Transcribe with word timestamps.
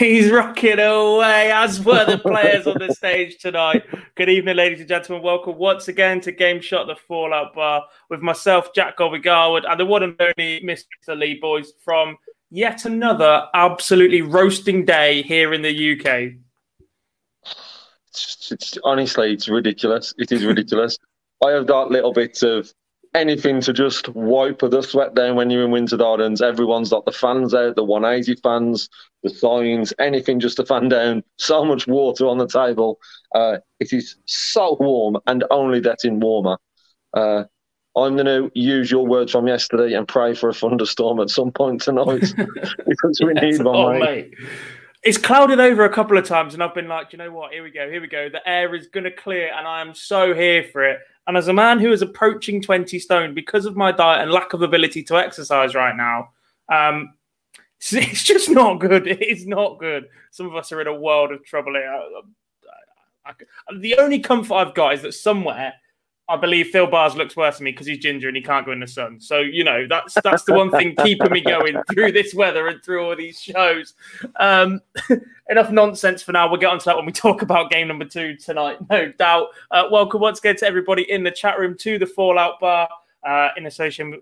He's 0.00 0.30
rocking 0.30 0.78
away, 0.78 1.52
as 1.52 1.84
were 1.84 2.06
the 2.06 2.16
players 2.16 2.66
on 2.66 2.78
the 2.78 2.94
stage 2.94 3.36
tonight. 3.36 3.84
Good 4.14 4.30
evening, 4.30 4.56
ladies 4.56 4.80
and 4.80 4.88
gentlemen. 4.88 5.22
Welcome 5.22 5.58
once 5.58 5.88
again 5.88 6.22
to 6.22 6.32
Game 6.32 6.62
Shot, 6.62 6.86
the 6.86 6.96
Fallout 6.96 7.52
Bar, 7.54 7.84
with 8.08 8.22
myself, 8.22 8.72
Jack 8.74 8.96
Gobby 8.96 9.18
Garwood, 9.18 9.66
and 9.66 9.78
the 9.78 9.84
one 9.84 10.02
and 10.02 10.16
only 10.18 10.62
Mr. 10.62 10.84
Lee 11.08 11.38
Boyce 11.38 11.74
from 11.84 12.16
yet 12.50 12.86
another 12.86 13.46
absolutely 13.52 14.22
roasting 14.22 14.86
day 14.86 15.20
here 15.20 15.52
in 15.52 15.60
the 15.60 15.92
UK. 15.92 16.32
It's, 18.08 18.50
it's, 18.50 18.78
honestly, 18.82 19.34
it's 19.34 19.50
ridiculous. 19.50 20.14
It 20.16 20.32
is 20.32 20.46
ridiculous. 20.46 20.96
I 21.44 21.50
have 21.50 21.66
got 21.66 21.90
little 21.90 22.14
bits 22.14 22.42
of 22.42 22.72
anything 23.14 23.60
to 23.62 23.72
just 23.72 24.08
wipe 24.10 24.60
the 24.60 24.82
sweat 24.82 25.14
down 25.14 25.36
when 25.36 25.50
you're 25.50 25.64
in 25.64 25.70
Winter 25.70 25.96
Gardens. 25.96 26.40
Everyone's 26.40 26.90
got 26.90 27.04
the 27.04 27.12
fans 27.12 27.54
out, 27.54 27.76
the 27.76 27.84
180 27.84 28.40
fans, 28.40 28.88
the 29.22 29.30
signs, 29.30 29.92
anything 29.98 30.40
just 30.40 30.56
to 30.56 30.66
fan 30.66 30.88
down. 30.88 31.22
So 31.36 31.64
much 31.64 31.86
water 31.86 32.26
on 32.26 32.38
the 32.38 32.46
table. 32.46 32.98
Uh, 33.34 33.58
it 33.80 33.92
is 33.92 34.16
so 34.26 34.76
warm 34.78 35.18
and 35.26 35.44
only 35.50 35.80
getting 35.80 36.20
warmer. 36.20 36.58
Uh, 37.12 37.44
I'm 37.96 38.14
going 38.14 38.26
to 38.26 38.50
use 38.54 38.90
your 38.90 39.06
words 39.06 39.32
from 39.32 39.48
yesterday 39.48 39.94
and 39.94 40.06
pray 40.06 40.34
for 40.34 40.48
a 40.48 40.54
thunderstorm 40.54 41.18
at 41.18 41.30
some 41.30 41.50
point 41.50 41.80
tonight 41.80 42.20
because 42.86 43.20
we 43.24 43.32
yes, 43.34 43.42
need 43.42 43.64
one, 43.64 43.76
oh, 43.76 43.92
mate. 43.92 44.00
mate. 44.00 44.34
It's 45.02 45.18
clouded 45.18 45.58
over 45.58 45.84
a 45.84 45.92
couple 45.92 46.16
of 46.16 46.24
times, 46.24 46.54
and 46.54 46.62
I've 46.62 46.74
been 46.74 46.86
like, 46.86 47.12
you 47.12 47.18
know 47.18 47.32
what? 47.32 47.52
Here 47.52 47.62
we 47.62 47.70
go. 47.70 47.90
Here 47.90 48.00
we 48.00 48.06
go. 48.06 48.28
The 48.28 48.46
air 48.46 48.74
is 48.74 48.88
going 48.88 49.04
to 49.04 49.10
clear, 49.10 49.50
and 49.52 49.66
I 49.66 49.80
am 49.80 49.94
so 49.94 50.34
here 50.34 50.64
for 50.70 50.84
it. 50.84 51.00
And 51.30 51.36
as 51.36 51.46
a 51.46 51.52
man 51.52 51.78
who 51.78 51.92
is 51.92 52.02
approaching 52.02 52.60
20 52.60 52.98
stone 52.98 53.34
because 53.34 53.64
of 53.64 53.76
my 53.76 53.92
diet 53.92 54.20
and 54.20 54.32
lack 54.32 54.52
of 54.52 54.62
ability 54.62 55.04
to 55.04 55.16
exercise 55.16 55.76
right 55.76 55.96
now, 55.96 56.30
um, 56.68 57.14
it's 57.92 58.24
just 58.24 58.50
not 58.50 58.80
good. 58.80 59.06
It 59.06 59.22
is 59.22 59.46
not 59.46 59.78
good. 59.78 60.08
Some 60.32 60.46
of 60.46 60.56
us 60.56 60.72
are 60.72 60.80
in 60.80 60.88
a 60.88 60.92
world 60.92 61.30
of 61.30 61.44
trouble. 61.44 61.76
I, 61.76 62.20
I, 63.24 63.30
I, 63.30 63.78
the 63.78 63.94
only 63.98 64.18
comfort 64.18 64.54
I've 64.54 64.74
got 64.74 64.94
is 64.94 65.02
that 65.02 65.12
somewhere 65.12 65.72
I 66.30 66.36
believe 66.36 66.68
Phil 66.68 66.86
Bars 66.86 67.16
looks 67.16 67.36
worse 67.36 67.58
than 67.58 67.64
me 67.64 67.72
because 67.72 67.88
he's 67.88 67.98
ginger 67.98 68.28
and 68.28 68.36
he 68.36 68.42
can't 68.42 68.64
go 68.64 68.70
in 68.70 68.78
the 68.78 68.86
sun. 68.86 69.18
So 69.20 69.40
you 69.40 69.64
know 69.64 69.86
that's 69.88 70.14
that's 70.22 70.44
the 70.44 70.54
one 70.54 70.70
thing 70.70 70.94
keeping 71.02 71.32
me 71.32 71.40
going 71.40 71.76
through 71.92 72.12
this 72.12 72.32
weather 72.34 72.68
and 72.68 72.80
through 72.84 73.04
all 73.04 73.16
these 73.16 73.40
shows. 73.40 73.94
Um, 74.38 74.80
enough 75.50 75.72
nonsense 75.72 76.22
for 76.22 76.30
now. 76.30 76.48
We'll 76.48 76.60
get 76.60 76.70
onto 76.70 76.84
that 76.84 76.96
when 76.96 77.04
we 77.04 77.10
talk 77.10 77.42
about 77.42 77.72
game 77.72 77.88
number 77.88 78.04
two 78.04 78.36
tonight, 78.36 78.78
no 78.88 79.10
doubt. 79.18 79.48
Uh, 79.72 79.88
welcome 79.90 80.20
once 80.20 80.38
again 80.38 80.54
to 80.56 80.66
everybody 80.66 81.10
in 81.10 81.24
the 81.24 81.32
chat 81.32 81.58
room 81.58 81.76
to 81.78 81.98
the 81.98 82.06
Fallout 82.06 82.60
Bar 82.60 82.88
uh, 83.26 83.48
in 83.56 83.66
association 83.66 84.20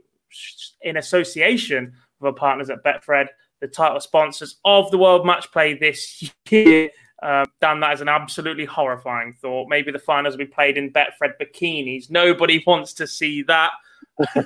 in 0.81 0.97
association 0.97 1.93
with 2.21 2.29
our 2.29 2.33
partners 2.33 2.71
at 2.71 2.83
Betfred, 2.83 3.27
the 3.61 3.69
title 3.69 4.01
sponsors 4.01 4.57
of 4.65 4.91
the 4.91 4.97
World 4.97 5.27
Match 5.27 5.53
Play 5.53 5.75
this 5.75 6.33
year. 6.51 6.89
Um, 7.23 7.47
Dan, 7.61 7.81
that 7.81 7.95
is 7.95 8.01
an 8.01 8.09
absolutely 8.09 8.65
horrifying 8.65 9.33
thought. 9.33 9.69
Maybe 9.69 9.91
the 9.91 9.99
finals 9.99 10.35
will 10.35 10.45
be 10.45 10.47
played 10.47 10.77
in 10.77 10.93
Betfred 10.93 11.33
bikinis. 11.41 12.11
Nobody 12.11 12.63
wants 12.67 12.93
to 12.95 13.07
see 13.07 13.43
that. 13.43 13.73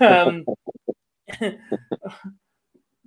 Um, 0.01 0.45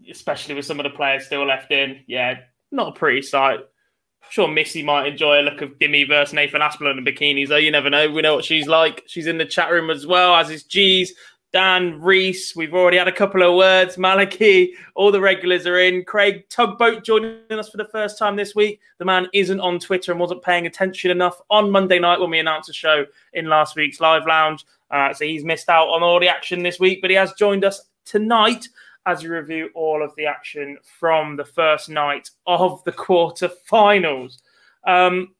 especially 0.09 0.56
with 0.56 0.66
some 0.66 0.80
of 0.80 0.84
the 0.84 0.90
players 0.92 1.26
still 1.26 1.46
left 1.46 1.72
in. 1.72 2.03
Yeah, 2.08 2.40
not 2.72 2.90
a 2.90 3.00
pretty 3.00 3.22
sight. 3.22 3.59
I'm 3.59 4.31
sure 4.31 4.48
Missy 4.48 4.84
might 4.84 5.08
enjoy 5.08 5.40
a 5.40 5.44
look 5.44 5.62
of 5.62 5.78
Dimmy 5.80 6.08
versus 6.08 6.34
Nathan 6.34 6.62
Aspinall 6.62 6.97
in 6.97 7.06
bikinis, 7.06 7.47
though. 7.47 7.58
You 7.58 7.72
never 7.72 7.90
know. 7.90 8.09
We 8.09 8.22
know 8.22 8.36
what 8.36 8.46
she's 8.46 8.68
like. 8.68 9.03
She's 9.08 9.28
in 9.28 9.38
the 9.38 9.46
chat 9.46 9.72
room 9.72 9.90
as 9.90 10.08
well, 10.08 10.36
as 10.36 10.50
is 10.50 10.64
G's. 10.64 11.14
Dan, 11.55 12.01
Reese, 12.01 12.53
we've 12.53 12.73
already 12.73 12.97
had 12.97 13.07
a 13.07 13.13
couple 13.13 13.41
of 13.41 13.55
words. 13.55 13.95
Maliki, 13.95 14.71
all 14.93 15.09
the 15.09 15.21
regulars 15.21 15.66
are 15.66 15.79
in. 15.79 16.03
Craig 16.03 16.43
Tugboat 16.49 17.05
joining 17.05 17.39
us 17.49 17.69
for 17.69 17.77
the 17.77 17.85
first 17.85 18.17
time 18.17 18.35
this 18.35 18.55
week. 18.55 18.81
The 18.97 19.05
man 19.05 19.27
isn't 19.33 19.61
on 19.61 19.79
Twitter 19.79 20.11
and 20.11 20.19
wasn't 20.19 20.43
paying 20.43 20.66
attention 20.66 21.11
enough 21.11 21.39
on 21.49 21.71
Monday 21.71 21.97
night 21.97 22.19
when 22.19 22.29
we 22.29 22.39
announced 22.39 22.67
a 22.67 22.73
show 22.73 23.05
in 23.31 23.47
last 23.47 23.77
week's 23.77 24.01
live 24.01 24.27
lounge. 24.27 24.66
Uh, 24.91 25.13
so 25.13 25.23
he's 25.23 25.45
missed 25.45 25.69
out 25.69 25.88
on 25.88 26.03
all 26.03 26.19
the 26.19 26.27
action 26.27 26.61
this 26.61 26.77
week, 26.77 26.99
but 26.99 27.09
he 27.09 27.16
has 27.16 27.31
joined 27.39 27.63
us 27.63 27.83
tonight 28.03 28.67
as 29.05 29.23
we 29.23 29.29
review 29.29 29.69
all 29.75 30.03
of 30.03 30.13
the 30.17 30.25
action 30.25 30.77
from 30.99 31.37
the 31.37 31.45
first 31.45 31.87
night 31.87 32.31
of 32.47 32.83
the 32.83 32.91
quarterfinals. 32.91 34.39
Um, 34.85 35.33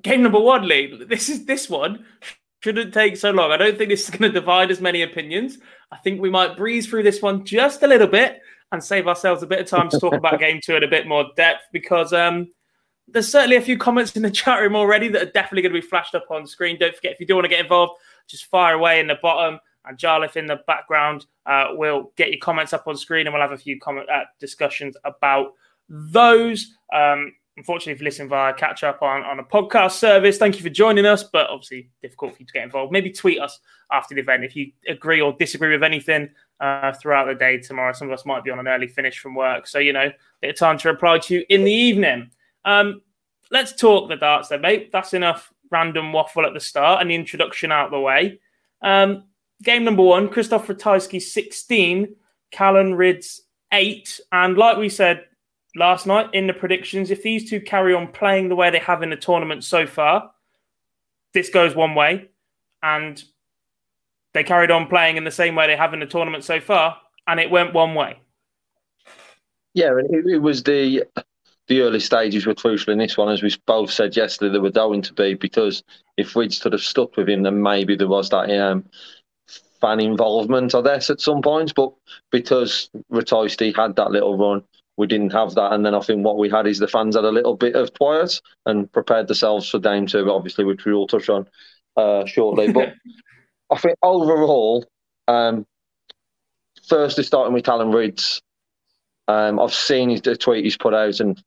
game 0.00 0.22
number 0.22 0.40
one, 0.40 0.66
Lee. 0.66 1.04
This 1.04 1.28
is 1.28 1.44
this 1.44 1.68
one 1.68 2.06
shouldn't 2.60 2.94
take 2.94 3.16
so 3.16 3.30
long. 3.30 3.50
I 3.50 3.56
don't 3.56 3.76
think 3.76 3.90
this 3.90 4.04
is 4.04 4.10
going 4.10 4.32
to 4.32 4.40
divide 4.40 4.70
as 4.70 4.80
many 4.80 5.02
opinions. 5.02 5.58
I 5.90 5.96
think 5.96 6.20
we 6.20 6.30
might 6.30 6.56
breeze 6.56 6.86
through 6.86 7.02
this 7.02 7.22
one 7.22 7.44
just 7.44 7.82
a 7.82 7.86
little 7.86 8.06
bit 8.06 8.40
and 8.72 8.82
save 8.82 9.08
ourselves 9.08 9.42
a 9.42 9.46
bit 9.46 9.60
of 9.60 9.66
time 9.66 9.88
to 9.88 9.98
talk 9.98 10.14
about 10.14 10.38
game 10.38 10.60
two 10.62 10.76
in 10.76 10.84
a 10.84 10.88
bit 10.88 11.08
more 11.08 11.26
depth 11.36 11.62
because 11.72 12.12
um, 12.12 12.48
there's 13.08 13.30
certainly 13.30 13.56
a 13.56 13.62
few 13.62 13.76
comments 13.76 14.14
in 14.14 14.22
the 14.22 14.30
chat 14.30 14.60
room 14.60 14.76
already 14.76 15.08
that 15.08 15.22
are 15.22 15.32
definitely 15.32 15.62
going 15.62 15.74
to 15.74 15.80
be 15.80 15.86
flashed 15.86 16.14
up 16.14 16.26
on 16.30 16.46
screen. 16.46 16.78
Don't 16.78 16.94
forget, 16.94 17.12
if 17.12 17.20
you 17.20 17.26
do 17.26 17.34
want 17.34 17.46
to 17.46 17.48
get 17.48 17.60
involved, 17.60 17.94
just 18.28 18.44
fire 18.46 18.74
away 18.74 19.00
in 19.00 19.06
the 19.06 19.18
bottom. 19.20 19.58
And 19.86 19.96
Jarlath 19.96 20.36
in 20.36 20.46
the 20.46 20.60
background 20.66 21.26
uh, 21.46 21.68
will 21.70 22.12
get 22.16 22.28
your 22.28 22.38
comments 22.40 22.74
up 22.74 22.86
on 22.86 22.96
screen 22.96 23.26
and 23.26 23.32
we'll 23.32 23.42
have 23.42 23.52
a 23.52 23.58
few 23.58 23.80
comment 23.80 24.08
uh, 24.10 24.24
discussions 24.38 24.94
about 25.04 25.54
those. 25.88 26.76
Um, 26.94 27.32
unfortunately, 27.60 27.92
if 27.92 28.00
you 28.00 28.06
listen 28.06 28.26
via 28.26 28.54
catch 28.54 28.82
up 28.82 29.02
on, 29.02 29.22
on 29.22 29.38
a 29.38 29.44
podcast 29.44 29.92
service, 29.92 30.38
thank 30.38 30.56
you 30.56 30.62
for 30.62 30.70
joining 30.70 31.04
us. 31.04 31.24
But 31.24 31.50
obviously, 31.50 31.90
difficult 32.00 32.34
for 32.34 32.40
you 32.40 32.46
to 32.46 32.52
get 32.54 32.64
involved. 32.64 32.90
Maybe 32.90 33.10
tweet 33.10 33.38
us 33.38 33.60
after 33.92 34.14
the 34.14 34.22
event 34.22 34.44
if 34.44 34.56
you 34.56 34.72
agree 34.88 35.20
or 35.20 35.34
disagree 35.38 35.70
with 35.70 35.82
anything 35.82 36.30
uh, 36.60 36.94
throughout 36.94 37.26
the 37.26 37.34
day 37.34 37.58
tomorrow. 37.58 37.92
Some 37.92 38.08
of 38.08 38.14
us 38.14 38.24
might 38.24 38.44
be 38.44 38.50
on 38.50 38.58
an 38.58 38.66
early 38.66 38.86
finish 38.86 39.18
from 39.18 39.34
work. 39.34 39.66
So, 39.66 39.78
you 39.78 39.92
know, 39.92 40.10
bit 40.40 40.50
of 40.50 40.56
time 40.56 40.78
to 40.78 40.88
reply 40.88 41.18
to 41.18 41.34
you 41.34 41.44
in 41.50 41.64
the 41.64 41.72
evening. 41.72 42.30
Um, 42.64 43.02
let's 43.50 43.76
talk 43.76 44.08
the 44.08 44.16
darts 44.16 44.48
then, 44.48 44.62
mate. 44.62 44.90
That's 44.90 45.12
enough 45.12 45.52
random 45.70 46.14
waffle 46.14 46.46
at 46.46 46.54
the 46.54 46.60
start 46.60 47.02
and 47.02 47.10
the 47.10 47.14
introduction 47.14 47.70
out 47.70 47.90
the 47.90 48.00
way. 48.00 48.40
Um, 48.80 49.24
game 49.62 49.84
number 49.84 50.02
one, 50.02 50.28
Krzysztof 50.28 50.64
Ratajski 50.64 51.20
16, 51.20 52.16
Callan 52.52 52.94
Rydz 52.94 53.40
8. 53.70 54.18
And 54.32 54.56
like 54.56 54.78
we 54.78 54.88
said 54.88 55.26
last 55.76 56.06
night 56.06 56.28
in 56.32 56.46
the 56.46 56.52
predictions. 56.52 57.10
If 57.10 57.22
these 57.22 57.48
two 57.48 57.60
carry 57.60 57.94
on 57.94 58.08
playing 58.08 58.48
the 58.48 58.56
way 58.56 58.70
they 58.70 58.78
have 58.78 59.02
in 59.02 59.10
the 59.10 59.16
tournament 59.16 59.64
so 59.64 59.86
far, 59.86 60.30
this 61.32 61.50
goes 61.50 61.74
one 61.74 61.94
way. 61.94 62.28
And 62.82 63.22
they 64.32 64.44
carried 64.44 64.70
on 64.70 64.88
playing 64.88 65.16
in 65.16 65.24
the 65.24 65.30
same 65.30 65.54
way 65.54 65.66
they 65.66 65.76
have 65.76 65.94
in 65.94 66.00
the 66.00 66.06
tournament 66.06 66.44
so 66.44 66.60
far, 66.60 66.96
and 67.26 67.40
it 67.40 67.50
went 67.50 67.74
one 67.74 67.94
way. 67.94 68.20
Yeah, 69.74 69.90
and 69.90 70.14
it, 70.14 70.34
it 70.34 70.38
was 70.38 70.62
the 70.62 71.04
the 71.70 71.82
early 71.82 72.00
stages 72.00 72.46
were 72.46 72.54
crucial 72.54 72.92
in 72.92 72.98
this 72.98 73.16
one, 73.16 73.32
as 73.32 73.42
we 73.42 73.54
both 73.64 73.92
said 73.92 74.16
yesterday, 74.16 74.52
they 74.52 74.58
were 74.58 74.70
going 74.70 75.02
to 75.02 75.14
be 75.14 75.34
because 75.34 75.84
if 76.16 76.34
we'd 76.34 76.52
sort 76.52 76.74
of 76.74 76.82
stuck 76.82 77.16
with 77.16 77.28
him, 77.28 77.44
then 77.44 77.62
maybe 77.62 77.94
there 77.94 78.08
was 78.08 78.28
that 78.30 78.50
um, 78.50 78.84
fan 79.80 80.00
involvement, 80.00 80.74
I 80.74 80.82
guess, 80.82 81.10
at 81.10 81.20
some 81.20 81.42
points. 81.42 81.72
But 81.72 81.92
because 82.32 82.90
Ratajski 83.12 83.74
had 83.76 83.94
that 83.96 84.10
little 84.10 84.36
run, 84.36 84.64
we 85.00 85.06
didn't 85.06 85.32
have 85.32 85.54
that. 85.54 85.72
And 85.72 85.84
then 85.84 85.94
I 85.94 86.00
think 86.00 86.22
what 86.22 86.36
we 86.36 86.50
had 86.50 86.66
is 86.66 86.78
the 86.78 86.86
fans 86.86 87.16
had 87.16 87.24
a 87.24 87.30
little 87.30 87.56
bit 87.56 87.74
of 87.74 87.90
quiet 87.94 88.38
and 88.66 88.92
prepared 88.92 89.28
themselves 89.28 89.66
for 89.66 89.78
Dame 89.78 90.06
2, 90.06 90.30
obviously, 90.30 90.62
which 90.62 90.84
we 90.84 90.92
will 90.92 91.06
touch 91.06 91.30
on 91.30 91.48
uh, 91.96 92.26
shortly. 92.26 92.70
But 92.70 92.92
I 93.70 93.78
think 93.78 93.96
overall, 94.02 94.84
um, 95.26 95.64
firstly, 96.86 97.24
starting 97.24 97.54
with 97.54 97.64
Callan 97.64 97.92
Rydz, 97.92 98.42
um, 99.26 99.58
I've 99.58 99.72
seen 99.72 100.10
his, 100.10 100.20
the 100.20 100.36
tweet 100.36 100.64
he's 100.64 100.76
put 100.76 100.92
out, 100.92 101.18
and 101.18 101.42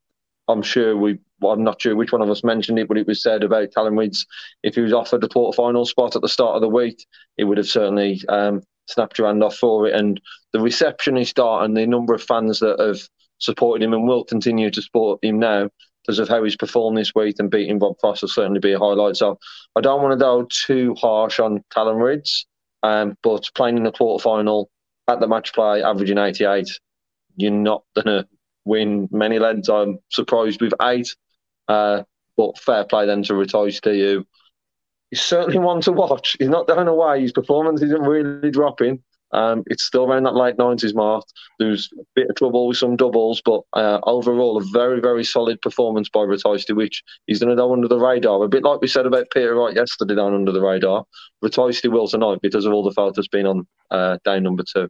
I'm 0.47 0.63
sure 0.63 0.97
we, 0.97 1.19
well, 1.39 1.51
I'm 1.51 1.63
not 1.63 1.79
sure 1.79 1.95
which 1.95 2.11
one 2.11 2.23
of 2.23 2.31
us 2.31 2.43
mentioned 2.43 2.79
it, 2.79 2.87
but 2.87 2.97
it 2.97 3.05
was 3.05 3.21
said 3.21 3.43
about 3.43 3.71
Callan 3.75 3.93
Rydz. 3.93 4.25
If 4.63 4.73
he 4.73 4.81
was 4.81 4.93
offered 4.93 5.21
the 5.21 5.29
quarter-final 5.29 5.85
spot 5.85 6.15
at 6.15 6.23
the 6.23 6.27
start 6.27 6.55
of 6.55 6.61
the 6.61 6.69
week, 6.69 7.05
he 7.37 7.43
would 7.43 7.59
have 7.59 7.67
certainly 7.67 8.19
um, 8.29 8.63
snapped 8.87 9.19
your 9.19 9.27
hand 9.27 9.43
off 9.43 9.57
for 9.57 9.85
it. 9.85 9.93
And 9.93 10.19
the 10.53 10.59
reception 10.59 11.17
he 11.17 11.25
started 11.25 11.65
and 11.65 11.77
the 11.77 11.85
number 11.85 12.15
of 12.15 12.23
fans 12.23 12.59
that 12.59 12.79
have 12.79 13.07
supported 13.39 13.83
him 13.83 13.93
and 13.93 14.07
will 14.07 14.23
continue 14.23 14.69
to 14.71 14.81
support 14.81 15.23
him 15.23 15.39
now 15.39 15.69
because 16.01 16.19
of 16.19 16.27
how 16.27 16.43
he's 16.43 16.55
performed 16.55 16.97
this 16.97 17.13
week 17.15 17.35
and 17.39 17.49
beating 17.49 17.79
Bob 17.79 17.95
Frost 17.99 18.21
will 18.21 18.29
certainly 18.29 18.59
be 18.59 18.73
a 18.73 18.79
highlight. 18.79 19.15
So 19.15 19.39
I 19.75 19.81
don't 19.81 20.01
want 20.01 20.11
to 20.11 20.23
go 20.23 20.45
too 20.49 20.95
harsh 20.95 21.39
on 21.39 21.63
Callan 21.73 21.95
Rydz, 21.97 22.45
um, 22.83 23.17
but 23.23 23.49
playing 23.55 23.77
in 23.77 23.83
the 23.83 23.91
quarter-final 23.91 24.69
at 25.07 25.19
the 25.19 25.27
match 25.27 25.53
play, 25.53 25.81
averaging 25.81 26.17
88, 26.17 26.67
you're 27.37 27.51
not 27.51 27.83
going 27.95 28.07
to 28.07 28.27
win 28.65 29.07
many 29.11 29.39
leads. 29.39 29.69
I'm 29.69 29.99
surprised 30.09 30.61
with 30.61 30.73
eight. 30.81 31.15
Uh, 31.67 32.03
but 32.37 32.57
fair 32.57 32.83
play 32.83 33.05
then 33.05 33.23
to 33.23 33.33
Ratajski 33.33 33.81
to 33.81 33.95
you. 33.95 34.27
He's 35.09 35.21
certainly 35.21 35.59
one 35.65 35.81
to 35.81 35.91
watch. 35.91 36.35
He's 36.39 36.49
not 36.49 36.67
going 36.67 36.87
away. 36.87 37.21
His 37.21 37.31
performance 37.31 37.81
isn't 37.81 38.01
really 38.01 38.51
dropping. 38.51 39.03
Um, 39.33 39.63
it's 39.67 39.83
still 39.83 40.05
around 40.05 40.23
that 40.23 40.35
late 40.35 40.57
90s 40.57 40.95
mark. 40.95 41.25
There's 41.59 41.89
a 41.99 42.03
bit 42.15 42.29
of 42.29 42.35
trouble 42.35 42.67
with 42.67 42.77
some 42.77 42.95
doubles, 42.95 43.41
but 43.43 43.61
uh, 43.73 43.99
overall, 44.03 44.57
a 44.57 44.63
very, 44.71 45.01
very 45.01 45.23
solid 45.23 45.61
performance 45.61 46.09
by 46.09 46.21
Ratajski, 46.21 46.75
which 46.75 47.03
he's 47.27 47.39
going 47.39 47.49
to 47.49 47.55
go 47.55 47.73
under 47.73 47.87
the 47.87 47.99
radar. 47.99 48.43
A 48.43 48.47
bit 48.47 48.63
like 48.63 48.81
we 48.81 48.87
said 48.87 49.05
about 49.05 49.31
Peter 49.33 49.55
Wright 49.55 49.75
yesterday, 49.75 50.15
down 50.15 50.33
under 50.33 50.51
the 50.51 50.61
radar. 50.61 51.05
Ratajski 51.43 51.91
will 51.91 52.07
tonight 52.07 52.39
because 52.41 52.65
of 52.65 52.73
all 52.73 52.83
the 52.83 52.91
fault 52.91 53.15
that's 53.15 53.27
been 53.27 53.45
on 53.45 53.67
uh, 53.91 54.17
day 54.23 54.39
number 54.39 54.63
two 54.63 54.89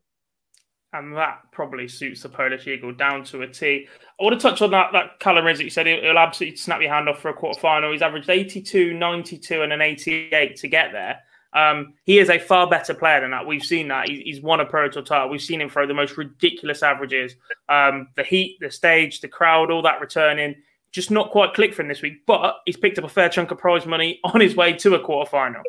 and 0.93 1.17
that 1.17 1.39
probably 1.51 1.87
suits 1.87 2.21
the 2.21 2.29
Polish 2.29 2.67
Eagle 2.67 2.93
down 2.93 3.23
to 3.25 3.41
a 3.41 3.47
T. 3.47 3.87
I 4.19 4.23
want 4.23 4.39
to 4.39 4.47
touch 4.47 4.61
on 4.61 4.71
that 4.71 4.91
that 4.93 5.19
Callan 5.19 5.59
you 5.59 5.69
said 5.69 5.87
he'll 5.87 6.17
absolutely 6.17 6.55
snap 6.55 6.81
your 6.81 6.93
hand 6.93 7.09
off 7.09 7.19
for 7.19 7.29
a 7.29 7.33
quarter 7.33 7.59
final. 7.59 7.91
He's 7.91 8.03
averaged 8.03 8.29
82, 8.29 8.93
92, 8.93 9.63
and 9.63 9.73
an 9.73 9.81
88 9.81 10.55
to 10.57 10.67
get 10.67 10.91
there. 10.91 11.19
Um, 11.53 11.93
he 12.05 12.19
is 12.19 12.29
a 12.29 12.39
far 12.39 12.69
better 12.69 12.93
player 12.93 13.21
than 13.21 13.31
that. 13.31 13.45
We've 13.45 13.63
seen 13.63 13.87
that. 13.89 14.09
he's 14.09 14.41
won 14.41 14.59
a 14.59 14.65
Pro 14.65 14.89
Tour 14.89 15.03
title. 15.03 15.29
We've 15.29 15.41
seen 15.41 15.61
him 15.61 15.69
throw 15.69 15.85
the 15.85 15.93
most 15.93 16.17
ridiculous 16.17 16.83
averages. 16.83 17.35
Um, 17.69 18.09
the 18.15 18.23
heat, 18.23 18.57
the 18.59 18.71
stage, 18.71 19.21
the 19.21 19.27
crowd, 19.27 19.71
all 19.71 19.81
that 19.83 20.01
returning. 20.01 20.55
Just 20.91 21.11
not 21.11 21.31
quite 21.31 21.53
click 21.53 21.73
for 21.73 21.81
him 21.81 21.87
this 21.87 22.01
week, 22.01 22.25
but 22.25 22.57
he's 22.65 22.77
picked 22.77 22.99
up 22.99 23.05
a 23.05 23.09
fair 23.09 23.29
chunk 23.29 23.51
of 23.51 23.57
prize 23.57 23.85
money 23.85 24.19
on 24.23 24.41
his 24.41 24.55
way 24.55 24.73
to 24.73 24.95
a 24.95 24.99
quarter 24.99 25.29
final. 25.29 25.63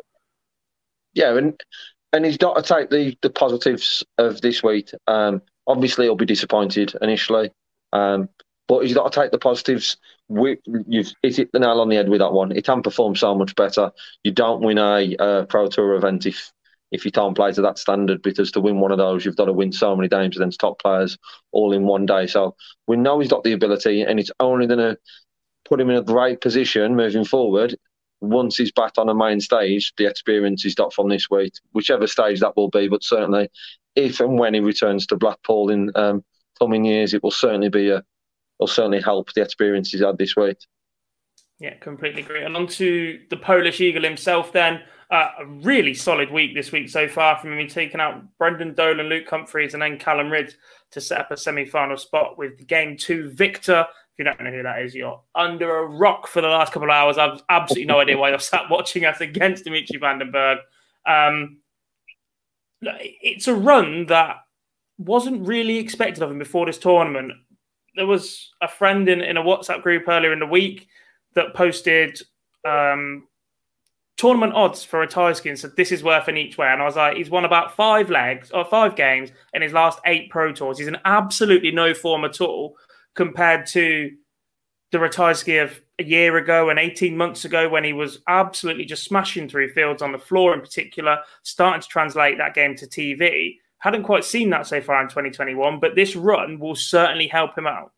Yeah, 1.13 1.37
and 1.37 1.59
and 2.13 2.25
he's 2.25 2.37
got 2.37 2.55
to 2.55 2.61
take 2.61 2.89
the, 2.89 3.17
the 3.21 3.29
positives 3.29 4.03
of 4.17 4.41
this 4.41 4.63
week. 4.63 4.91
Um, 5.07 5.41
obviously, 5.67 6.05
he'll 6.05 6.15
be 6.15 6.25
disappointed 6.25 6.93
initially, 7.01 7.51
um, 7.93 8.29
but 8.67 8.81
he's 8.81 8.93
got 8.93 9.11
to 9.11 9.21
take 9.21 9.31
the 9.31 9.37
positives. 9.37 9.97
We, 10.27 10.57
you've 10.87 11.13
hit 11.21 11.51
the 11.51 11.59
nail 11.59 11.81
on 11.81 11.89
the 11.89 11.95
head 11.95 12.09
with 12.09 12.19
that 12.19 12.33
one. 12.33 12.51
He 12.51 12.61
can 12.61 12.81
perform 12.81 13.15
so 13.15 13.35
much 13.35 13.55
better. 13.55 13.91
You 14.23 14.31
don't 14.31 14.61
win 14.61 14.77
a 14.77 15.45
Pro 15.47 15.67
Tour 15.67 15.95
event 15.95 16.25
if 16.25 16.51
if 16.91 17.03
you 17.03 17.11
can't 17.11 17.35
play 17.35 17.51
to 17.51 17.61
that 17.63 17.79
standard 17.79 18.21
because 18.21 18.51
to 18.51 18.61
win 18.61 18.79
one 18.79 18.91
of 18.91 18.97
those, 18.97 19.25
you've 19.25 19.35
got 19.35 19.45
to 19.45 19.53
win 19.53 19.71
so 19.71 19.95
many 19.95 20.07
games 20.07 20.37
against 20.37 20.59
top 20.59 20.79
players 20.79 21.17
all 21.51 21.73
in 21.73 21.83
one 21.83 22.05
day. 22.05 22.27
So 22.27 22.55
we 22.87 22.95
know 22.95 23.19
he's 23.19 23.29
got 23.29 23.43
the 23.43 23.53
ability, 23.53 24.01
and 24.01 24.19
it's 24.19 24.31
only 24.39 24.67
going 24.67 24.79
to 24.79 24.97
put 25.65 25.81
him 25.81 25.89
in 25.89 25.97
a 25.97 26.03
great 26.03 26.41
position 26.41 26.95
moving 26.95 27.25
forward 27.25 27.75
once 28.21 28.57
he's 28.57 28.71
back 28.71 28.93
on 28.97 29.09
a 29.09 29.15
main 29.15 29.39
stage, 29.39 29.93
the 29.97 30.05
experience 30.05 30.63
he's 30.63 30.75
got 30.75 30.93
from 30.93 31.09
this 31.09 31.29
week, 31.29 31.53
whichever 31.73 32.07
stage 32.07 32.39
that 32.39 32.55
will 32.55 32.69
be, 32.69 32.87
but 32.87 33.03
certainly 33.03 33.49
if 33.95 34.19
and 34.19 34.37
when 34.37 34.53
he 34.53 34.59
returns 34.59 35.05
to 35.07 35.15
Blackpool 35.15 35.69
in 35.69 35.91
um, 35.95 36.23
coming 36.59 36.85
years, 36.85 37.13
it 37.13 37.23
will 37.23 37.31
certainly 37.31 37.69
be 37.69 37.89
a, 37.89 38.03
will 38.59 38.67
certainly 38.67 39.01
help 39.01 39.33
the 39.33 39.41
experience 39.41 39.91
he's 39.91 40.01
had 40.01 40.17
this 40.17 40.35
week. 40.35 40.57
Yeah, 41.59 41.75
completely 41.75 42.21
agree. 42.21 42.43
And 42.43 42.55
on 42.55 42.67
to 42.67 43.19
the 43.29 43.37
Polish 43.37 43.79
Eagle 43.79 44.03
himself 44.03 44.51
then. 44.51 44.81
Uh, 45.11 45.29
a 45.39 45.45
really 45.45 45.93
solid 45.93 46.31
week 46.31 46.55
this 46.55 46.71
week 46.71 46.89
so 46.89 47.07
far 47.07 47.37
from 47.37 47.57
him. 47.57 47.67
taking 47.67 48.01
out 48.01 48.23
Brendan 48.39 48.73
Dolan, 48.73 49.05
Luke 49.05 49.29
Humphries, 49.29 49.73
and 49.73 49.81
then 49.81 49.99
Callan 49.99 50.29
Rydz 50.29 50.53
to 50.91 50.99
set 50.99 51.19
up 51.19 51.31
a 51.31 51.37
semi 51.37 51.63
final 51.63 51.95
spot 51.95 52.39
with 52.39 52.65
game 52.65 52.97
two 52.97 53.29
victor 53.29 53.85
if 54.15 54.19
you 54.19 54.31
don't 54.31 54.41
know 54.41 54.49
who 54.49 54.63
that 54.63 54.81
is, 54.81 54.95
you're 54.95 55.21
under 55.35 55.79
a 55.79 55.85
rock 55.85 56.27
for 56.27 56.41
the 56.41 56.47
last 56.47 56.71
couple 56.71 56.89
of 56.89 56.93
hours. 56.93 57.17
I've 57.17 57.43
absolutely 57.49 57.87
no 57.87 57.99
idea 57.99 58.17
why 58.17 58.29
you're 58.29 58.39
sat 58.39 58.69
watching 58.69 59.03
us 59.03 59.19
against 59.19 59.65
Dimitri 59.65 59.99
Van 59.99 60.19
den 60.19 60.31
Bergh. 60.31 60.59
Um, 61.05 61.57
it's 62.81 63.49
a 63.49 63.53
run 63.53 64.05
that 64.05 64.37
wasn't 64.97 65.45
really 65.45 65.79
expected 65.79 66.23
of 66.23 66.31
him 66.31 66.39
before 66.39 66.65
this 66.65 66.77
tournament. 66.77 67.33
There 67.95 68.07
was 68.07 68.53
a 68.61 68.67
friend 68.67 69.07
in, 69.07 69.21
in 69.21 69.37
a 69.37 69.43
WhatsApp 69.43 69.81
group 69.81 70.07
earlier 70.07 70.33
in 70.33 70.39
the 70.39 70.45
week 70.45 70.87
that 71.33 71.53
posted 71.53 72.19
um, 72.65 73.27
tournament 74.17 74.53
odds 74.53 74.83
for 74.83 75.03
a 75.03 75.35
skin. 75.35 75.57
So 75.57 75.67
this 75.67 75.91
is 75.91 76.03
worth 76.03 76.27
an 76.27 76.37
each 76.37 76.57
way. 76.57 76.67
And 76.67 76.81
I 76.81 76.85
was 76.85 76.95
like, 76.95 77.17
he's 77.17 77.29
won 77.29 77.45
about 77.45 77.75
five 77.75 78.09
legs 78.09 78.51
or 78.51 78.65
five 78.65 78.95
games 78.95 79.31
in 79.53 79.61
his 79.61 79.73
last 79.73 79.99
eight 80.05 80.29
pro 80.29 80.51
tours. 80.51 80.77
He's 80.77 80.87
in 80.87 80.97
absolutely 81.05 81.71
no 81.71 81.93
form 81.93 82.25
at 82.25 82.41
all 82.41 82.77
compared 83.15 83.65
to 83.67 84.11
the 84.91 84.97
Ratajski 84.97 85.61
of 85.61 85.81
a 85.99 86.03
year 86.03 86.37
ago 86.37 86.69
and 86.69 86.79
18 86.79 87.15
months 87.15 87.45
ago 87.45 87.67
when 87.67 87.83
he 87.83 87.93
was 87.93 88.19
absolutely 88.27 88.85
just 88.85 89.03
smashing 89.03 89.49
through 89.49 89.71
fields 89.73 90.01
on 90.01 90.11
the 90.11 90.19
floor 90.19 90.53
in 90.53 90.61
particular, 90.61 91.19
starting 91.43 91.81
to 91.81 91.87
translate 91.87 92.37
that 92.37 92.53
game 92.53 92.75
to 92.75 92.87
TV. 92.87 93.57
Hadn't 93.85 94.01
quite 94.01 94.25
seen 94.25 94.49
that 94.49 94.65
so 94.65 94.81
far 94.81 94.99
in 94.99 95.09
2021, 95.09 95.79
but 95.79 95.93
this 95.93 96.15
run 96.15 96.57
will 96.57 96.73
certainly 96.73 97.27
help 97.27 97.55
him 97.55 97.67
out. 97.67 97.91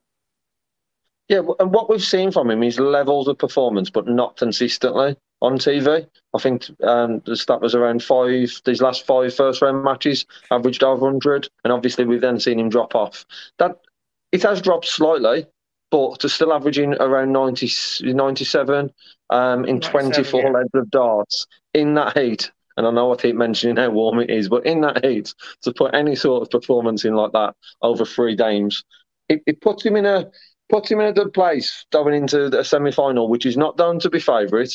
Yeah, 1.30 1.44
and 1.60 1.72
what 1.72 1.90
we've 1.90 2.04
seen 2.04 2.30
from 2.30 2.52
him 2.52 2.62
is 2.62 2.78
levels 2.78 3.30
of 3.30 3.38
performance, 3.38 3.90
but 3.90 4.06
not 4.06 4.36
consistently 4.36 5.16
on 5.42 5.58
TV. 5.58 6.06
I 6.34 6.40
think 6.40 6.70
um, 6.84 7.22
the 7.26 7.38
stat 7.38 7.62
was 7.62 7.74
around 7.74 8.04
five, 8.04 8.62
these 8.66 8.82
last 8.82 9.06
five 9.06 9.34
first 9.34 9.62
round 9.62 9.82
matches, 9.86 10.26
averaged 10.52 10.84
over 10.84 11.06
100. 11.06 11.48
And 11.64 11.72
obviously, 11.72 12.04
we've 12.04 12.20
then 12.20 12.42
seen 12.42 12.60
him 12.60 12.68
drop 12.68 12.94
off. 12.94 13.24
That 13.58 13.80
it 14.34 14.44
has 14.44 14.62
dropped 14.62 14.88
slightly, 14.88 15.46
but 15.90 16.20
to 16.20 16.28
still 16.28 16.52
averaging 16.52 16.96
around 16.96 17.32
90, 17.32 17.72
97 18.14 18.92
um, 19.30 19.64
in 19.64 19.80
24 19.80 20.42
yeah. 20.42 20.50
legs 20.50 20.70
of 20.74 20.90
darts 20.90 21.48
in 21.74 21.94
that 21.94 22.18
heat. 22.18 22.52
And 22.78 22.86
I 22.88 22.92
know 22.92 23.12
I 23.12 23.18
keep 23.18 23.36
mentioning 23.36 23.76
how 23.76 23.90
warm 23.90 24.20
it 24.20 24.30
is, 24.30 24.48
but 24.48 24.66
in 24.66 24.82
that 24.82 25.04
heat, 25.04 25.34
to 25.64 25.74
put 25.74 25.96
any 25.96 26.16
sort 26.16 26.44
of 26.44 26.50
performance 26.50 27.04
in 27.04 27.16
like 27.16 27.32
that 27.34 27.56
over 27.82 28.06
three 28.06 28.36
games, 28.36 28.84
it, 29.28 29.42
it 29.46 29.62
puts 29.62 29.86
him 29.86 29.96
in 29.96 30.06
a 30.06 30.30
puts 30.70 30.92
him 30.92 31.00
in 31.00 31.08
a 31.08 31.14
good 31.14 31.34
place 31.34 31.86
going 31.92 32.14
into 32.14 32.46
a 32.58 32.64
semi 32.64 32.92
final, 32.92 33.30
which 33.30 33.46
is 33.46 33.58
not 33.58 33.78
down 33.78 34.00
to 34.00 34.10
be 34.10 34.20
favourite. 34.20 34.72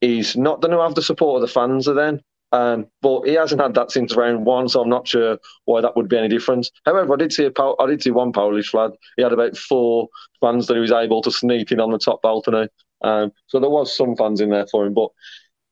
He's 0.00 0.36
not 0.36 0.60
going 0.60 0.72
to 0.72 0.82
have 0.82 0.94
the 0.94 1.02
support 1.02 1.42
of 1.42 1.48
the 1.48 1.52
fans 1.52 1.86
then. 1.86 2.20
Um, 2.52 2.86
but 3.00 3.22
he 3.28 3.34
hasn't 3.34 3.60
had 3.60 3.74
that 3.74 3.92
since 3.92 4.16
round 4.16 4.44
one, 4.44 4.68
so 4.68 4.82
I'm 4.82 4.88
not 4.88 5.06
sure 5.06 5.38
why 5.66 5.80
that 5.80 5.96
would 5.96 6.08
be 6.08 6.18
any 6.18 6.28
different. 6.28 6.68
However, 6.84 7.14
I 7.14 7.16
did 7.16 7.32
see 7.32 7.44
a 7.44 7.52
I 7.78 7.86
did 7.86 8.02
see 8.02 8.10
one 8.10 8.32
Polish 8.32 8.74
lad. 8.74 8.92
He 9.16 9.22
had 9.22 9.32
about 9.32 9.56
four 9.56 10.08
fans 10.40 10.66
that 10.66 10.74
he 10.74 10.80
was 10.80 10.90
able 10.90 11.22
to 11.22 11.30
sneak 11.30 11.70
in 11.70 11.80
on 11.80 11.92
the 11.92 11.98
top 11.98 12.22
balcony. 12.22 12.68
Um, 13.02 13.32
so 13.46 13.60
there 13.60 13.70
was 13.70 13.96
some 13.96 14.16
fans 14.16 14.40
in 14.40 14.50
there 14.50 14.66
for 14.66 14.84
him, 14.84 14.94
but 14.94 15.10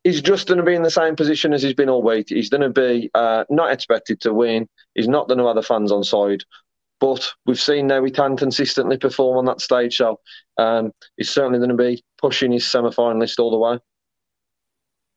he's 0.09 0.23
just 0.23 0.49
going 0.49 0.57
to 0.57 0.65
be 0.65 0.75
in 0.75 0.83
the 0.83 0.91
same 0.91 1.15
position 1.17 1.53
as 1.53 1.63
he's 1.63 1.75
been 1.75 1.91
all 1.91 2.03
week. 2.03 2.31
He's 2.31 2.49
going 2.49 2.63
to 2.63 2.71
be 2.71 3.11
uh, 3.15 3.45
not 3.51 3.71
expected 3.71 4.21
to 4.23 4.33
win. 4.33 4.67
He's 4.95 5.07
not 5.07 5.29
going 5.29 5.39
to 5.39 5.47
have 5.47 5.57
the 5.57 5.63
fans 5.63 5.93
on 5.93 6.03
side. 6.03 6.45
But 6.99 7.31
we've 7.45 7.61
seen 7.61 7.87
now 7.87 8.03
he 8.03 8.11
can 8.11 8.37
consistently 8.37 8.97
perform 8.97 9.37
on 9.37 9.45
that 9.45 9.61
stage, 9.61 9.97
so 9.97 10.19
um, 10.57 10.93
he's 11.17 11.31
certainly 11.31 11.59
going 11.59 11.69
to 11.69 11.77
be 11.77 12.03
pushing 12.21 12.51
his 12.51 12.67
semi-finalist 12.67 13.39
all 13.39 13.51
the 13.51 13.59
way. 13.59 13.79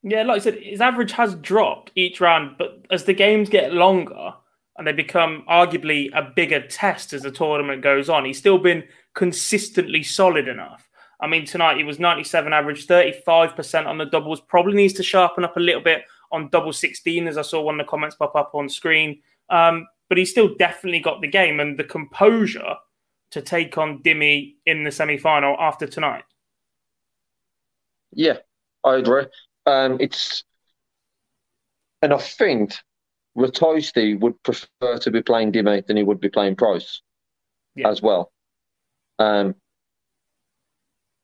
Yeah, 0.03 0.23
like 0.23 0.41
I 0.41 0.43
said, 0.43 0.59
his 0.61 0.81
average 0.81 1.13
has 1.13 1.33
dropped 1.35 1.91
each 1.95 2.21
round, 2.21 2.57
but 2.57 2.85
as 2.91 3.05
the 3.05 3.13
games 3.13 3.49
get 3.49 3.73
longer 3.73 4.33
and 4.77 4.85
they 4.85 4.91
become 4.91 5.43
arguably 5.49 6.09
a 6.13 6.21
bigger 6.35 6.59
test 6.67 7.13
as 7.13 7.23
the 7.23 7.31
tournament 7.31 7.81
goes 7.81 8.09
on, 8.09 8.25
he's 8.25 8.37
still 8.37 8.57
been 8.59 8.83
consistently 9.15 10.03
solid 10.03 10.47
enough. 10.47 10.90
I 11.21 11.27
mean, 11.27 11.45
tonight 11.45 11.77
he 11.77 11.83
was 11.83 11.99
97 11.99 12.51
average, 12.51 12.87
35% 12.87 13.85
on 13.85 13.97
the 13.97 14.05
doubles. 14.05 14.41
Probably 14.41 14.73
needs 14.73 14.93
to 14.93 15.03
sharpen 15.03 15.43
up 15.43 15.55
a 15.55 15.59
little 15.59 15.81
bit 15.81 16.03
on 16.31 16.49
double 16.49 16.73
16, 16.73 17.27
as 17.27 17.37
I 17.37 17.43
saw 17.43 17.61
one 17.61 17.79
of 17.79 17.85
the 17.85 17.89
comments 17.89 18.15
pop 18.15 18.35
up 18.35 18.51
on 18.55 18.67
screen. 18.67 19.21
Um, 19.49 19.87
but 20.09 20.17
he 20.17 20.25
still 20.25 20.55
definitely 20.55 20.99
got 20.99 21.21
the 21.21 21.27
game 21.27 21.59
and 21.59 21.77
the 21.77 21.83
composure 21.83 22.75
to 23.31 23.41
take 23.41 23.77
on 23.77 23.99
Dimmy 23.99 24.55
in 24.65 24.83
the 24.83 24.91
semi 24.91 25.17
final 25.17 25.55
after 25.59 25.87
tonight. 25.87 26.23
Yeah, 28.11 28.37
I 28.83 28.95
agree. 28.95 29.25
Um, 29.65 29.97
it's 30.01 30.43
and 32.01 32.13
I 32.13 32.17
think 32.17 32.73
Ratajski 33.37 34.19
would 34.19 34.41
prefer 34.43 34.97
to 34.97 35.11
be 35.11 35.21
playing 35.21 35.51
Dime 35.51 35.83
than 35.87 35.97
he 35.97 36.03
would 36.03 36.19
be 36.19 36.29
playing 36.29 36.55
Price 36.55 37.01
yeah. 37.75 37.89
as 37.89 38.01
well. 38.01 38.31
Um, 39.19 39.55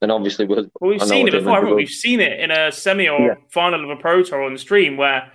and 0.01 0.11
obviously, 0.11 0.45
we'll, 0.45 0.67
well, 0.79 0.91
we've 0.91 1.01
seen 1.01 1.27
it 1.27 1.31
before, 1.31 1.55
haven't 1.55 1.69
we? 1.69 1.75
We've 1.75 1.89
seen 1.89 2.19
it 2.19 2.39
in 2.39 2.51
a 2.51 2.71
semi 2.71 3.07
or 3.07 3.19
yeah. 3.19 3.35
final 3.49 3.83
of 3.83 3.89
a 3.89 3.99
pro 3.99 4.23
tour 4.23 4.43
on 4.43 4.53
the 4.53 4.59
stream 4.59 4.97
where 4.97 5.31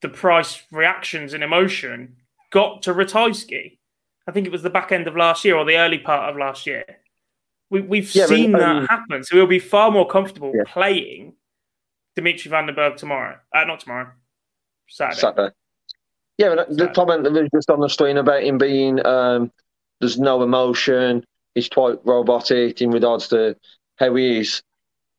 the 0.00 0.08
price 0.08 0.62
reactions 0.70 1.34
and 1.34 1.44
emotion 1.44 2.16
got 2.50 2.82
to 2.82 2.94
Ratajski. 2.94 3.78
I 4.26 4.32
think 4.32 4.46
it 4.46 4.52
was 4.52 4.62
the 4.62 4.70
back 4.70 4.92
end 4.92 5.06
of 5.06 5.16
last 5.16 5.44
year 5.44 5.56
or 5.56 5.64
the 5.64 5.76
early 5.76 5.98
part 5.98 6.30
of 6.30 6.36
last 6.36 6.66
year. 6.66 6.84
We, 7.70 8.00
have 8.00 8.14
yeah, 8.14 8.26
seen 8.26 8.52
that 8.52 8.62
um, 8.62 8.86
happen, 8.86 9.24
so 9.24 9.36
we'll 9.36 9.46
be 9.46 9.58
far 9.58 9.90
more 9.90 10.06
comfortable 10.06 10.52
yeah. 10.54 10.64
playing 10.66 11.32
Dimitri 12.14 12.50
Van 12.50 12.66
den 12.66 12.74
Bergh 12.74 12.96
tomorrow. 12.96 13.38
Uh, 13.54 13.64
not 13.64 13.80
tomorrow, 13.80 14.10
Saturday. 14.88 15.20
Saturday. 15.20 15.54
Yeah, 16.36 16.54
but 16.54 16.76
the 16.76 16.88
comment 16.88 17.24
that 17.24 17.32
was 17.32 17.48
just 17.54 17.70
on 17.70 17.80
the 17.80 17.88
screen 17.88 18.18
about 18.18 18.42
him 18.42 18.58
being 18.58 19.04
um, 19.06 19.50
there's 20.00 20.18
no 20.18 20.42
emotion, 20.42 21.24
he's 21.54 21.68
quite 21.68 21.98
robotic 22.04 22.80
in 22.80 22.90
regards 22.90 23.28
to 23.28 23.56
how 23.98 24.14
he 24.14 24.40
is. 24.40 24.62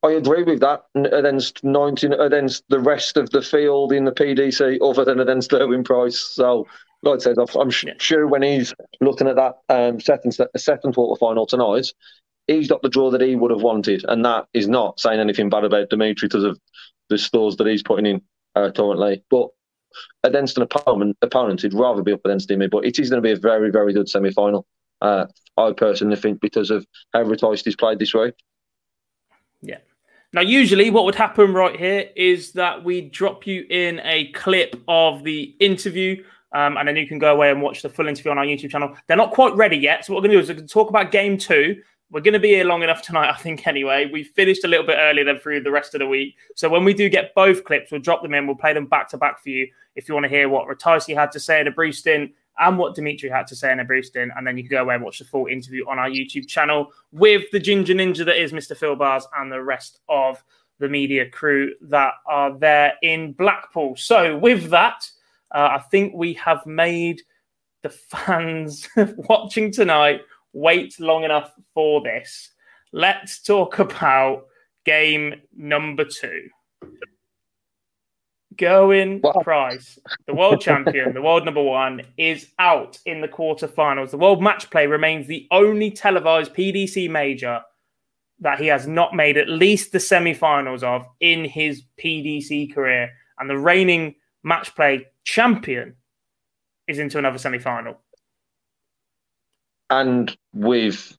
I 0.02 0.12
agree 0.12 0.42
with 0.42 0.60
that 0.60 0.84
against 0.94 1.64
19 1.64 2.12
against 2.12 2.64
the 2.68 2.78
rest 2.78 3.16
of 3.16 3.30
the 3.30 3.40
field 3.40 3.92
in 3.92 4.04
the 4.04 4.12
PDC, 4.12 4.78
other 4.82 5.04
than 5.04 5.20
against 5.20 5.50
Gerwyn 5.50 5.84
Price. 5.84 6.20
So, 6.20 6.66
like 7.02 7.16
I 7.16 7.18
said, 7.18 7.36
I'm 7.38 7.70
sure 7.70 8.26
when 8.26 8.42
he's 8.42 8.74
looking 9.00 9.28
at 9.28 9.36
that 9.36 9.54
um, 9.70 10.00
second 10.00 10.36
second 10.56 10.94
quarter 10.94 11.18
final 11.18 11.46
tonight, 11.46 11.86
he's 12.46 12.68
got 12.68 12.82
the 12.82 12.90
draw 12.90 13.10
that 13.10 13.22
he 13.22 13.34
would 13.34 13.50
have 13.50 13.62
wanted, 13.62 14.04
and 14.06 14.24
that 14.26 14.46
is 14.52 14.68
not 14.68 15.00
saying 15.00 15.20
anything 15.20 15.48
bad 15.48 15.64
about 15.64 15.88
Dimitri 15.88 16.28
because 16.28 16.44
of 16.44 16.58
the 17.08 17.16
stores 17.16 17.56
that 17.56 17.66
he's 17.66 17.82
putting 17.82 18.06
in 18.06 18.20
uh, 18.56 18.70
currently. 18.76 19.24
But 19.30 19.48
against 20.22 20.56
an 20.56 20.64
opponent, 20.64 21.16
opponent, 21.22 21.62
he'd 21.62 21.74
rather 21.74 22.02
be 22.02 22.12
up 22.12 22.24
against 22.24 22.50
him. 22.50 22.62
But 22.70 22.84
it 22.84 22.98
is 22.98 23.10
going 23.10 23.22
to 23.22 23.26
be 23.26 23.32
a 23.32 23.36
very, 23.36 23.70
very 23.70 23.92
good 23.92 24.08
semi 24.08 24.32
final. 24.32 24.66
Uh, 25.04 25.26
I 25.58 25.72
personally 25.72 26.16
think 26.16 26.40
because 26.40 26.70
of 26.70 26.86
how 27.12 27.24
Ratajski 27.24 27.64
he's 27.64 27.76
played 27.76 27.98
this 27.98 28.14
way. 28.14 28.32
Yeah. 29.60 29.78
Now, 30.32 30.40
usually, 30.40 30.90
what 30.90 31.04
would 31.04 31.14
happen 31.14 31.52
right 31.52 31.76
here 31.76 32.08
is 32.16 32.52
that 32.52 32.82
we 32.82 33.02
drop 33.02 33.46
you 33.46 33.66
in 33.68 34.00
a 34.02 34.32
clip 34.32 34.82
of 34.88 35.22
the 35.22 35.54
interview. 35.60 36.24
Um, 36.52 36.76
and 36.76 36.86
then 36.86 36.94
you 36.94 37.06
can 37.06 37.18
go 37.18 37.34
away 37.34 37.50
and 37.50 37.60
watch 37.60 37.82
the 37.82 37.88
full 37.88 38.06
interview 38.06 38.30
on 38.30 38.38
our 38.38 38.44
YouTube 38.44 38.70
channel. 38.70 38.96
They're 39.08 39.16
not 39.16 39.32
quite 39.32 39.54
ready 39.56 39.76
yet. 39.76 40.04
So, 40.04 40.14
what 40.14 40.22
we're 40.22 40.28
going 40.28 40.32
to 40.32 40.36
do 40.38 40.42
is 40.42 40.48
we're 40.48 40.54
going 40.54 40.68
to 40.68 40.72
talk 40.72 40.88
about 40.88 41.10
game 41.10 41.36
two 41.36 41.82
we're 42.14 42.20
going 42.20 42.34
to 42.34 42.38
be 42.38 42.50
here 42.50 42.64
long 42.64 42.84
enough 42.84 43.02
tonight, 43.02 43.28
I 43.28 43.36
think, 43.36 43.66
anyway. 43.66 44.08
We 44.10 44.22
finished 44.22 44.62
a 44.64 44.68
little 44.68 44.86
bit 44.86 44.98
earlier 45.00 45.24
than 45.24 45.40
through 45.40 45.62
the 45.62 45.72
rest 45.72 45.94
of 45.94 45.98
the 45.98 46.06
week. 46.06 46.36
So 46.54 46.68
when 46.68 46.84
we 46.84 46.94
do 46.94 47.08
get 47.08 47.34
both 47.34 47.64
clips, 47.64 47.90
we'll 47.90 48.00
drop 48.00 48.22
them 48.22 48.34
in. 48.34 48.46
We'll 48.46 48.54
play 48.54 48.72
them 48.72 48.86
back 48.86 49.08
to 49.08 49.18
back 49.18 49.42
for 49.42 49.48
you 49.48 49.66
if 49.96 50.08
you 50.08 50.14
want 50.14 50.22
to 50.22 50.28
hear 50.28 50.48
what 50.48 50.68
Ratajski 50.68 51.14
had 51.14 51.32
to 51.32 51.40
say 51.40 51.60
in 51.60 51.66
a 51.66 51.72
brief 51.72 51.96
stint 51.96 52.30
and 52.58 52.78
what 52.78 52.94
Dimitri 52.94 53.28
had 53.28 53.46
to 53.48 53.56
say 53.56 53.72
in 53.72 53.80
a 53.80 53.84
brief. 53.84 54.06
And 54.14 54.46
then 54.46 54.56
you 54.56 54.64
can 54.64 54.70
go 54.70 54.82
away 54.82 54.94
and 54.94 55.04
watch 55.04 55.18
the 55.18 55.24
full 55.24 55.46
interview 55.46 55.88
on 55.88 55.98
our 55.98 56.08
YouTube 56.08 56.46
channel 56.46 56.92
with 57.12 57.50
the 57.52 57.60
Ginger 57.60 57.94
Ninja 57.94 58.24
that 58.24 58.40
is 58.40 58.52
Mr. 58.52 58.76
Phil 58.76 58.96
Bars 58.96 59.26
and 59.36 59.50
the 59.50 59.62
rest 59.62 60.00
of 60.08 60.42
the 60.78 60.88
media 60.88 61.28
crew 61.28 61.74
that 61.82 62.14
are 62.26 62.56
there 62.56 62.94
in 63.02 63.32
Blackpool. 63.32 63.96
So 63.96 64.36
with 64.36 64.70
that, 64.70 65.08
uh, 65.54 65.78
I 65.78 65.78
think 65.90 66.14
we 66.14 66.34
have 66.34 66.64
made 66.66 67.22
the 67.82 67.90
fans 67.90 68.88
watching 68.96 69.70
tonight 69.70 70.22
wait 70.52 70.98
long 71.00 71.24
enough 71.24 71.52
for 71.74 72.02
this. 72.02 72.50
Let's 72.92 73.42
talk 73.42 73.78
about 73.78 74.46
game 74.84 75.42
number 75.56 76.04
two. 76.04 76.48
Gerwyn 78.56 79.20
Price, 79.42 79.98
the 80.26 80.34
world 80.34 80.60
champion, 80.60 81.14
the 81.14 81.22
world 81.22 81.44
number 81.44 81.62
one, 81.62 82.02
is 82.16 82.48
out 82.58 82.98
in 83.06 83.20
the 83.20 83.28
quarterfinals. 83.28 84.10
The 84.10 84.18
world 84.18 84.42
match 84.42 84.70
play 84.70 84.86
remains 84.86 85.26
the 85.26 85.46
only 85.50 85.90
televised 85.90 86.54
PDC 86.54 87.10
major 87.10 87.60
that 88.40 88.58
he 88.58 88.66
has 88.66 88.86
not 88.86 89.14
made 89.14 89.36
at 89.36 89.48
least 89.48 89.92
the 89.92 90.00
semi-finals 90.00 90.82
of 90.82 91.06
in 91.20 91.44
his 91.44 91.82
PDC 92.02 92.74
career. 92.74 93.10
And 93.38 93.48
the 93.48 93.58
reigning 93.58 94.16
match 94.42 94.74
play 94.74 95.06
champion 95.24 95.96
is 96.86 96.98
into 96.98 97.18
another 97.18 97.38
semi-final 97.38 97.96
and 99.90 100.36
with 100.52 101.16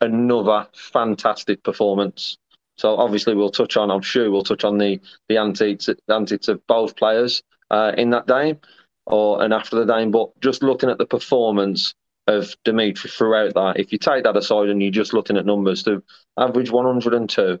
another 0.00 0.66
fantastic 0.74 1.62
performance. 1.62 2.38
So 2.76 2.96
obviously 2.96 3.34
we'll 3.34 3.50
touch 3.50 3.76
on. 3.76 3.90
I'm 3.90 4.02
sure 4.02 4.30
we'll 4.30 4.44
touch 4.44 4.64
on 4.64 4.78
the 4.78 5.00
the 5.28 5.36
antics 5.38 5.88
antics 6.08 6.48
of 6.48 6.66
both 6.66 6.96
players 6.96 7.42
uh, 7.70 7.92
in 7.96 8.10
that 8.10 8.26
game 8.26 8.58
or 9.06 9.42
and 9.42 9.52
after 9.52 9.76
the 9.76 9.92
game. 9.92 10.10
But 10.10 10.38
just 10.40 10.62
looking 10.62 10.90
at 10.90 10.98
the 10.98 11.06
performance 11.06 11.94
of 12.26 12.54
Dimitri 12.64 13.10
throughout 13.10 13.54
that, 13.54 13.80
if 13.80 13.92
you 13.92 13.98
take 13.98 14.24
that 14.24 14.36
aside 14.36 14.68
and 14.68 14.82
you're 14.82 14.90
just 14.90 15.12
looking 15.12 15.36
at 15.36 15.46
numbers, 15.46 15.82
to 15.84 16.02
average 16.36 16.70
102 16.70 17.58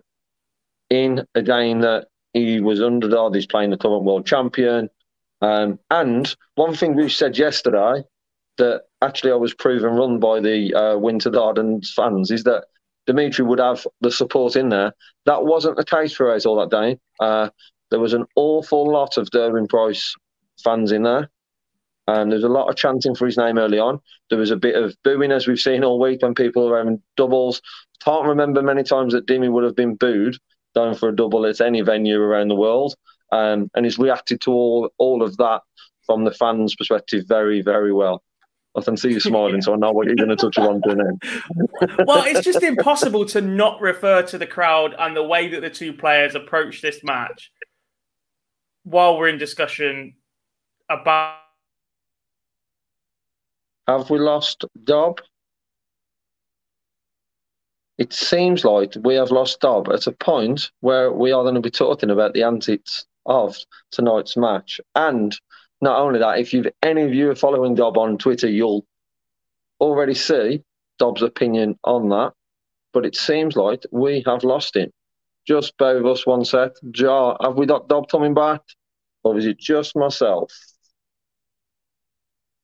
in 0.90 1.26
a 1.34 1.42
game 1.42 1.80
that 1.80 2.08
he 2.32 2.60
was 2.60 2.82
underdog, 2.82 3.34
he's 3.34 3.46
playing 3.46 3.70
the 3.70 3.76
current 3.76 4.04
world 4.04 4.26
champion. 4.26 4.88
Um, 5.40 5.78
and 5.90 6.34
one 6.54 6.74
thing 6.74 6.94
we 6.94 7.08
said 7.08 7.36
yesterday 7.36 8.04
that 8.58 8.82
actually 9.00 9.32
I 9.32 9.36
was 9.36 9.54
proven 9.54 9.94
wrong 9.94 10.20
by 10.20 10.40
the 10.40 10.74
uh, 10.74 10.98
Winter 10.98 11.30
Gardens 11.30 11.92
fans 11.94 12.30
is 12.30 12.44
that 12.44 12.66
Dimitri 13.06 13.44
would 13.44 13.58
have 13.58 13.86
the 14.00 14.10
support 14.10 14.56
in 14.56 14.68
there. 14.68 14.92
That 15.26 15.44
wasn't 15.44 15.76
the 15.76 15.84
case 15.84 16.12
for 16.12 16.32
us 16.32 16.46
all 16.46 16.56
that 16.60 16.70
day. 16.70 16.98
Uh, 17.20 17.48
there 17.90 18.00
was 18.00 18.14
an 18.14 18.24
awful 18.36 18.90
lot 18.90 19.16
of 19.16 19.30
Gerwyn 19.30 19.68
Price 19.68 20.14
fans 20.62 20.92
in 20.92 21.02
there. 21.02 21.30
And 22.08 22.32
there's 22.32 22.44
a 22.44 22.48
lot 22.48 22.68
of 22.68 22.76
chanting 22.76 23.14
for 23.14 23.26
his 23.26 23.36
name 23.36 23.58
early 23.58 23.78
on. 23.78 24.00
There 24.28 24.38
was 24.38 24.50
a 24.50 24.56
bit 24.56 24.74
of 24.74 24.96
booing, 25.04 25.30
as 25.30 25.46
we've 25.46 25.58
seen 25.58 25.84
all 25.84 26.00
week, 26.00 26.22
when 26.22 26.34
people 26.34 26.68
were 26.68 26.78
having 26.78 27.00
doubles. 27.16 27.62
Can't 28.04 28.26
remember 28.26 28.60
many 28.60 28.82
times 28.82 29.12
that 29.12 29.26
Dimi 29.26 29.50
would 29.50 29.62
have 29.62 29.76
been 29.76 29.94
booed 29.94 30.36
down 30.74 30.94
for 30.94 31.08
a 31.08 31.16
double 31.16 31.46
at 31.46 31.60
any 31.60 31.80
venue 31.82 32.20
around 32.20 32.48
the 32.48 32.56
world. 32.56 32.94
Um, 33.30 33.70
and 33.74 33.84
he's 33.84 33.98
reacted 33.98 34.40
to 34.42 34.52
all 34.52 34.90
all 34.98 35.22
of 35.22 35.36
that 35.36 35.62
from 36.06 36.24
the 36.24 36.32
fans' 36.32 36.74
perspective 36.74 37.24
very, 37.28 37.62
very 37.62 37.92
well. 37.92 38.22
I 38.74 38.80
can 38.80 38.96
see 38.96 39.10
you 39.10 39.20
smiling, 39.20 39.60
so 39.62 39.74
I 39.74 39.76
know 39.76 39.92
what 39.92 40.06
you're 40.06 40.16
going 40.16 40.28
to 40.28 40.36
touch 40.36 40.58
on 40.58 40.80
to 40.82 40.94
then. 40.94 41.98
well, 42.06 42.24
it's 42.24 42.44
just 42.44 42.62
impossible 42.62 43.24
to 43.26 43.40
not 43.40 43.80
refer 43.80 44.22
to 44.22 44.38
the 44.38 44.46
crowd 44.46 44.94
and 44.98 45.16
the 45.16 45.22
way 45.22 45.48
that 45.48 45.60
the 45.60 45.70
two 45.70 45.92
players 45.92 46.34
approach 46.34 46.82
this 46.82 47.02
match 47.02 47.50
while 48.84 49.18
we're 49.18 49.28
in 49.28 49.38
discussion 49.38 50.14
about. 50.88 51.36
Have 53.88 54.10
we 54.10 54.18
lost 54.18 54.64
Gob? 54.84 55.20
It 57.98 58.12
seems 58.12 58.64
like 58.64 58.94
we 59.04 59.16
have 59.16 59.30
lost 59.30 59.60
Gob 59.60 59.88
at 59.90 60.06
a 60.06 60.12
point 60.12 60.70
where 60.80 61.12
we 61.12 61.30
are 61.32 61.42
going 61.42 61.56
to 61.56 61.60
be 61.60 61.70
talking 61.70 62.10
about 62.10 62.32
the 62.32 62.42
antics 62.42 63.06
of 63.26 63.56
tonight's 63.90 64.36
match 64.36 64.80
and 64.94 65.38
not 65.82 66.00
only 66.00 66.20
that, 66.20 66.38
if 66.38 66.54
you've 66.54 66.68
any 66.82 67.02
of 67.02 67.12
you 67.12 67.30
are 67.30 67.34
following 67.34 67.74
Gob 67.74 67.98
on 67.98 68.16
Twitter, 68.16 68.48
you'll 68.48 68.86
already 69.80 70.14
see 70.14 70.62
Gob's 71.00 71.22
opinion 71.22 71.78
on 71.84 72.08
that. 72.10 72.32
But 72.92 73.04
it 73.04 73.16
seems 73.16 73.56
like 73.56 73.82
we 73.90 74.22
have 74.24 74.44
lost 74.44 74.76
him. 74.76 74.90
Just 75.46 75.76
both 75.76 75.98
of 75.98 76.06
us 76.06 76.24
one 76.24 76.44
set. 76.44 76.72
Jar, 76.92 77.36
have 77.42 77.56
we 77.56 77.66
got 77.66 77.88
Gob 77.88 78.08
coming 78.08 78.32
back? 78.32 78.60
Or 79.24 79.36
is 79.36 79.44
it 79.44 79.58
just 79.58 79.96
myself? 79.96 80.52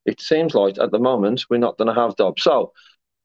It 0.05 0.21
seems 0.21 0.55
like 0.55 0.77
at 0.79 0.91
the 0.91 0.99
moment 0.99 1.43
we're 1.49 1.57
not 1.57 1.77
going 1.77 1.93
to 1.93 2.01
have 2.01 2.15
Gob. 2.15 2.39
So 2.39 2.71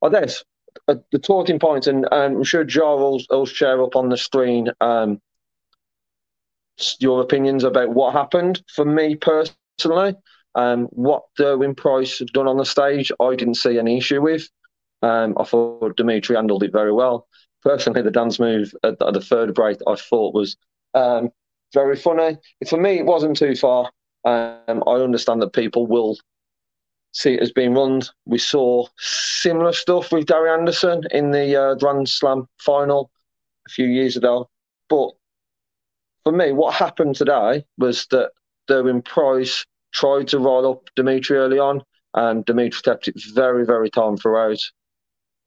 I 0.03 0.09
guess 0.09 0.43
uh, 0.89 0.95
the 1.13 1.19
talking 1.19 1.57
points, 1.57 1.87
point, 1.87 2.03
and 2.03 2.13
um, 2.13 2.37
I'm 2.37 2.43
sure 2.43 2.65
Jar 2.65 2.97
will, 2.97 3.21
will 3.29 3.45
share 3.45 3.81
up 3.81 3.95
on 3.95 4.09
the 4.09 4.17
screen 4.17 4.69
um, 4.81 5.21
your 6.99 7.21
opinions 7.21 7.63
about 7.63 7.89
what 7.89 8.13
happened. 8.13 8.61
For 8.75 8.83
me 8.83 9.15
personally, 9.15 9.55
personally. 9.77 10.15
Um, 10.55 10.85
what 10.91 11.23
Gerwyn 11.37 11.75
Price 11.75 12.19
had 12.19 12.29
done 12.29 12.47
on 12.47 12.57
the 12.57 12.65
stage, 12.65 13.11
I 13.19 13.35
didn't 13.35 13.55
see 13.55 13.77
any 13.77 13.97
issue 13.97 14.21
with. 14.21 14.47
Um, 15.01 15.35
I 15.37 15.43
thought 15.43 15.97
Dimitri 15.97 16.35
handled 16.35 16.63
it 16.63 16.71
very 16.71 16.93
well. 16.93 17.27
Personally, 17.61 18.01
the 18.01 18.11
dance 18.11 18.39
move 18.39 18.73
at, 18.83 19.01
at 19.01 19.13
the 19.13 19.21
third 19.21 19.53
break 19.53 19.77
I 19.87 19.95
thought 19.95 20.33
was 20.33 20.55
um, 20.93 21.29
very 21.73 21.95
funny. 21.95 22.37
For 22.69 22.79
me, 22.79 22.99
it 22.99 23.05
wasn't 23.05 23.37
too 23.37 23.55
far. 23.55 23.91
Um, 24.23 24.83
I 24.87 24.93
understand 24.93 25.41
that 25.41 25.53
people 25.53 25.87
will 25.87 26.17
see 27.11 27.33
it 27.33 27.41
as 27.41 27.51
being 27.51 27.73
run. 27.73 28.01
We 28.25 28.37
saw 28.37 28.85
similar 28.97 29.73
stuff 29.73 30.11
with 30.11 30.27
Gary 30.27 30.49
Anderson 30.49 31.03
in 31.11 31.31
the 31.31 31.55
uh, 31.55 31.75
Grand 31.75 32.07
Slam 32.07 32.47
final 32.59 33.11
a 33.67 33.69
few 33.69 33.87
years 33.87 34.15
ago. 34.15 34.49
But 34.89 35.11
for 36.23 36.31
me, 36.31 36.53
what 36.53 36.73
happened 36.73 37.15
today 37.15 37.65
was 37.77 38.07
that 38.11 38.31
Gerwyn 38.69 39.03
Price 39.03 39.65
tried 39.93 40.27
to 40.29 40.39
roll 40.39 40.69
up 40.69 40.89
Dimitri 40.95 41.37
early 41.37 41.59
on, 41.59 41.83
and 42.13 42.45
Dimitri 42.45 42.81
kept 42.83 43.07
it 43.07 43.15
very, 43.33 43.65
very 43.65 43.89
calm 43.89 44.17
throughout. 44.17 44.59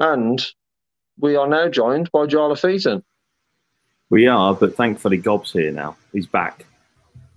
And 0.00 0.44
we 1.18 1.36
are 1.36 1.48
now 1.48 1.68
joined 1.68 2.10
by 2.12 2.26
Jarlath 2.26 2.62
Featon. 2.62 3.02
We 4.10 4.26
are, 4.26 4.54
but 4.54 4.74
thankfully 4.74 5.18
Gob's 5.18 5.52
here 5.52 5.70
now. 5.70 5.96
He's 6.12 6.26
back. 6.26 6.64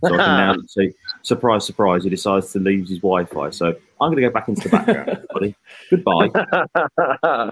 So 0.03 0.13
I 0.13 0.17
can 0.17 0.17
now 0.17 0.55
see, 0.67 0.93
surprise, 1.21 1.65
surprise, 1.65 2.03
he 2.03 2.09
decides 2.09 2.51
to 2.53 2.59
leave 2.59 2.87
his 2.87 2.99
Wi 2.99 3.25
Fi. 3.25 3.49
So 3.49 3.67
I'm 3.99 4.11
going 4.11 4.17
to 4.17 4.21
go 4.21 4.29
back 4.29 4.47
into 4.47 4.69
the 4.69 4.69
background, 4.69 5.09
everybody. 5.09 5.55
Goodbye. 5.89 7.51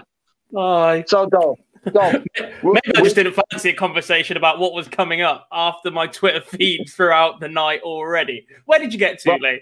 Bye. 0.52 1.04
So, 1.06 1.26
Dom, 1.26 1.54
Maybe 1.94 2.80
I 2.96 3.02
just 3.02 3.16
didn't 3.16 3.36
fancy 3.50 3.70
a 3.70 3.74
conversation 3.74 4.36
about 4.36 4.58
what 4.58 4.74
was 4.74 4.88
coming 4.88 5.22
up 5.22 5.48
after 5.50 5.90
my 5.90 6.06
Twitter 6.06 6.40
feed 6.40 6.86
throughout 6.88 7.40
the 7.40 7.48
night 7.48 7.80
already. 7.82 8.46
Where 8.66 8.78
did 8.78 8.92
you 8.92 8.98
get 8.98 9.18
to, 9.20 9.30
Well- 9.30 9.38
Lee? 9.40 9.60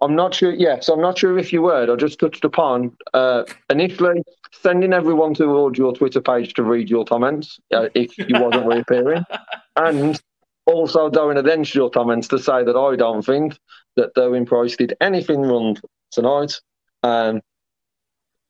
I'm 0.00 0.16
not 0.16 0.34
sure. 0.34 0.52
Yes, 0.52 0.88
I'm 0.88 1.00
not 1.00 1.16
sure 1.16 1.38
if 1.38 1.52
you 1.52 1.62
were. 1.62 1.90
I 1.90 1.94
just 1.94 2.18
touched 2.18 2.44
upon 2.44 2.96
uh, 3.14 3.44
initially 3.70 4.24
sending 4.50 4.92
everyone 4.92 5.32
towards 5.32 5.78
your 5.78 5.92
Twitter 5.92 6.20
page 6.20 6.54
to 6.54 6.64
read 6.64 6.90
your 6.90 7.04
comments 7.04 7.60
uh, 7.72 7.88
if 7.94 8.18
you 8.18 8.26
wasn't 8.40 8.66
reappearing, 8.66 9.24
and 9.76 10.20
also 10.66 11.08
going 11.08 11.36
against 11.36 11.72
your 11.72 11.88
comments 11.88 12.26
to 12.28 12.38
say 12.40 12.64
that 12.64 12.76
I 12.76 12.96
don't 12.96 13.24
think 13.24 13.56
that 13.94 14.12
Gerwyn 14.16 14.44
Price 14.44 14.74
did 14.74 14.96
anything 15.00 15.40
wrong 15.40 15.76
tonight, 16.10 16.60
um, 17.04 17.40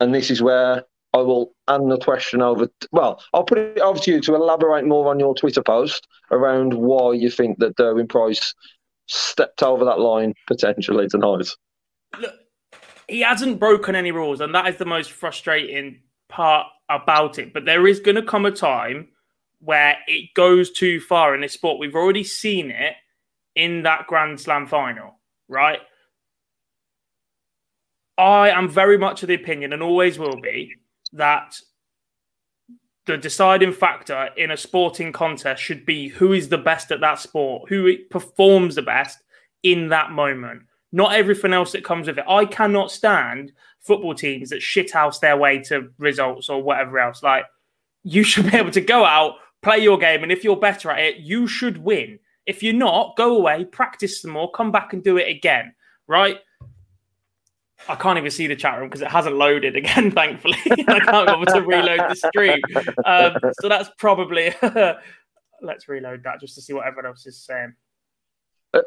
and 0.01 0.15
this 0.15 0.31
is 0.31 0.41
where 0.41 0.85
I 1.15 1.19
will 1.19 1.55
hand 1.69 1.91
the 1.91 1.99
question 1.99 2.41
over. 2.41 2.69
well, 2.91 3.23
I'll 3.35 3.45
put 3.45 3.59
it 3.59 3.81
over 3.81 3.99
to 4.01 4.11
you 4.13 4.21
to 4.23 4.35
elaborate 4.35 4.87
more 4.87 5.11
on 5.11 5.21
your 5.21 5.35
Twitter 5.35 5.63
post 5.63 6.07
around 6.31 6.73
why 6.75 7.13
you 7.13 7.31
think 7.31 7.59
that 7.59 7.77
Gerwyn 7.77 8.09
Price 8.09 8.55
stepped 9.07 9.63
over 9.63 9.85
that 9.85 10.01
line 10.01 10.35
potentially 10.47 11.09
tonight. 11.09 11.49
Look, 12.19 12.35
he 13.09 13.21
hasn't 13.21 13.59
broken 13.59 13.95
any 13.95 14.11
rules, 14.11 14.41
and 14.41 14.55
that 14.55 14.67
is 14.69 14.77
the 14.77 14.85
most 14.87 15.13
frustrating 15.13 16.01
part 16.29 16.67
about 16.89 17.39
it. 17.39 17.53
But 17.53 17.67
there 17.67 17.87
is 17.87 18.01
going 18.01 18.17
to 18.17 18.23
come 18.23 18.47
a 18.47 18.51
time 18.51 19.09
where 19.61 19.97
it 20.07 20.35
goes 20.35 20.71
too 20.71 21.01
far 21.01 21.35
in 21.35 21.43
this 21.43 21.53
sport. 21.53 21.79
We've 21.79 21.95
already 21.95 22.25
seen 22.25 22.71
it 22.71 22.95
in 23.55 23.83
that 23.83 24.07
Grand 24.07 24.41
Slam 24.41 24.67
final, 24.67 25.21
right? 25.49 25.81
I 28.19 28.51
am 28.51 28.69
very 28.69 28.99
much 28.99 29.23
of 29.23 29.29
the 29.29 29.35
opinion, 29.35 29.73
and 29.73 29.83
always 29.83 30.19
will 30.19 30.41
be, 30.41 30.75
that 31.13 31.59
the 33.07 33.17
deciding 33.17 33.73
factor 33.73 34.31
in 34.37 34.53
a 34.53 34.57
sporting 34.57 35.13
contest 35.13 35.63
should 35.63 35.85
be 35.85 36.09
who 36.09 36.33
is 36.33 36.49
the 36.49 36.59
best 36.59 36.93
at 36.93 37.01
that 37.01 37.19
sport, 37.19 37.69
who 37.69 37.97
performs 38.11 38.75
the 38.75 38.83
best 38.83 39.19
in 39.63 39.89
that 39.89 40.13
moment, 40.13 40.63
not 40.93 41.15
everything 41.15 41.53
else 41.53 41.73
that 41.73 41.85
comes 41.85 42.07
with 42.07 42.19
it. 42.19 42.25
I 42.29 42.45
cannot 42.45 42.91
stand 42.91 43.53
football 43.81 44.15
teams 44.15 44.51
that 44.51 44.61
shithouse 44.61 45.19
their 45.19 45.37
way 45.37 45.59
to 45.65 45.91
results 45.99 46.49
or 46.49 46.63
whatever 46.63 46.99
else. 46.99 47.23
Like, 47.23 47.45
you 48.05 48.23
should 48.23 48.51
be 48.51 48.57
able 48.57 48.71
to 48.73 48.81
go 48.81 49.05
out, 49.05 49.35
play 49.63 49.79
your 49.79 49.99
game, 49.99 50.23
and 50.23 50.31
if 50.31 50.45
you're 50.45 50.57
better 50.57 50.91
at 50.91 51.01
it, 51.01 51.17
you 51.17 51.47
should 51.47 51.79
win. 51.79 52.19
If 52.47 52.63
you're 52.63 52.75
not, 52.75 53.17
go 53.17 53.37
away, 53.37 53.65
practice 53.65 54.23
some 54.23 54.33
more, 54.33 54.51
come 54.51 54.73
back 54.73 54.93
and 54.93 55.03
do 55.03 55.17
it 55.17 55.29
again, 55.29 55.75
right? 56.07 56.39
I 57.89 57.95
can't 57.97 58.19
even 58.19 58.31
see 58.31 58.47
the 58.47 58.57
chat 58.57 58.79
room 58.79 58.89
because 58.89 59.03
it 59.03 59.09
hasn't 59.09 59.37
loaded 59.37 59.77
again, 59.77 60.11
thankfully. 60.13 60.59
I 60.71 61.01
can't 61.01 61.27
bother 61.27 61.47
to 61.47 61.63
reload 61.63 62.01
the 62.09 62.15
stream. 62.15 62.61
Um, 63.05 63.37
so 63.61 63.69
that's 63.69 63.91
probably. 63.99 64.55
let's 65.63 65.89
reload 65.89 66.23
that 66.25 66.41
just 66.41 66.55
to 66.57 66.63
see 66.63 66.73
what 66.73 66.87
everyone 66.87 67.07
else 67.07 67.27
is 67.27 67.37
saying. 67.45 67.73
Uh, 68.75 68.81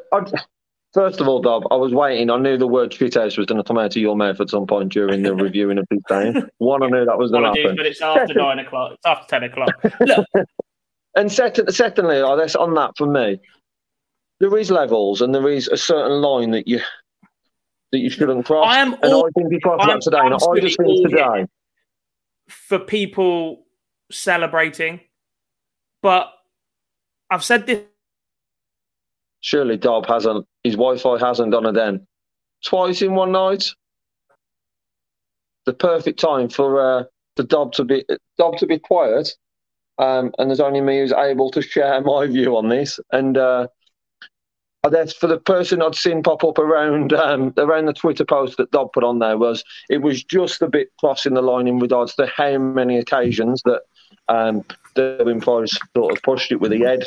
first 0.92 1.20
of 1.20 1.28
all, 1.28 1.40
Gob, 1.40 1.64
I 1.70 1.76
was 1.76 1.94
waiting. 1.94 2.30
I 2.30 2.38
knew 2.38 2.58
the 2.58 2.66
word 2.66 2.90
shithouse 2.90 3.38
was 3.38 3.46
going 3.46 3.58
to 3.58 3.64
come 3.64 3.78
out 3.78 3.96
of 3.96 4.02
your 4.02 4.16
mouth 4.16 4.40
at 4.40 4.50
some 4.50 4.66
point 4.66 4.92
during 4.92 5.22
the 5.22 5.34
reviewing 5.34 5.78
of 5.78 5.86
this 5.90 6.00
game. 6.08 6.48
One, 6.58 6.82
I 6.82 6.88
knew 6.88 7.04
that 7.04 7.18
was 7.18 7.30
going 7.30 7.44
to 7.44 7.60
happen. 7.60 7.76
but 7.76 7.86
it's 7.86 8.00
after 8.00 8.34
nine 8.34 8.58
o'clock. 8.58 8.92
It's 8.92 9.06
after 9.06 9.26
ten 9.28 9.44
o'clock. 9.44 9.70
Look, 10.00 10.26
And 11.14 11.32
second, 11.32 11.74
secondly, 11.74 12.20
I 12.20 12.36
guess 12.36 12.54
on 12.54 12.74
that 12.74 12.92
for 12.96 13.06
me, 13.06 13.40
there 14.38 14.56
is 14.58 14.70
levels 14.70 15.22
and 15.22 15.34
there 15.34 15.48
is 15.48 15.66
a 15.68 15.76
certain 15.76 16.20
line 16.20 16.50
that 16.50 16.68
you 16.68 16.80
that 17.96 18.02
you 18.02 18.10
shouldn't 18.10 18.44
cross. 18.44 18.66
I 18.68 18.78
am 18.80 18.92
and 18.94 19.12
all- 19.12 19.26
I 19.26 19.30
think 19.30 19.52
he 19.52 19.60
crossed 19.60 19.86
that 19.86 20.00
today. 20.02 20.18
And 20.18 20.34
I 20.34 20.60
just 20.60 20.76
think 20.78 21.08
today, 21.08 21.46
for 22.48 22.78
people 22.78 23.64
celebrating, 24.12 25.00
but 26.02 26.32
I've 27.30 27.42
said 27.42 27.66
this 27.66 27.82
surely 29.40 29.76
Gob 29.76 30.06
hasn't, 30.06 30.44
his 30.64 30.74
Wi-Fi 30.74 31.18
hasn't 31.24 31.52
done 31.52 31.66
it 31.66 31.72
then. 31.72 32.06
Twice 32.64 33.00
in 33.00 33.14
one 33.14 33.32
night. 33.32 33.64
The 35.66 35.72
perfect 35.72 36.18
time 36.18 36.48
for 36.48 36.80
uh, 36.80 37.04
the 37.36 37.44
Gob 37.44 37.72
to 37.74 37.84
be 37.84 38.04
Gob 38.38 38.56
to 38.58 38.66
be 38.66 38.78
quiet. 38.78 39.32
Um, 39.98 40.32
and 40.38 40.50
there's 40.50 40.60
only 40.60 40.80
me 40.80 40.98
who's 40.98 41.12
able 41.12 41.50
to 41.52 41.62
share 41.62 42.00
my 42.02 42.26
view 42.26 42.56
on 42.56 42.68
this. 42.68 43.00
And 43.12 43.38
uh, 43.38 43.68
Guess 44.88 45.14
for 45.14 45.26
the 45.26 45.38
person 45.38 45.82
I'd 45.82 45.94
seen 45.94 46.22
pop 46.22 46.44
up 46.44 46.58
around 46.58 47.12
um, 47.12 47.52
around 47.56 47.86
the 47.86 47.92
Twitter 47.92 48.24
post 48.24 48.56
that 48.58 48.70
Gob 48.70 48.92
put 48.92 49.04
on 49.04 49.18
there 49.18 49.38
was 49.38 49.64
it 49.88 49.98
was 49.98 50.22
just 50.24 50.62
a 50.62 50.68
bit 50.68 50.88
crossing 51.00 51.34
the 51.34 51.42
line 51.42 51.66
in 51.66 51.78
regards 51.78 52.14
to 52.16 52.26
how 52.26 52.58
many 52.58 52.98
occasions 52.98 53.62
that 53.64 53.82
um, 54.28 54.64
Gerwyn 54.94 55.42
sort 55.94 56.16
of 56.16 56.22
pushed 56.22 56.52
it 56.52 56.60
with 56.60 56.72
the 56.72 56.80
head, 56.80 57.04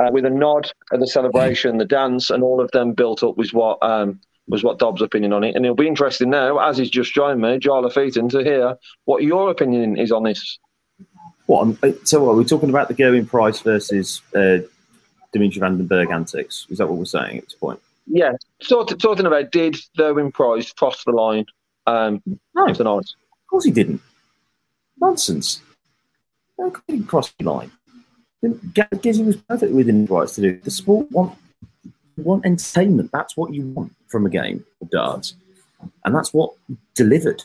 uh, 0.00 0.10
with 0.10 0.24
a 0.24 0.30
nod 0.30 0.70
at 0.92 1.00
the 1.00 1.06
celebration, 1.06 1.78
the 1.78 1.84
dance, 1.84 2.30
and 2.30 2.42
all 2.42 2.60
of 2.60 2.70
them 2.72 2.92
built 2.92 3.22
up 3.22 3.36
was 3.36 3.52
what 3.52 3.78
um, 3.82 4.20
was 4.48 4.64
what 4.64 4.78
Gob's 4.78 5.02
opinion 5.02 5.32
on 5.32 5.44
it. 5.44 5.54
And 5.54 5.64
it'll 5.64 5.76
be 5.76 5.86
interesting 5.86 6.30
now, 6.30 6.58
as 6.58 6.78
he's 6.78 6.90
just 6.90 7.14
joined 7.14 7.40
me, 7.40 7.58
Jarlath 7.58 7.94
Featon, 7.94 8.30
to 8.30 8.42
hear 8.42 8.76
what 9.04 9.22
your 9.22 9.50
opinion 9.50 9.98
is 9.98 10.12
on 10.12 10.24
this. 10.24 10.58
What? 11.46 11.78
So, 12.06 12.24
what? 12.24 12.36
We're 12.36 12.44
talking 12.44 12.70
about 12.70 12.88
the 12.88 12.94
going 12.94 13.26
Price 13.26 13.60
versus 13.60 14.20
uh, 14.34 14.58
Dimitri 15.32 15.60
Van 15.60 15.76
den 15.76 15.88
Bergh 15.88 16.12
antics. 16.12 16.66
Is 16.70 16.78
that 16.78 16.88
what 16.88 16.98
we're 16.98 17.04
saying 17.04 17.38
at 17.38 17.44
this 17.44 17.54
point? 17.54 17.80
Yeah, 18.06 18.32
sort 18.62 18.90
of, 18.90 18.98
talking 18.98 19.26
about 19.26 19.50
did 19.50 19.76
Gerwyn 19.96 20.32
Price 20.32 20.72
cross 20.72 21.04
the 21.04 21.12
line 21.12 21.44
um, 21.86 22.22
No, 22.54 22.66
of 22.68 23.06
course 23.48 23.64
he 23.64 23.70
didn't. 23.70 24.00
Nonsense. 25.00 25.60
No, 26.58 26.72
he 26.86 26.94
didn't 26.94 27.08
cross 27.08 27.32
the 27.38 27.44
line. 27.44 27.70
Gezzy 28.44 29.24
was 29.24 29.36
perfect 29.36 29.72
within 29.72 30.02
his 30.02 30.10
rights 30.10 30.34
to 30.36 30.40
do. 30.42 30.60
The 30.60 30.70
sport 30.70 31.10
want 31.10 31.36
want 32.16 32.44
entertainment. 32.44 33.10
That's 33.12 33.36
what 33.36 33.52
you 33.52 33.66
want 33.68 33.92
from 34.06 34.26
a 34.26 34.30
game 34.30 34.64
of 34.80 34.90
darts, 34.90 35.34
and 36.04 36.14
that's 36.14 36.32
what 36.32 36.52
delivered. 36.94 37.42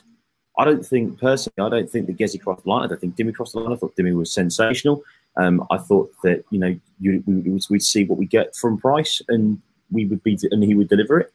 I 0.56 0.64
don't 0.64 0.86
think 0.86 1.18
personally. 1.18 1.66
I 1.66 1.68
don't 1.68 1.90
think 1.90 2.06
that 2.06 2.16
Gezzy 2.16 2.40
crossed 2.40 2.62
the 2.62 2.70
line. 2.70 2.84
I 2.84 2.86
don't 2.88 3.00
think 3.00 3.16
Dimmy 3.16 3.34
crossed 3.34 3.54
the 3.54 3.60
line. 3.60 3.72
I 3.72 3.76
thought 3.76 3.96
Dimmy 3.96 4.14
was 4.14 4.32
sensational. 4.32 5.02
Um, 5.36 5.66
I 5.70 5.78
thought 5.78 6.12
that 6.22 6.44
you 6.50 6.58
know 6.58 6.78
you, 7.00 7.22
we, 7.26 7.60
we'd 7.68 7.82
see 7.82 8.04
what 8.04 8.18
we 8.18 8.26
get 8.26 8.54
from 8.54 8.78
Price, 8.78 9.20
and 9.28 9.60
we 9.90 10.06
would 10.06 10.22
be 10.22 10.38
and 10.50 10.62
he 10.62 10.74
would 10.74 10.88
deliver 10.88 11.18
it. 11.18 11.32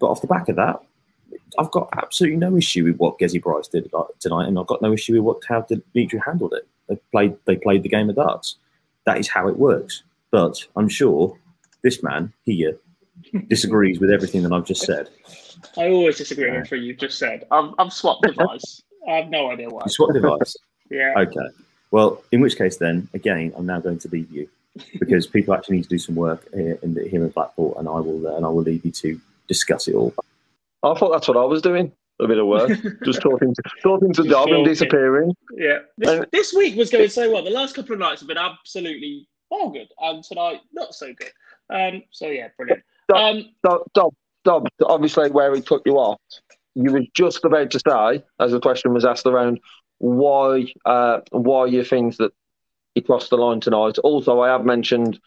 But 0.00 0.08
off 0.08 0.20
the 0.20 0.26
back 0.26 0.48
of 0.48 0.56
that, 0.56 0.80
I've 1.58 1.70
got 1.70 1.88
absolutely 1.96 2.38
no 2.38 2.56
issue 2.56 2.84
with 2.84 2.96
what 2.96 3.18
Gezzy 3.18 3.42
Price 3.42 3.68
did 3.68 3.90
tonight, 4.20 4.48
and 4.48 4.58
I've 4.58 4.66
got 4.66 4.82
no 4.82 4.92
issue 4.92 5.14
with 5.14 5.22
what 5.22 5.42
how 5.48 5.62
Dimitri 5.62 6.20
handled 6.24 6.54
it. 6.54 6.66
They 6.88 6.96
played 7.12 7.36
they 7.44 7.56
played 7.56 7.82
the 7.82 7.88
game 7.88 8.08
of 8.10 8.16
darts. 8.16 8.56
That 9.06 9.18
is 9.18 9.28
how 9.28 9.48
it 9.48 9.58
works. 9.58 10.02
But 10.30 10.66
I'm 10.76 10.88
sure 10.88 11.38
this 11.82 12.02
man 12.02 12.32
here 12.44 12.76
disagrees 13.48 14.00
with 14.00 14.10
everything 14.10 14.42
that 14.42 14.52
I've 14.52 14.64
just 14.64 14.82
said. 14.82 15.08
I 15.76 15.88
always 15.88 16.18
disagree 16.18 16.50
with 16.50 16.70
what 16.70 16.80
you've 16.80 16.98
just 16.98 17.18
said. 17.18 17.46
I've, 17.50 17.72
I've 17.78 17.92
swapped 17.92 18.22
device. 18.22 18.82
I 19.08 19.16
have 19.16 19.28
no 19.28 19.50
idea 19.50 19.68
why. 19.68 19.82
You 19.84 19.90
swap 19.90 20.12
device. 20.12 20.56
Yeah. 20.90 21.14
Okay. 21.16 21.48
Well, 21.94 22.24
in 22.32 22.40
which 22.40 22.58
case, 22.58 22.78
then 22.78 23.08
again, 23.14 23.52
I'm 23.56 23.66
now 23.66 23.78
going 23.78 24.00
to 24.00 24.08
leave 24.08 24.28
you 24.32 24.48
because 24.98 25.28
people 25.28 25.54
actually 25.54 25.76
need 25.76 25.84
to 25.84 25.88
do 25.90 25.98
some 25.98 26.16
work 26.16 26.44
here 26.52 26.76
in 26.82 26.94
the, 26.94 27.08
here 27.08 27.22
in 27.22 27.28
Blackpool, 27.28 27.78
and 27.78 27.86
I 27.86 28.00
will 28.00 28.26
uh, 28.26 28.34
and 28.34 28.44
I 28.44 28.48
will 28.48 28.64
leave 28.64 28.84
you 28.84 28.90
to 28.90 29.20
discuss 29.46 29.86
it 29.86 29.94
all. 29.94 30.12
I 30.82 30.94
thought 30.94 31.12
that's 31.12 31.28
what 31.28 31.36
I 31.36 31.44
was 31.44 31.62
doing. 31.62 31.92
A 32.18 32.26
bit 32.26 32.38
of 32.38 32.48
work, 32.48 32.68
just 33.04 33.20
talking 33.20 33.54
to 33.54 33.62
talking 33.80 34.12
to 34.12 34.22
Just 34.24 34.28
Gob 34.28 34.48
and 34.48 34.64
disappearing. 34.64 35.36
Yeah. 35.52 35.78
This, 35.96 36.10
And- 36.10 36.26
this 36.32 36.52
week 36.52 36.74
was 36.74 36.90
going 36.90 37.10
so 37.10 37.32
well. 37.32 37.44
The 37.44 37.50
last 37.50 37.76
couple 37.76 37.92
of 37.92 38.00
nights 38.00 38.22
have 38.22 38.28
been 38.28 38.38
absolutely 38.38 39.28
all 39.50 39.70
good, 39.70 39.86
and 40.00 40.24
tonight 40.24 40.62
not 40.72 40.96
so 40.96 41.14
good. 41.14 41.30
Um. 41.70 42.02
So 42.10 42.26
yeah, 42.26 42.48
brilliant. 42.56 42.82
Um. 43.14 43.54
Gob, 43.64 43.82
Gob, 43.94 44.14
Gob, 44.44 44.66
obviously 44.84 45.30
where 45.30 45.54
he 45.54 45.60
took 45.60 45.82
you 45.86 45.94
off, 45.94 46.18
you 46.74 46.90
were 46.90 47.02
just 47.14 47.44
about 47.44 47.70
to 47.70 47.78
say, 47.78 48.24
as 48.40 48.50
the 48.50 48.58
question 48.58 48.92
was 48.92 49.04
asked 49.04 49.26
around, 49.26 49.60
why 50.04 50.66
uh, 50.84 51.20
why 51.30 51.64
you 51.64 51.82
think 51.82 52.18
that 52.18 52.32
he 52.94 53.00
crossed 53.00 53.30
the 53.30 53.38
line 53.38 53.60
tonight. 53.60 53.96
Also, 53.98 54.40
I 54.40 54.48
have 54.48 54.64
mentioned 54.66 55.18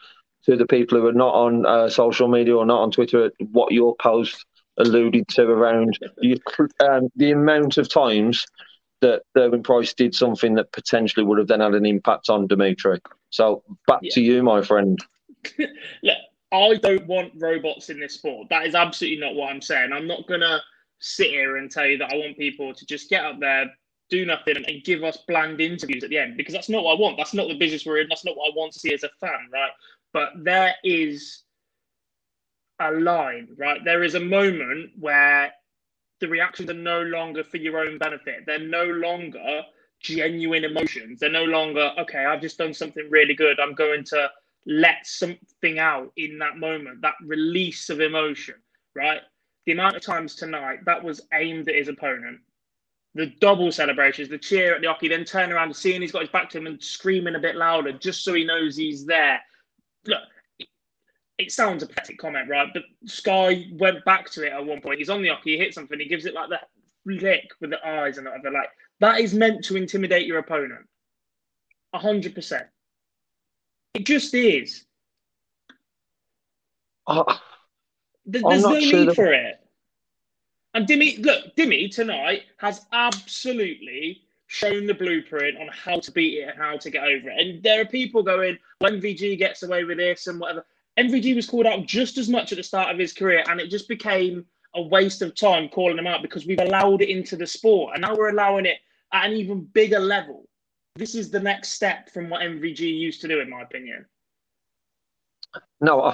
to 0.45 0.55
the 0.55 0.67
people 0.67 0.99
who 0.99 1.07
are 1.07 1.13
not 1.13 1.33
on 1.33 1.65
uh, 1.65 1.89
social 1.89 2.27
media 2.27 2.55
or 2.55 2.65
not 2.65 2.81
on 2.81 2.91
Twitter 2.91 3.31
what 3.51 3.71
your 3.73 3.95
post 3.95 4.45
alluded 4.77 5.27
to 5.29 5.41
around 5.41 5.97
the, 6.17 6.39
um, 6.79 7.09
the 7.15 7.31
amount 7.31 7.77
of 7.77 7.89
times 7.89 8.45
that 9.01 9.23
Gerwyn 9.35 9.63
Price 9.63 9.95
did 9.95 10.13
something 10.13 10.53
that 10.53 10.71
potentially 10.71 11.25
would 11.25 11.39
have 11.39 11.47
then 11.47 11.59
had 11.59 11.73
an 11.73 11.85
impact 11.85 12.29
on 12.29 12.45
Dimitri. 12.47 12.99
So 13.31 13.63
back 13.87 13.99
Yeah. 14.03 14.11
to 14.13 14.21
you, 14.21 14.43
my 14.43 14.61
friend. 14.61 14.97
Look, 16.03 16.17
I 16.51 16.75
don't 16.75 17.07
want 17.07 17.33
robots 17.35 17.89
in 17.89 17.99
this 17.99 18.13
sport. 18.13 18.49
That 18.49 18.67
is 18.67 18.75
absolutely 18.75 19.19
not 19.19 19.33
what 19.33 19.49
I'm 19.51 19.61
saying. 19.61 19.91
I'm 19.91 20.07
not 20.07 20.27
gonna 20.27 20.61
sit 20.99 21.31
here 21.31 21.57
and 21.57 21.69
tell 21.71 21.87
you 21.87 21.97
that 21.97 22.13
I 22.13 22.17
want 22.17 22.37
people 22.37 22.73
to 22.73 22.85
just 22.85 23.09
get 23.09 23.25
up 23.25 23.39
there, 23.39 23.65
do 24.09 24.25
nothing, 24.25 24.57
and 24.57 24.83
give 24.83 25.03
us 25.03 25.17
bland 25.27 25.59
interviews 25.61 26.03
at 26.03 26.09
the 26.09 26.17
end 26.17 26.37
because 26.37 26.53
that's 26.53 26.69
not 26.69 26.83
what 26.83 26.97
I 26.97 26.99
want. 26.99 27.17
That's 27.17 27.33
not 27.33 27.47
the 27.47 27.57
business 27.57 27.85
we're 27.85 27.99
in. 27.99 28.07
That's 28.09 28.25
not 28.25 28.37
what 28.37 28.51
I 28.51 28.55
want 28.55 28.73
to 28.73 28.79
see 28.79 28.93
as 28.93 29.03
a 29.03 29.09
fan, 29.19 29.49
right? 29.51 29.71
But 30.13 30.29
there 30.37 30.75
is 30.83 31.43
a 32.79 32.91
line, 32.91 33.49
right? 33.57 33.83
There 33.83 34.03
is 34.03 34.15
a 34.15 34.19
moment 34.19 34.91
where 34.99 35.51
the 36.19 36.27
reactions 36.27 36.69
are 36.69 36.73
no 36.73 37.01
longer 37.01 37.43
for 37.43 37.57
your 37.57 37.79
own 37.79 37.97
benefit. 37.97 38.43
They're 38.45 38.59
no 38.59 38.85
longer 38.85 39.63
genuine 39.99 40.63
emotions. 40.63 41.19
They're 41.19 41.29
no 41.29 41.43
longer, 41.43 41.91
okay, 41.99 42.25
I've 42.25 42.41
just 42.41 42.57
done 42.57 42.73
something 42.73 43.07
really 43.09 43.33
good. 43.33 43.59
I'm 43.59 43.73
going 43.73 44.03
to 44.05 44.29
let 44.65 45.05
something 45.05 45.79
out 45.79 46.11
in 46.17 46.37
that 46.39 46.57
moment, 46.57 47.01
that 47.01 47.15
release 47.25 47.89
of 47.89 48.01
emotion, 48.01 48.55
right? 48.95 49.21
The 49.65 49.71
amount 49.73 49.95
of 49.95 50.01
times 50.01 50.35
tonight 50.35 50.79
that 50.85 51.03
was 51.03 51.21
aimed 51.33 51.69
at 51.69 51.75
his 51.75 51.87
opponent, 51.87 52.39
the 53.17 53.33
double 53.41 53.71
celebrations, 53.71 54.29
the 54.29 54.37
cheer 54.37 54.75
at 54.75 54.81
the 54.81 54.87
hockey, 54.87 55.07
then 55.07 55.25
turn 55.25 55.51
around 55.51 55.69
and 55.69 55.75
seeing 55.75 56.01
he's 56.01 56.11
got 56.11 56.21
his 56.21 56.29
back 56.29 56.49
to 56.51 56.59
him 56.59 56.67
and 56.67 56.81
screaming 56.81 57.33
a 57.33 57.39
bit 57.39 57.55
louder 57.55 57.91
just 57.91 58.23
so 58.23 58.35
he 58.35 58.45
knows 58.45 58.77
he's 58.77 59.05
there. 59.07 59.41
Look, 60.05 60.21
it 61.39 61.51
sounds 61.51 61.81
a 61.81 61.87
pathetic 61.87 62.19
comment, 62.19 62.47
right? 62.47 62.69
But 62.71 62.83
Sky 63.05 63.65
went 63.73 64.05
back 64.05 64.29
to 64.31 64.45
it 64.45 64.53
at 64.53 64.63
one 64.63 64.81
point. 64.81 64.99
He's 64.99 65.09
on 65.09 65.23
the 65.23 65.29
hockey, 65.29 65.53
he 65.53 65.57
hits 65.57 65.73
something, 65.73 65.99
he 65.99 66.07
gives 66.07 66.27
it 66.27 66.35
like 66.35 66.49
the 66.49 66.59
flick 67.03 67.49
with 67.59 67.71
the 67.71 67.85
eyes 67.85 68.19
and 68.19 68.27
whatever. 68.27 68.51
Like 68.51 68.69
that 68.99 69.19
is 69.19 69.33
meant 69.33 69.65
to 69.65 69.77
intimidate 69.77 70.27
your 70.27 70.37
opponent. 70.37 70.85
A 71.93 71.97
hundred 71.97 72.35
percent. 72.35 72.67
It 73.95 74.05
just 74.05 74.31
is. 74.35 74.85
Uh, 77.07 77.35
There's 78.27 78.43
no 78.43 78.79
sure 78.79 78.99
need 78.99 79.09
that... 79.09 79.15
for 79.15 79.33
it. 79.33 79.56
And 80.77 80.87
Dimmy, 80.87 81.17
look, 81.25 81.55
Dimmy 81.55 81.89
tonight 81.89 82.43
has 82.57 82.85
absolutely 82.93 84.21
shown 84.45 84.85
the 84.85 84.93
blueprint 84.93 85.57
on 85.57 85.67
how 85.69 85.99
to 85.99 86.11
beat 86.11 86.37
it 86.37 86.49
and 86.49 86.57
how 86.59 86.77
to 86.77 86.91
get 86.91 87.03
over 87.03 87.31
it. 87.31 87.39
And 87.39 87.63
there 87.63 87.81
are 87.81 87.85
people 87.85 88.21
going, 88.21 88.59
when 88.77 89.01
MVG 89.01 89.39
gets 89.39 89.63
away 89.63 89.85
with 89.85 89.97
this 89.97 90.27
and 90.27 90.39
whatever. 90.39 90.63
MVG 90.99 91.35
was 91.35 91.47
called 91.47 91.65
out 91.65 91.87
just 91.87 92.19
as 92.19 92.29
much 92.29 92.51
at 92.51 92.57
the 92.57 92.63
start 92.63 92.91
of 92.91 92.99
his 92.99 93.11
career, 93.11 93.43
and 93.49 93.59
it 93.59 93.71
just 93.71 93.87
became 93.87 94.45
a 94.75 94.81
waste 94.83 95.23
of 95.23 95.33
time 95.33 95.67
calling 95.67 95.97
him 95.97 96.05
out 96.05 96.21
because 96.21 96.45
we've 96.45 96.61
allowed 96.61 97.01
it 97.01 97.09
into 97.09 97.35
the 97.35 97.47
sport, 97.47 97.93
and 97.95 98.03
now 98.03 98.15
we're 98.15 98.29
allowing 98.29 98.67
it 98.67 98.77
at 99.13 99.25
an 99.25 99.33
even 99.33 99.61
bigger 99.61 99.99
level. 99.99 100.47
This 100.95 101.15
is 101.15 101.31
the 101.31 101.39
next 101.39 101.69
step 101.69 102.11
from 102.11 102.29
what 102.29 102.41
MVG 102.41 102.81
used 102.81 103.21
to 103.21 103.27
do, 103.27 103.39
in 103.39 103.49
my 103.49 103.63
opinion. 103.63 104.05
No, 105.81 106.13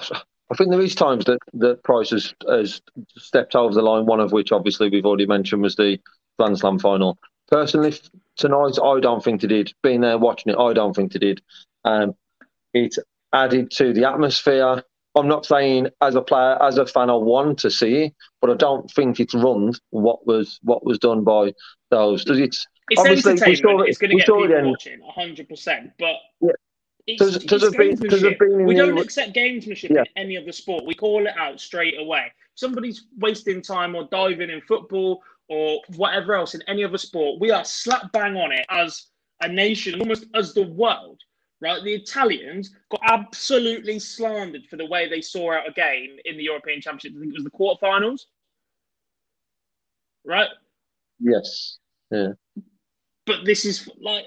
I, 0.53 0.55
think 0.55 0.69
there 0.69 0.81
is 0.81 0.95
times 0.95 1.25
that 1.25 1.39
that 1.53 1.83
Price 1.83 2.11
has, 2.11 2.33
has 2.47 2.81
stepped 3.17 3.55
over 3.55 3.73
the 3.73 3.81
line. 3.81 4.05
One 4.05 4.19
of 4.19 4.31
which, 4.31 4.51
obviously, 4.51 4.89
we've 4.89 5.05
already 5.05 5.25
mentioned 5.25 5.61
was 5.61 5.75
the 5.75 5.99
Grand 6.37 6.59
Slam 6.59 6.79
final. 6.79 7.17
Personally, 7.49 7.93
tonight, 8.37 8.77
I 8.83 8.99
don't 8.99 9.23
think 9.23 9.41
they 9.41 9.47
did. 9.47 9.73
Being 9.81 10.01
there 10.01 10.17
watching 10.17 10.53
it, 10.53 10.59
I 10.59 10.73
don't 10.73 10.95
think 10.95 11.11
they 11.11 11.19
did. 11.19 11.41
Um, 11.83 12.15
it 12.73 12.95
added 13.33 13.71
to 13.71 13.93
the 13.93 14.07
atmosphere. 14.07 14.83
I'm 15.15 15.27
not 15.27 15.45
saying 15.45 15.89
as 16.01 16.15
a 16.15 16.21
player, 16.21 16.61
as 16.61 16.77
a 16.77 16.85
fan, 16.85 17.09
I 17.09 17.15
want 17.15 17.59
to 17.59 17.71
see 17.71 18.05
it, 18.05 18.13
but 18.41 18.49
I 18.49 18.55
don't 18.55 18.89
think 18.91 19.19
it's 19.19 19.33
run 19.33 19.73
what 19.91 20.25
was 20.25 20.59
what 20.63 20.85
was 20.85 20.97
done 20.97 21.23
by 21.23 21.53
those. 21.91 22.25
Does 22.25 22.39
it? 22.39 22.55
It's 22.89 23.25
entertainment. 23.27 23.87
it's 23.87 23.97
going 23.97 24.11
to 24.11 24.17
get 24.17 24.25
people 24.25 24.71
watching, 24.71 24.99
100. 25.01 25.49
percent 25.49 25.91
But 25.97 26.15
yeah. 26.41 26.51
It's, 27.05 27.19
does, 27.19 27.43
does 27.43 27.63
it's 27.63 27.75
been, 27.75 27.95
does 27.95 28.21
been 28.21 28.65
we 28.65 28.75
don't 28.75 28.97
accept 28.97 29.33
gamesmanship 29.33 29.89
yeah. 29.89 30.01
in 30.01 30.07
any 30.15 30.37
other 30.37 30.53
sport. 30.53 30.85
We 30.85 30.95
call 30.95 31.27
it 31.27 31.37
out 31.37 31.59
straight 31.59 31.99
away. 31.99 32.31
Somebody's 32.55 33.07
wasting 33.17 33.61
time 33.61 33.95
or 33.95 34.07
diving 34.09 34.49
in 34.49 34.61
football 34.61 35.21
or 35.49 35.81
whatever 35.95 36.33
else 36.33 36.55
in 36.55 36.61
any 36.67 36.83
other 36.83 36.97
sport. 36.97 37.41
We 37.41 37.51
are 37.51 37.65
slap 37.65 38.11
bang 38.13 38.37
on 38.37 38.53
it 38.53 38.65
as 38.69 39.07
a 39.41 39.49
nation, 39.49 39.99
almost 39.99 40.25
as 40.33 40.53
the 40.53 40.63
world 40.63 41.19
right? 41.63 41.81
The 41.81 41.93
Italians 41.93 42.75
got 42.91 42.99
absolutely 43.07 43.97
slandered 43.97 44.65
for 44.69 44.75
the 44.75 44.85
way 44.85 45.09
they 45.09 45.21
saw 45.21 45.53
out 45.53 45.67
a 45.67 45.71
game 45.71 46.17
in 46.25 46.35
the 46.35 46.43
European 46.43 46.81
Championship. 46.81 47.13
I 47.15 47.21
think 47.21 47.33
it 47.33 47.41
was 47.41 47.45
the 47.45 47.51
quarterfinals, 47.51 48.21
right? 50.25 50.49
Yes. 51.19 51.77
Yeah. 52.11 52.33
But 53.25 53.45
this 53.45 53.63
is 53.63 53.89
like 54.01 54.25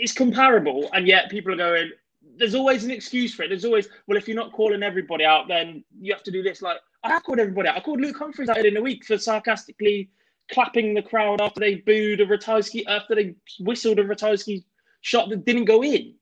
it's 0.00 0.12
comparable, 0.12 0.88
and 0.92 1.06
yet 1.06 1.30
people 1.30 1.52
are 1.52 1.56
going. 1.56 1.90
There's 2.36 2.54
always 2.54 2.84
an 2.84 2.90
excuse 2.90 3.34
for 3.34 3.42
it. 3.42 3.48
There's 3.48 3.64
always 3.64 3.88
well, 4.06 4.16
if 4.16 4.28
you're 4.28 4.36
not 4.36 4.52
calling 4.52 4.82
everybody 4.82 5.24
out, 5.24 5.48
then 5.48 5.84
you 6.00 6.12
have 6.12 6.22
to 6.24 6.30
do 6.30 6.42
this. 6.42 6.62
Like 6.62 6.78
I 7.04 7.20
called 7.20 7.38
everybody 7.38 7.68
out. 7.68 7.76
I 7.76 7.80
called 7.80 8.00
Luke 8.00 8.16
Humphries 8.18 8.48
out 8.48 8.64
in 8.64 8.76
a 8.76 8.82
week 8.82 9.04
for 9.04 9.18
sarcastically 9.18 10.10
clapping 10.50 10.94
the 10.94 11.02
crowd 11.02 11.40
after 11.40 11.60
they 11.60 11.76
booed 11.76 12.20
a 12.20 12.26
Ratajski, 12.26 12.84
after 12.86 13.14
they 13.14 13.34
whistled 13.60 13.98
a 13.98 14.04
Ratajski 14.04 14.64
shot 15.00 15.28
that 15.30 15.44
didn't 15.44 15.64
go 15.64 15.82
in. 15.82 16.14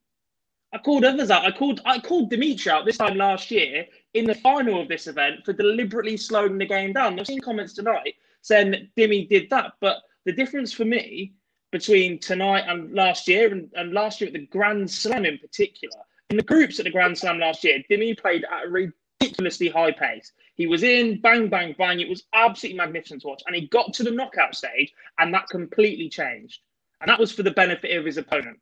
I 0.72 0.78
called 0.78 1.04
others 1.04 1.30
out. 1.30 1.46
I 1.46 1.50
called 1.50 1.80
I 1.86 1.98
called 1.98 2.30
Dimitri 2.30 2.70
out 2.70 2.84
this 2.84 2.98
time 2.98 3.16
last 3.16 3.50
year 3.50 3.86
in 4.14 4.26
the 4.26 4.34
final 4.34 4.82
of 4.82 4.88
this 4.88 5.06
event 5.06 5.44
for 5.44 5.52
deliberately 5.52 6.16
slowing 6.16 6.58
the 6.58 6.66
game 6.66 6.92
down. 6.92 7.18
I've 7.18 7.26
seen 7.26 7.40
comments 7.40 7.72
tonight 7.72 8.14
saying 8.42 8.70
that 8.72 8.94
Dimmy 8.94 9.28
did 9.28 9.48
that, 9.50 9.72
but 9.80 9.98
the 10.26 10.32
difference 10.32 10.72
for 10.72 10.84
me 10.84 11.32
between 11.70 12.18
tonight 12.18 12.64
and 12.66 12.92
last 12.94 13.28
year, 13.28 13.50
and, 13.50 13.70
and 13.74 13.92
last 13.92 14.20
year 14.20 14.28
at 14.28 14.34
the 14.34 14.46
Grand 14.46 14.90
Slam 14.90 15.24
in 15.24 15.38
particular, 15.38 15.96
in 16.30 16.36
the 16.36 16.42
groups 16.42 16.78
at 16.78 16.84
the 16.84 16.90
Grand 16.90 17.16
Slam 17.16 17.38
last 17.38 17.64
year, 17.64 17.82
Dimmy 17.90 18.18
played 18.18 18.44
at 18.44 18.66
a 18.66 18.68
ridiculously 18.68 19.68
high 19.68 19.92
pace. 19.92 20.32
He 20.54 20.66
was 20.66 20.82
in, 20.82 21.20
bang, 21.20 21.48
bang, 21.48 21.74
bang. 21.78 22.00
It 22.00 22.08
was 22.08 22.24
absolutely 22.34 22.78
magnificent 22.78 23.22
to 23.22 23.28
watch. 23.28 23.42
And 23.46 23.54
he 23.54 23.68
got 23.68 23.92
to 23.94 24.02
the 24.02 24.10
knockout 24.10 24.54
stage, 24.54 24.92
and 25.18 25.32
that 25.32 25.48
completely 25.48 26.08
changed. 26.08 26.60
And 27.00 27.08
that 27.08 27.20
was 27.20 27.32
for 27.32 27.42
the 27.42 27.50
benefit 27.50 27.96
of 27.96 28.04
his 28.04 28.16
opponent 28.16 28.58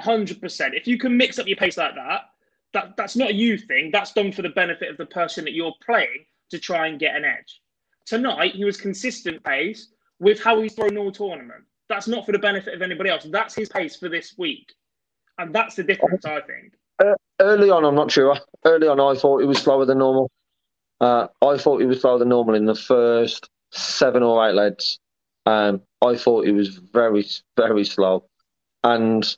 hundred 0.00 0.40
percent. 0.40 0.74
If 0.74 0.86
you 0.86 0.98
can 0.98 1.16
mix 1.16 1.38
up 1.38 1.46
your 1.46 1.56
pace 1.56 1.76
like 1.76 1.94
that, 1.94 2.22
that 2.72 2.96
that's 2.96 3.16
not 3.16 3.30
a 3.30 3.34
you 3.34 3.58
thing. 3.58 3.90
That's 3.92 4.12
done 4.12 4.32
for 4.32 4.42
the 4.42 4.50
benefit 4.50 4.90
of 4.90 4.96
the 4.96 5.06
person 5.06 5.44
that 5.44 5.54
you're 5.54 5.74
playing 5.84 6.26
to 6.50 6.58
try 6.58 6.88
and 6.88 7.00
get 7.00 7.16
an 7.16 7.24
edge. 7.24 7.60
Tonight, 8.04 8.54
he 8.54 8.64
was 8.64 8.76
consistent 8.76 9.42
pace 9.42 9.88
with 10.20 10.42
how 10.42 10.60
he's 10.60 10.74
thrown 10.74 10.96
all 10.96 11.12
tournament. 11.12 11.64
That's 11.88 12.08
not 12.08 12.26
for 12.26 12.32
the 12.32 12.38
benefit 12.38 12.74
of 12.74 12.82
anybody 12.82 13.10
else. 13.10 13.24
That's 13.30 13.54
his 13.54 13.68
pace 13.68 13.96
for 13.96 14.08
this 14.08 14.34
week, 14.36 14.72
and 15.38 15.54
that's 15.54 15.76
the 15.76 15.84
difference, 15.84 16.24
I 16.24 16.40
think. 16.40 16.74
Uh, 16.98 17.14
early 17.40 17.70
on, 17.70 17.84
I'm 17.84 17.94
not 17.94 18.10
sure. 18.10 18.36
Early 18.64 18.88
on, 18.88 18.98
I 19.00 19.18
thought 19.18 19.42
it 19.42 19.46
was 19.46 19.58
slower 19.58 19.84
than 19.84 19.98
normal. 19.98 20.30
Uh, 21.00 21.28
I 21.42 21.58
thought 21.58 21.82
it 21.82 21.86
was 21.86 22.00
slower 22.00 22.18
than 22.18 22.30
normal 22.30 22.54
in 22.54 22.64
the 22.64 22.74
first 22.74 23.48
seven 23.70 24.22
or 24.22 24.48
eight 24.48 24.54
legs. 24.54 24.98
Um, 25.44 25.82
I 26.02 26.16
thought 26.16 26.46
it 26.46 26.52
was 26.52 26.76
very, 26.76 27.24
very 27.56 27.84
slow, 27.84 28.24
and 28.82 29.36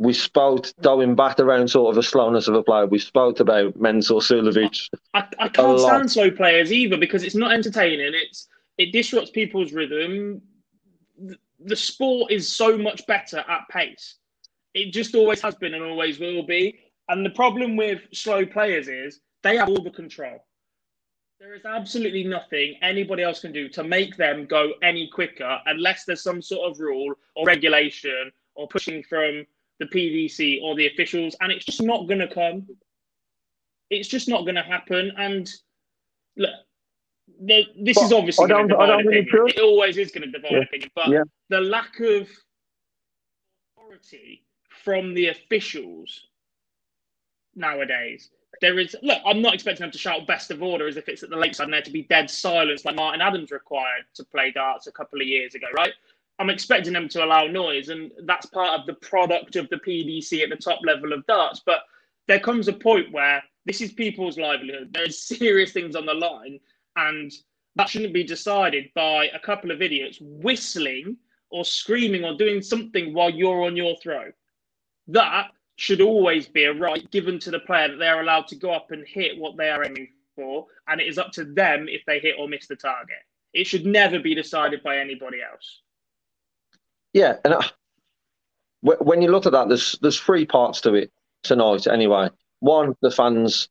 we 0.00 0.14
spoke 0.14 0.66
going 0.80 1.14
back 1.14 1.38
around 1.38 1.68
sort 1.70 1.90
of 1.90 1.94
the 1.94 2.02
slowness 2.02 2.48
of 2.48 2.54
a 2.54 2.62
player. 2.62 2.86
We 2.86 2.98
spoke 2.98 3.38
about 3.38 3.78
Mensur 3.78 4.20
Suljovic. 4.20 4.88
I, 5.12 5.26
I 5.38 5.48
can't 5.48 5.78
stand 5.78 6.10
slow 6.10 6.30
players 6.30 6.72
either 6.72 6.96
because 6.96 7.22
it's 7.22 7.34
not 7.34 7.52
entertaining. 7.52 8.12
It's 8.14 8.48
it 8.78 8.92
disrupts 8.92 9.30
people's 9.30 9.72
rhythm. 9.72 10.40
The 11.64 11.76
sport 11.76 12.32
is 12.32 12.50
so 12.50 12.76
much 12.78 13.06
better 13.06 13.38
at 13.38 13.68
pace. 13.70 14.16
It 14.74 14.92
just 14.92 15.14
always 15.14 15.40
has 15.42 15.54
been 15.56 15.74
and 15.74 15.84
always 15.84 16.18
will 16.18 16.42
be. 16.42 16.78
And 17.08 17.24
the 17.24 17.30
problem 17.30 17.76
with 17.76 18.02
slow 18.12 18.46
players 18.46 18.88
is 18.88 19.20
they 19.42 19.56
have 19.56 19.68
all 19.68 19.82
the 19.82 19.90
control. 19.90 20.44
There 21.40 21.54
is 21.54 21.64
absolutely 21.64 22.24
nothing 22.24 22.76
anybody 22.82 23.22
else 23.22 23.40
can 23.40 23.52
do 23.52 23.68
to 23.70 23.82
make 23.82 24.16
them 24.16 24.44
go 24.44 24.72
any 24.82 25.08
quicker 25.08 25.58
unless 25.66 26.04
there's 26.04 26.22
some 26.22 26.42
sort 26.42 26.70
of 26.70 26.78
rule 26.80 27.14
or 27.34 27.46
regulation 27.46 28.30
or 28.54 28.68
pushing 28.68 29.02
from 29.02 29.46
the 29.78 29.86
PDC 29.86 30.62
or 30.62 30.76
the 30.76 30.86
officials, 30.86 31.34
and 31.40 31.50
it's 31.50 31.64
just 31.64 31.82
not 31.82 32.06
going 32.06 32.20
to 32.20 32.28
come. 32.28 32.66
It's 33.88 34.08
just 34.08 34.28
not 34.28 34.42
going 34.42 34.54
to 34.56 34.62
happen. 34.62 35.12
And 35.16 35.50
look, 36.36 36.50
the, 37.40 37.64
this 37.82 37.96
but 37.96 38.04
is 38.04 38.12
obviously 38.12 38.48
going 38.48 38.68
to 38.68 38.74
divide 38.74 39.00
opinion. 39.00 39.26
Really 39.32 39.52
it 39.52 39.60
always 39.60 39.96
is 39.96 40.10
going 40.10 40.30
to 40.30 40.30
divide 40.30 40.52
yeah. 40.52 40.58
opinion. 40.58 40.90
But 40.94 41.08
yeah. 41.08 41.22
the 41.48 41.60
lack 41.60 41.98
of 42.00 42.28
authority 43.76 44.44
from 44.84 45.14
the 45.14 45.28
officials 45.28 46.28
nowadays. 47.54 48.30
There 48.60 48.78
is 48.78 48.94
look. 49.02 49.18
I'm 49.24 49.40
not 49.40 49.54
expecting 49.54 49.84
them 49.84 49.92
to 49.92 49.98
shout 49.98 50.26
"best 50.26 50.50
of 50.50 50.62
order" 50.62 50.86
as 50.86 50.96
if 50.96 51.08
it's 51.08 51.22
at 51.22 51.30
the 51.30 51.36
lakeside 51.36 51.64
and 51.64 51.74
there 51.74 51.82
to 51.82 51.90
be 51.90 52.02
dead 52.02 52.28
silence 52.28 52.84
like 52.84 52.96
Martin 52.96 53.20
Adams 53.20 53.50
required 53.50 54.04
to 54.14 54.24
play 54.24 54.50
darts 54.50 54.86
a 54.86 54.92
couple 54.92 55.20
of 55.20 55.26
years 55.26 55.54
ago, 55.54 55.66
right? 55.74 55.92
I'm 56.38 56.50
expecting 56.50 56.92
them 56.92 57.08
to 57.10 57.24
allow 57.24 57.44
noise, 57.46 57.90
and 57.90 58.10
that's 58.24 58.46
part 58.46 58.80
of 58.80 58.86
the 58.86 58.94
product 58.94 59.56
of 59.56 59.68
the 59.68 59.76
PDC 59.76 60.42
at 60.42 60.50
the 60.50 60.56
top 60.56 60.80
level 60.84 61.12
of 61.12 61.26
darts. 61.26 61.60
But 61.64 61.80
there 62.28 62.40
comes 62.40 62.66
a 62.68 62.72
point 62.72 63.12
where 63.12 63.42
this 63.66 63.80
is 63.80 63.92
people's 63.92 64.38
livelihood. 64.38 64.90
There's 64.92 65.22
serious 65.22 65.72
things 65.72 65.94
on 65.94 66.06
the 66.06 66.14
line, 66.14 66.58
and 66.96 67.32
that 67.76 67.88
shouldn't 67.88 68.14
be 68.14 68.24
decided 68.24 68.90
by 68.94 69.26
a 69.26 69.38
couple 69.38 69.70
of 69.70 69.82
idiots 69.82 70.18
whistling 70.20 71.16
or 71.50 71.64
screaming 71.64 72.24
or 72.24 72.36
doing 72.36 72.62
something 72.62 73.14
while 73.14 73.30
you're 73.30 73.64
on 73.64 73.76
your 73.76 73.96
throw. 74.02 74.30
That 75.08 75.50
should 75.76 76.00
always 76.00 76.46
be 76.46 76.64
a 76.64 76.72
right 76.72 77.10
given 77.10 77.38
to 77.40 77.50
the 77.50 77.60
player 77.60 77.88
that 77.88 77.98
they're 77.98 78.20
allowed 78.20 78.46
to 78.48 78.56
go 78.56 78.72
up 78.72 78.90
and 78.90 79.06
hit 79.06 79.38
what 79.38 79.56
they 79.56 79.70
are 79.70 79.84
aiming 79.84 80.08
for, 80.36 80.66
and 80.88 81.00
it 81.00 81.08
is 81.08 81.18
up 81.18 81.32
to 81.32 81.44
them 81.44 81.86
if 81.88 82.02
they 82.06 82.20
hit 82.20 82.36
or 82.38 82.48
miss 82.48 82.66
the 82.66 82.76
target. 82.76 83.16
It 83.52 83.66
should 83.66 83.86
never 83.86 84.18
be 84.18 84.34
decided 84.34 84.82
by 84.82 84.98
anybody 84.98 85.38
else. 85.42 85.80
Yeah, 87.12 87.36
and 87.44 87.54
uh, 87.54 87.62
when 88.82 89.22
you 89.22 89.30
look 89.30 89.46
at 89.46 89.52
that, 89.52 89.68
there's 89.68 89.98
there's 90.02 90.20
three 90.20 90.46
parts 90.46 90.80
to 90.82 90.94
it 90.94 91.10
tonight. 91.42 91.86
Anyway, 91.86 92.28
one, 92.60 92.94
the 93.00 93.10
fans, 93.10 93.68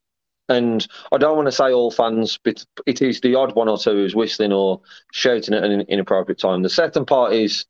and 0.50 0.86
I 1.12 1.16
don't 1.18 1.36
want 1.36 1.46
to 1.46 1.52
say 1.52 1.72
all 1.72 1.90
fans, 1.90 2.38
but 2.42 2.64
it 2.86 3.00
is 3.00 3.20
the 3.20 3.36
odd 3.36 3.54
one 3.54 3.68
or 3.68 3.78
two 3.78 3.92
who's 3.92 4.14
whistling 4.16 4.52
or 4.52 4.80
shouting 5.12 5.54
at 5.54 5.64
an 5.64 5.82
inappropriate 5.82 6.40
time. 6.40 6.62
The 6.62 6.68
second 6.68 7.06
part 7.06 7.32
is 7.32 7.64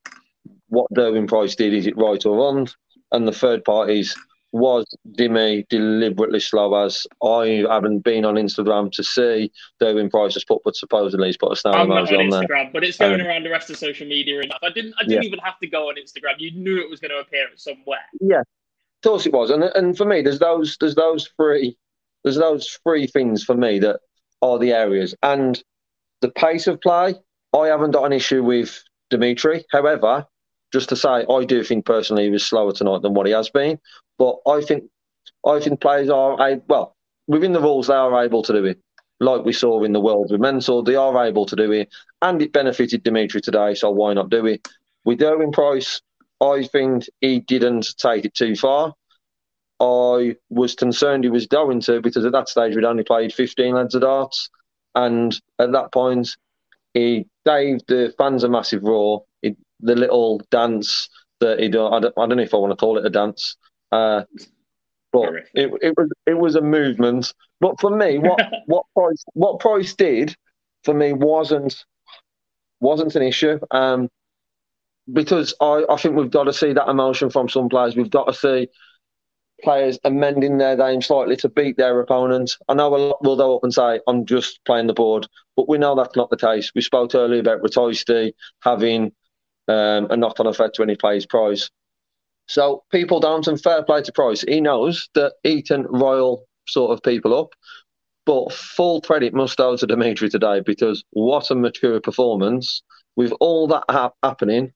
what 0.67 0.91
Gerwyn 0.93 1.27
Price 1.27 1.55
did, 1.55 1.73
is 1.73 1.87
it 1.87 1.95
right 1.97 2.25
or 2.25 2.37
wrong? 2.37 2.67
And 3.11 3.27
the 3.27 3.31
third 3.31 3.63
part 3.63 3.89
is, 3.89 4.15
was 4.53 4.85
Dimmy 5.17 5.65
deliberately 5.69 6.39
slow 6.41 6.73
as 6.83 7.07
I 7.23 7.63
haven't 7.69 7.99
been 7.99 8.25
on 8.25 8.35
Instagram 8.35 8.91
to 8.93 9.03
see 9.03 9.51
Gerwyn 9.81 10.09
Price 10.09 10.33
has 10.33 10.43
put, 10.43 10.61
but 10.65 10.75
supposedly 10.75 11.27
he's 11.27 11.37
put 11.37 11.57
a 11.57 11.69
I'm 11.69 11.87
emoji 11.87 12.17
on 12.17 12.33
on 12.33 12.47
there. 12.47 12.69
But 12.73 12.83
it's 12.83 12.97
going 12.97 13.21
Um, 13.21 13.27
around 13.27 13.43
the 13.43 13.49
rest 13.49 13.69
of 13.69 13.77
social 13.77 14.07
media 14.07 14.41
enough. 14.41 14.59
I 14.61 14.69
didn't. 14.69 14.93
I 14.99 15.03
didn't 15.03 15.23
Yeah. 15.23 15.27
even 15.27 15.39
have 15.39 15.57
to 15.59 15.67
go 15.67 15.87
on 15.89 15.95
Instagram. 15.95 16.39
You 16.39 16.51
knew 16.51 16.81
it 16.81 16.89
was 16.89 16.99
going 16.99 17.11
to 17.11 17.19
appear 17.19 17.47
somewhere. 17.55 17.99
Yeah, 18.19 18.39
of 18.41 18.45
course 19.03 19.25
it 19.25 19.31
was. 19.31 19.51
And 19.51 19.63
and 19.63 19.95
for 19.95 20.05
me, 20.05 20.21
there's 20.21 20.39
those 20.39 20.75
there's 20.81 20.95
those 20.95 21.29
three 21.37 21.77
there's 22.23 22.37
those 22.37 22.79
three 22.83 23.07
things 23.07 23.43
for 23.43 23.55
me 23.55 23.79
that 23.79 23.99
are 24.41 24.59
the 24.59 24.71
areas. 24.71 25.15
And 25.23 25.61
the 26.21 26.29
pace 26.29 26.67
of 26.67 26.81
play, 26.81 27.15
I 27.57 27.67
haven't 27.67 27.91
got 27.91 28.05
an 28.05 28.13
issue 28.13 28.43
with 28.43 28.83
Dimitri. 29.09 29.65
However, 29.71 30.25
just 30.71 30.89
to 30.89 30.95
say, 30.95 31.25
I 31.29 31.45
do 31.45 31.63
think 31.63 31.85
personally 31.85 32.25
he 32.25 32.29
was 32.29 32.45
slower 32.45 32.71
tonight 32.71 33.01
than 33.01 33.13
what 33.13 33.27
he 33.27 33.33
has 33.33 33.49
been. 33.49 33.79
But 34.17 34.37
I 34.47 34.61
think 34.61 34.85
I 35.45 35.59
think 35.59 35.81
players 35.81 36.09
are 36.09 36.37
well 36.67 36.95
within 37.27 37.53
the 37.53 37.61
rules 37.61 37.87
they 37.87 37.93
are 37.93 38.23
able 38.23 38.43
to 38.43 38.53
do 38.53 38.65
it. 38.65 38.79
Like 39.19 39.45
we 39.45 39.53
saw 39.53 39.83
in 39.83 39.93
the 39.93 39.99
world 39.99 40.31
with 40.31 40.41
Mensur, 40.41 40.83
they 40.83 40.95
are 40.95 41.25
able 41.25 41.45
to 41.45 41.55
do 41.55 41.71
it, 41.71 41.89
and 42.21 42.41
it 42.41 42.53
benefited 42.53 43.03
Dimitri 43.03 43.41
today. 43.41 43.75
So 43.75 43.91
why 43.91 44.13
not 44.13 44.29
do 44.29 44.45
it? 44.47 44.67
With 45.05 45.19
Gerwyn 45.19 45.53
Price, 45.53 46.01
I 46.41 46.63
think 46.71 47.05
he 47.19 47.39
didn't 47.39 47.95
take 47.97 48.25
it 48.25 48.33
too 48.33 48.55
far. 48.55 48.95
I 49.81 50.35
was 50.49 50.75
concerned 50.75 51.23
he 51.23 51.29
was 51.29 51.47
going 51.47 51.81
to 51.81 52.01
because 52.01 52.23
at 52.25 52.31
that 52.33 52.49
stage 52.49 52.75
we'd 52.75 52.85
only 52.85 53.03
played 53.03 53.33
15 53.33 53.73
lads 53.73 53.95
of 53.95 54.01
darts. 54.01 54.49
And 54.93 55.39
at 55.57 55.71
that 55.71 55.91
point, 55.91 56.29
he 56.93 57.25
gave 57.45 57.79
the 57.87 58.13
fans 58.17 58.43
a 58.43 58.49
massive 58.49 58.83
roar. 58.83 59.23
He, 59.41 59.55
the 59.79 59.95
little 59.95 60.41
dance 60.51 61.09
that 61.39 61.59
he 61.59 61.69
done, 61.69 61.93
I 61.93 61.99
don't, 61.99 62.13
I 62.17 62.27
don't 62.27 62.37
know 62.37 62.43
if 62.43 62.53
I 62.53 62.57
want 62.57 62.71
to 62.71 62.77
call 62.77 62.97
it 62.97 63.05
a 63.05 63.09
dance, 63.09 63.55
uh, 63.91 64.23
but 65.11 65.29
it, 65.53 65.71
it 65.81 65.93
was 65.97 66.09
it 66.27 66.37
was 66.37 66.55
a 66.55 66.61
movement. 66.61 67.33
But 67.59 67.79
for 67.79 67.95
me, 67.95 68.19
what 68.19 68.39
what 68.67 68.85
Price 68.93 69.23
what 69.33 69.59
Price 69.59 69.95
did 69.95 70.35
for 70.83 70.93
me 70.93 71.13
wasn't 71.13 71.83
wasn't 72.79 73.15
an 73.15 73.23
issue. 73.23 73.59
Um, 73.71 74.09
because 75.11 75.53
I, 75.59 75.83
I 75.89 75.97
think 75.97 76.15
we've 76.15 76.29
got 76.29 76.43
to 76.43 76.53
see 76.53 76.73
that 76.73 76.87
emotion 76.89 77.29
from 77.29 77.49
some 77.49 77.69
players. 77.69 77.95
We've 77.95 78.09
got 78.09 78.25
to 78.25 78.33
see 78.33 78.67
players 79.63 79.99
amending 80.03 80.57
their 80.57 80.75
game 80.75 81.01
slightly 81.01 81.35
to 81.37 81.49
beat 81.49 81.77
their 81.77 81.99
opponent. 81.99 82.51
I 82.67 82.73
know 82.73 82.95
a 82.95 82.97
lot 82.97 83.23
will 83.23 83.35
go 83.35 83.55
up 83.55 83.63
and 83.63 83.73
say, 83.73 83.99
I'm 84.07 84.25
just 84.25 84.59
playing 84.65 84.87
the 84.87 84.93
board, 84.93 85.27
but 85.55 85.69
we 85.69 85.77
know 85.77 85.95
that's 85.95 86.15
not 86.15 86.29
the 86.29 86.37
case. 86.37 86.71
We 86.73 86.81
spoke 86.81 87.15
earlier 87.15 87.39
about 87.39 87.61
Ratajski 87.61 88.33
having 88.61 89.11
um, 89.67 90.07
a 90.09 90.17
knock 90.17 90.39
on 90.39 90.47
effect 90.47 90.79
when 90.79 90.89
he 90.89 90.95
plays 90.95 91.25
Price. 91.25 91.69
So 92.47 92.83
people 92.91 93.19
don't, 93.19 93.45
fair 93.61 93.83
play 93.83 94.01
to 94.01 94.11
Price. 94.11 94.41
He 94.41 94.61
knows 94.61 95.09
that 95.15 95.33
can 95.67 95.83
royal 95.83 96.45
sort 96.67 96.91
of 96.91 97.03
people 97.03 97.37
up. 97.37 97.53
But 98.25 98.53
full 98.53 99.01
credit 99.01 99.33
must 99.33 99.57
go 99.57 99.75
to 99.75 99.87
Dimitri 99.87 100.29
today 100.29 100.61
because 100.61 101.03
what 101.11 101.49
a 101.49 101.55
mature 101.55 101.99
performance 101.99 102.83
with 103.15 103.33
all 103.39 103.67
that 103.67 103.83
hap 103.89 104.13
happening. 104.21 104.73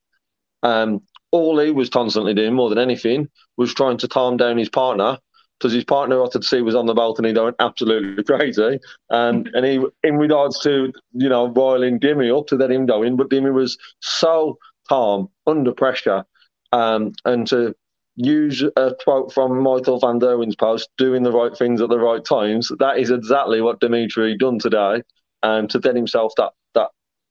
Um, 0.63 1.01
all 1.35 1.59
he 1.59 1.71
was 1.71 1.89
constantly 1.89 2.33
doing 2.33 2.53
more 2.53 2.69
than 2.69 2.77
anything 2.77 3.29
was 3.57 3.73
trying 3.73 3.97
to 3.97 4.07
calm 4.07 4.37
down 4.37 4.57
his 4.57 4.69
partner 4.69 5.17
because 5.59 5.73
his 5.73 5.83
partner 5.83 6.23
I 6.23 6.27
could 6.29 6.43
see 6.43 6.61
was 6.61 6.75
on 6.75 6.85
the 6.85 6.93
balcony 6.93 7.33
going 7.33 7.53
absolutely 7.59 8.23
crazy. 8.27 8.79
Um, 9.09 9.45
and 9.53 9.65
he, 9.65 9.83
in 10.03 10.17
regards 10.17 10.59
to 10.61 10.91
you 11.13 11.29
know 11.29 11.47
roiling 11.47 11.99
Dimmy 11.99 12.37
up 12.37 12.47
to 12.47 12.55
let 12.55 12.71
him 12.71 12.85
go 12.85 13.03
in, 13.03 13.15
but 13.15 13.29
Dimmy 13.29 13.53
was 13.53 13.77
so 13.99 14.57
calm 14.87 15.29
under 15.47 15.73
pressure, 15.73 16.25
um, 16.71 17.13
and 17.23 17.47
to 17.47 17.75
use 18.15 18.63
a 18.77 18.95
quote 19.03 19.33
from 19.33 19.61
Michael 19.61 19.99
van 19.99 20.19
Gerwen's 20.19 20.55
post, 20.55 20.89
doing 20.97 21.23
the 21.23 21.31
right 21.31 21.55
things 21.57 21.81
at 21.81 21.89
the 21.89 21.99
right 21.99 22.23
times. 22.23 22.71
That 22.79 22.97
is 22.97 23.11
exactly 23.11 23.61
what 23.61 23.79
Dimitri 23.79 24.37
done 24.37 24.59
today, 24.59 25.01
and 25.43 25.69
to 25.69 25.79
get 25.79 25.95
himself 25.95 26.33
that 26.37 26.51
that 26.73 26.89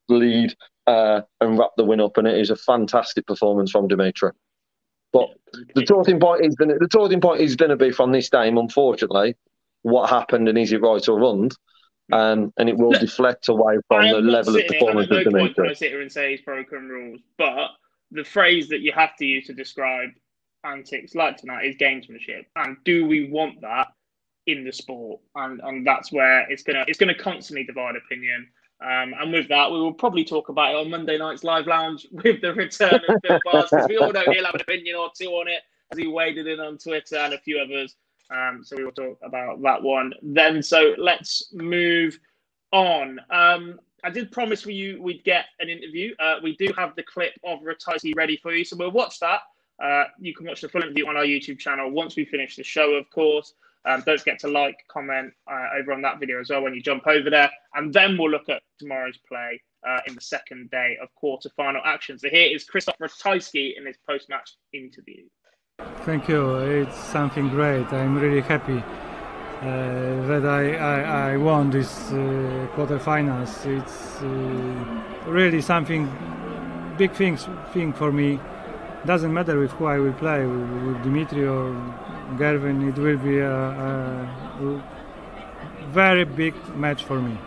lead 0.09 0.55
uh, 0.87 1.23
and 1.41 1.59
wrap 1.59 1.71
the 1.77 1.85
win 1.85 2.01
up, 2.01 2.17
and 2.17 2.27
it 2.27 2.39
is 2.39 2.51
a 2.51 2.57
fantastic 2.57 3.27
performance 3.27 3.71
from 3.71 3.89
Dimitri. 3.89 4.31
But 5.13 5.31
the 5.75 5.85
talking 5.85 6.19
point 6.19 6.45
is 6.45 6.55
gonna, 6.57 6.79
the 6.79 6.89
talking 6.89 7.21
point 7.21 7.41
is 7.41 7.55
going 7.57 7.71
to 7.71 7.77
be 7.77 7.93
from 7.93 8.11
this 8.13 8.29
game, 8.29 8.59
unfortunately, 8.59 9.37
what 9.83 10.11
happened 10.11 10.49
and 10.49 10.59
is 10.59 10.73
it 10.73 10.81
right 10.81 11.09
or 11.09 11.21
wrong, 11.21 11.51
um, 12.13 12.53
and 12.59 12.69
it 12.69 12.77
will 12.77 12.91
Look, 12.91 13.01
deflect 13.01 13.49
away 13.49 13.79
from 13.89 14.09
the 14.09 14.21
level 14.21 14.57
of 14.57 14.63
here- 14.63 14.71
performance 14.73 15.11
and 15.11 15.27
of 15.27 15.33
no 15.33 15.39
point 15.39 15.55
can 15.55 15.69
I 15.69 15.73
sit 15.73 15.91
here 15.91 16.01
and 16.03 16.11
say 16.11 16.33
he's 16.33 16.41
broken 16.41 16.89
rules, 16.89 17.21
but 17.39 17.69
the 18.11 18.25
phrase 18.25 18.69
that 18.69 18.81
you 18.81 18.93
have 18.93 19.17
to 19.17 19.25
use 19.25 19.47
to 19.47 19.53
describe 19.55 20.11
antics 20.65 21.15
like 21.15 21.37
tonight 21.37 21.67
is 21.67 21.77
gamesmanship. 21.77 22.47
And 22.57 22.77
do 22.85 23.07
we 23.07 23.29
want 23.31 23.61
that 23.61 23.89
in 24.47 24.65
the 24.65 24.73
sport? 24.73 25.21
And 25.35 25.61
and 25.63 25.87
that's 25.87 26.11
where 26.11 26.51
it's 26.51 26.63
gonna 26.63 26.85
it's 26.89 26.99
gonna 26.99 27.15
constantly 27.15 27.65
divide 27.65 27.97
opinion. 27.97 28.49
Um, 28.81 29.15
and 29.19 29.33
with 29.33 29.49
that, 29.49 29.71
we 29.71 29.81
will 29.81 29.93
probably 29.93 30.25
talk 30.25 30.49
about 30.49 30.75
it 30.75 30.77
on 30.77 30.91
Monday 30.91 31.17
night's 31.17 31.45
live 31.45 31.67
lounge 31.67 32.07
with 32.13 32.41
the 32.41 32.53
return 32.55 33.01
of 33.09 33.23
Bill 33.23 33.39
Bars 33.45 33.71
because 33.71 33.89
we 33.89 33.97
all 33.97 34.13
know 34.13 34.25
he'll 34.31 34.45
have 34.45 34.55
an 34.55 34.61
opinion 34.61 34.97
or 34.97 35.11
two 35.17 35.29
on 35.31 35.49
it 35.49 35.63
as 35.93 35.99
he 35.99 36.07
waded 36.07 36.47
in 36.47 36.61
on 36.61 36.79
Twitter 36.79 37.17
and 37.17 37.35
a 37.35 37.39
few 37.39 37.59
others. 37.59 37.97
Um, 38.31 38.63
so 38.65 38.77
we 38.77 38.85
will 38.85 38.93
talk 38.93 39.19
about 39.23 39.63
that 39.63 39.83
one 39.83 40.13
then. 40.23 40.63
So 40.63 40.95
let's 40.99 41.53
move 41.53 42.19
on. 42.73 43.21
Um, 43.31 43.79
I 44.03 44.11
did 44.11 44.31
promise 44.31 44.67
you 44.67 45.01
we'd 45.01 45.25
get 45.25 45.47
an 45.61 45.69
interview. 45.69 46.15
Uh, 46.19 46.37
we 46.43 46.57
do 46.57 46.73
have 46.77 46.95
the 46.95 47.03
clip 47.03 47.33
of 47.43 47.61
Ratajski 47.61 48.15
ready 48.15 48.37
for 48.37 48.53
you, 48.53 48.65
so 48.65 48.77
we'll 48.77 48.91
watch 48.91 49.19
that. 49.21 49.41
Uh, 49.83 50.05
you 50.21 50.35
can 50.35 50.47
watch 50.47 50.61
the 50.61 50.69
full 50.69 50.83
interview 50.83 51.09
on 51.09 51.17
our 51.17 51.25
YouTube 51.25 51.59
channel 51.59 51.91
once 51.91 52.17
we 52.17 52.25
finish 52.25 52.57
the 52.57 52.63
show, 52.63 52.95
of 52.95 53.09
course. 53.11 53.55
Um, 53.87 54.03
don't 54.07 54.19
forget 54.19 54.39
to 54.41 54.49
like, 54.49 54.77
comment 54.89 55.33
uh, 55.51 55.79
over 55.79 55.93
on 55.93 56.03
that 56.03 56.19
video 56.19 56.41
as 56.41 56.49
well 56.51 56.63
when 56.63 56.75
you 56.75 56.83
jump 56.83 57.07
over 57.07 57.29
there. 57.29 57.51
And 57.75 57.93
then 57.93 58.17
we'll 58.19 58.31
look 58.31 58.49
at 58.49 58.63
tomorrow's 58.79 59.19
play 59.29 59.61
uh, 59.87 60.01
in 60.07 60.15
the 60.15 60.21
second 60.21 60.71
day 60.71 60.97
of 61.03 61.09
quarter-final 61.15 61.83
action. 61.85 62.19
So 62.19 62.29
here 62.31 62.49
is 62.55 62.67
Krzysztof 62.67 62.97
Ratajski 63.01 63.77
in 63.77 63.85
his 63.87 63.97
post-match 64.09 64.57
interview. 64.73 65.25
Thank 66.07 66.29
you. 66.29 66.57
It's 66.57 66.97
something 66.97 67.49
great. 67.49 67.87
I'm 67.93 68.17
really 68.17 68.41
happy 68.41 68.79
uh, 68.79 70.27
that 70.29 70.47
I, 70.47 70.77
I, 70.77 71.33
I 71.33 71.37
won 71.37 71.71
this 71.71 72.11
uh, 72.11 72.69
quarterfinals. 72.75 73.67
It's 73.67 74.23
uh, 74.23 75.31
really 75.31 75.61
something 75.61 76.09
big 76.97 77.13
things 77.13 77.49
thing 77.73 77.93
for 77.93 78.13
me. 78.13 78.39
Doesn't 79.05 79.35
matter 79.35 79.59
with 79.59 79.73
who 79.73 79.87
I 79.87 79.99
will 79.99 80.15
play, 80.15 80.47
with, 80.47 80.71
with 80.87 81.03
Dimitri 81.03 81.47
or 81.47 81.75
Gerwyn. 82.39 82.89
It 82.89 82.99
will 82.99 83.19
be 83.19 83.39
a, 83.39 83.55
a 83.55 84.83
very 85.93 86.25
big 86.25 86.55
match 86.77 87.05
for 87.05 87.21
me. 87.21 87.39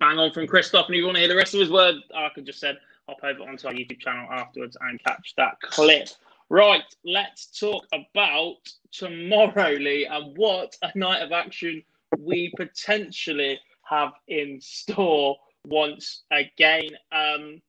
bang 0.00 0.18
on 0.18 0.32
from 0.32 0.46
Krzysztof. 0.46 0.86
And 0.86 0.94
if 0.94 0.98
you 0.98 1.04
want 1.04 1.16
to 1.16 1.20
hear 1.20 1.28
the 1.28 1.36
rest 1.36 1.54
of 1.54 1.60
his 1.60 1.70
word, 1.70 1.96
I 2.14 2.28
just 2.42 2.58
said, 2.58 2.78
hop 3.08 3.18
over 3.22 3.48
onto 3.48 3.68
our 3.68 3.72
YouTube 3.72 4.00
channel 4.00 4.26
afterwards 4.32 4.76
and 4.80 5.02
catch 5.04 5.34
that 5.36 5.60
clip. 5.60 6.08
Right, 6.48 6.82
let's 7.04 7.46
talk 7.58 7.86
about 7.92 8.56
tomorrow, 8.90 9.70
Lee, 9.70 10.06
and 10.10 10.36
what 10.36 10.76
a 10.82 10.90
night 10.98 11.22
of 11.22 11.30
action 11.30 11.82
we 12.18 12.52
potentially 12.56 13.60
have 13.84 14.12
in 14.26 14.58
store 14.60 15.36
once 15.66 16.22
again. 16.32 16.88
Um, 17.12 17.62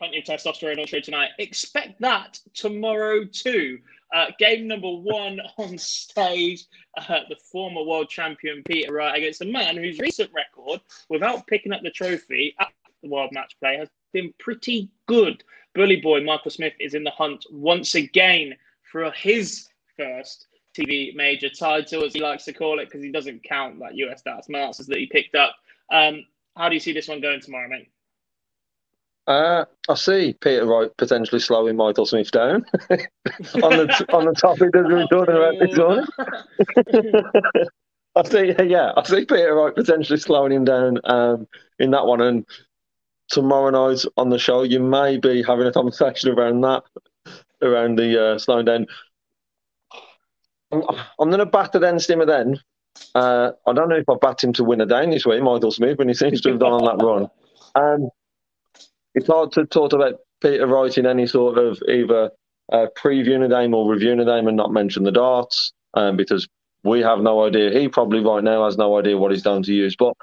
plenty 0.00 0.18
of 0.18 0.24
testosterone 0.24 0.80
on 0.80 0.86
show 0.86 0.98
tonight. 0.98 1.28
Expect 1.38 2.00
that 2.00 2.40
tomorrow 2.54 3.22
too. 3.26 3.78
Uh, 4.14 4.26
game 4.38 4.66
number 4.66 4.88
one 4.88 5.38
on 5.58 5.76
stage, 5.76 6.64
uh, 6.96 7.20
the 7.28 7.36
former 7.52 7.82
world 7.82 8.08
champion 8.08 8.62
Peter 8.64 8.94
Wright 8.94 9.18
against 9.18 9.42
a 9.42 9.44
man 9.44 9.76
whose 9.76 9.98
recent 9.98 10.30
record, 10.34 10.80
without 11.10 11.46
picking 11.46 11.72
up 11.72 11.82
the 11.82 11.90
trophy 11.90 12.56
at 12.58 12.68
the 13.02 13.10
World 13.10 13.30
Match 13.32 13.54
Play, 13.60 13.76
has 13.76 13.90
been 14.14 14.32
pretty 14.38 14.88
good. 15.06 15.44
Bully 15.74 15.96
boy 15.96 16.22
Michael 16.24 16.50
Smith 16.50 16.72
is 16.80 16.94
in 16.94 17.04
the 17.04 17.10
hunt 17.10 17.44
once 17.50 17.94
again 17.94 18.54
for 18.90 19.10
his 19.10 19.68
first 19.98 20.46
TV 20.74 21.14
major 21.14 21.50
title, 21.50 22.04
as 22.04 22.14
he 22.14 22.20
likes 22.20 22.46
to 22.46 22.54
call 22.54 22.80
it, 22.80 22.86
because 22.86 23.02
he 23.02 23.12
doesn't 23.12 23.44
count 23.44 23.78
that 23.80 23.94
US 23.96 24.22
Darts 24.22 24.48
Masters 24.48 24.86
that 24.86 24.98
he 24.98 25.06
picked 25.06 25.34
up. 25.34 25.54
Um, 25.92 26.24
how 26.56 26.70
do 26.70 26.74
you 26.74 26.80
see 26.80 26.92
this 26.92 27.06
one 27.06 27.20
going 27.20 27.42
tomorrow, 27.42 27.68
mate? 27.68 27.90
Uh, 29.30 29.64
I 29.88 29.94
see 29.94 30.32
Peter 30.40 30.66
Wright 30.66 30.90
potentially 30.96 31.40
slowing 31.40 31.76
Michael 31.76 32.04
Smith 32.04 32.32
down 32.32 32.64
on 32.90 33.70
the 33.70 34.06
on 34.12 34.24
the 34.24 34.32
topic 34.32 34.72
that 34.72 34.88
we 34.88 34.94
were 34.94 35.06
talking 35.06 35.36
about 35.36 35.54
this 35.60 35.76
morning. 35.78 36.04
I 38.16 38.28
see, 38.28 38.68
yeah, 38.68 38.90
I 38.96 39.04
see 39.04 39.24
Peter 39.24 39.54
Wright 39.54 39.72
potentially 39.72 40.18
slowing 40.18 40.50
him 40.50 40.64
down 40.64 40.98
um, 41.04 41.46
in 41.78 41.92
that 41.92 42.06
one. 42.06 42.20
And 42.20 42.44
tomorrow 43.28 43.70
night 43.70 44.04
on 44.16 44.30
the 44.30 44.38
show, 44.40 44.64
you 44.64 44.80
may 44.80 45.16
be 45.16 45.44
having 45.44 45.68
a 45.68 45.72
conversation 45.72 46.30
around 46.30 46.62
that, 46.62 46.82
around 47.62 48.00
the 48.00 48.32
uh, 48.32 48.38
slowing 48.40 48.64
down. 48.64 48.88
I'm, 50.72 50.82
I'm 51.20 51.28
going 51.28 51.38
to 51.38 51.46
batter 51.46 51.78
then 51.78 52.00
Stimmer 52.00 52.26
then. 52.26 52.58
Uh, 53.14 53.52
I 53.64 53.72
don't 53.74 53.90
know 53.90 53.94
if 53.94 54.08
I 54.08 54.16
bat 54.20 54.42
him 54.42 54.52
to 54.54 54.64
win 54.64 54.80
a 54.80 54.86
down 54.86 55.10
this 55.10 55.24
way, 55.24 55.38
Michael 55.38 55.70
Smith, 55.70 55.98
when 55.98 56.08
he 56.08 56.14
seems 56.14 56.40
to 56.40 56.50
have 56.50 56.58
done 56.58 56.72
on 56.72 56.84
that 56.84 57.04
run. 57.04 57.30
Um, 57.76 58.10
it's 59.14 59.26
hard 59.26 59.52
to 59.52 59.66
talk 59.66 59.92
about 59.92 60.14
Peter 60.40 60.66
Wright 60.66 60.96
in 60.96 61.06
any 61.06 61.26
sort 61.26 61.58
of 61.58 61.82
either 61.88 62.30
uh, 62.72 62.86
previewing 62.96 63.44
a 63.44 63.48
game 63.48 63.74
or 63.74 63.90
reviewing 63.90 64.20
a 64.20 64.24
game 64.24 64.46
and 64.46 64.56
not 64.56 64.72
mention 64.72 65.02
the 65.04 65.12
darts 65.12 65.72
um, 65.94 66.16
because 66.16 66.48
we 66.82 67.00
have 67.00 67.20
no 67.20 67.44
idea. 67.44 67.78
He 67.78 67.88
probably 67.88 68.20
right 68.20 68.42
now 68.42 68.64
has 68.64 68.78
no 68.78 68.98
idea 68.98 69.18
what 69.18 69.32
he's 69.32 69.42
going 69.42 69.62
to 69.64 69.72
use. 69.72 69.96
But 69.96 70.14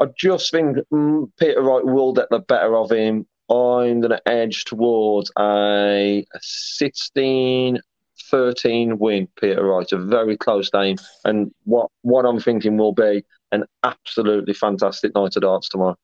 I 0.00 0.06
just 0.18 0.50
think 0.50 0.78
mm, 0.92 1.30
Peter 1.38 1.62
Wright 1.62 1.84
will 1.84 2.12
get 2.12 2.28
the 2.30 2.40
better 2.40 2.76
of 2.76 2.90
him. 2.90 3.26
I'm 3.48 4.00
going 4.00 4.10
to 4.10 4.28
edge 4.28 4.64
towards 4.64 5.30
a 5.38 6.24
16 6.40 7.80
13 8.30 8.98
win, 8.98 9.28
Peter 9.38 9.64
Wright. 9.64 9.90
A 9.92 9.98
very 9.98 10.36
close 10.36 10.70
game. 10.70 10.96
And 11.24 11.52
what, 11.64 11.90
what 12.00 12.24
I'm 12.24 12.40
thinking 12.40 12.78
will 12.78 12.94
be 12.94 13.24
an 13.52 13.64
absolutely 13.84 14.54
fantastic 14.54 15.14
night 15.14 15.36
of 15.36 15.42
darts 15.42 15.68
tomorrow. 15.68 15.96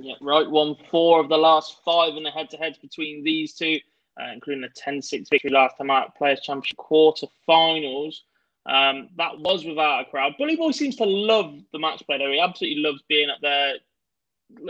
Yeah, 0.00 0.14
right. 0.20 0.48
Won 0.48 0.76
four 0.90 1.20
of 1.20 1.28
the 1.28 1.36
last 1.36 1.78
five 1.84 2.14
in 2.16 2.22
the 2.22 2.30
head 2.30 2.50
to 2.50 2.56
heads 2.56 2.78
between 2.78 3.24
these 3.24 3.54
two, 3.54 3.80
uh, 4.20 4.32
including 4.32 4.64
a 4.64 4.68
10 4.68 5.02
6 5.02 5.28
victory 5.28 5.50
last 5.50 5.76
time 5.76 5.90
out, 5.90 6.16
Players' 6.16 6.40
Championship 6.40 6.76
quarter 6.76 7.26
finals. 7.44 8.22
Um, 8.66 9.08
that 9.16 9.38
was 9.38 9.64
without 9.64 10.02
a 10.06 10.10
crowd. 10.10 10.34
Bully 10.38 10.54
Boy 10.54 10.70
seems 10.70 10.94
to 10.96 11.04
love 11.04 11.58
the 11.72 11.78
match 11.78 12.02
play, 12.06 12.18
though. 12.18 12.30
He 12.30 12.38
absolutely 12.38 12.82
loves 12.82 13.02
being 13.08 13.30
up 13.30 13.38
there. 13.42 13.74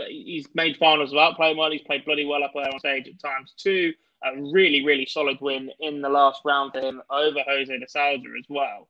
He's 0.07 0.47
made 0.55 0.77
finals 0.77 1.11
without 1.11 1.35
playing 1.35 1.57
well. 1.57 1.71
He's 1.71 1.81
played 1.81 2.05
bloody 2.05 2.25
well 2.25 2.43
up 2.43 2.51
there 2.55 2.71
on 2.71 2.79
stage 2.79 3.07
at 3.07 3.19
times, 3.21 3.53
too. 3.55 3.93
A 4.23 4.35
really, 4.51 4.85
really 4.85 5.05
solid 5.05 5.37
win 5.41 5.69
in 5.79 6.01
the 6.01 6.09
last 6.09 6.41
round 6.43 6.73
for 6.73 6.81
him 6.81 7.01
over 7.09 7.39
Jose 7.47 7.77
de 7.77 7.87
Sousa 7.87 8.23
as 8.37 8.45
well. 8.49 8.87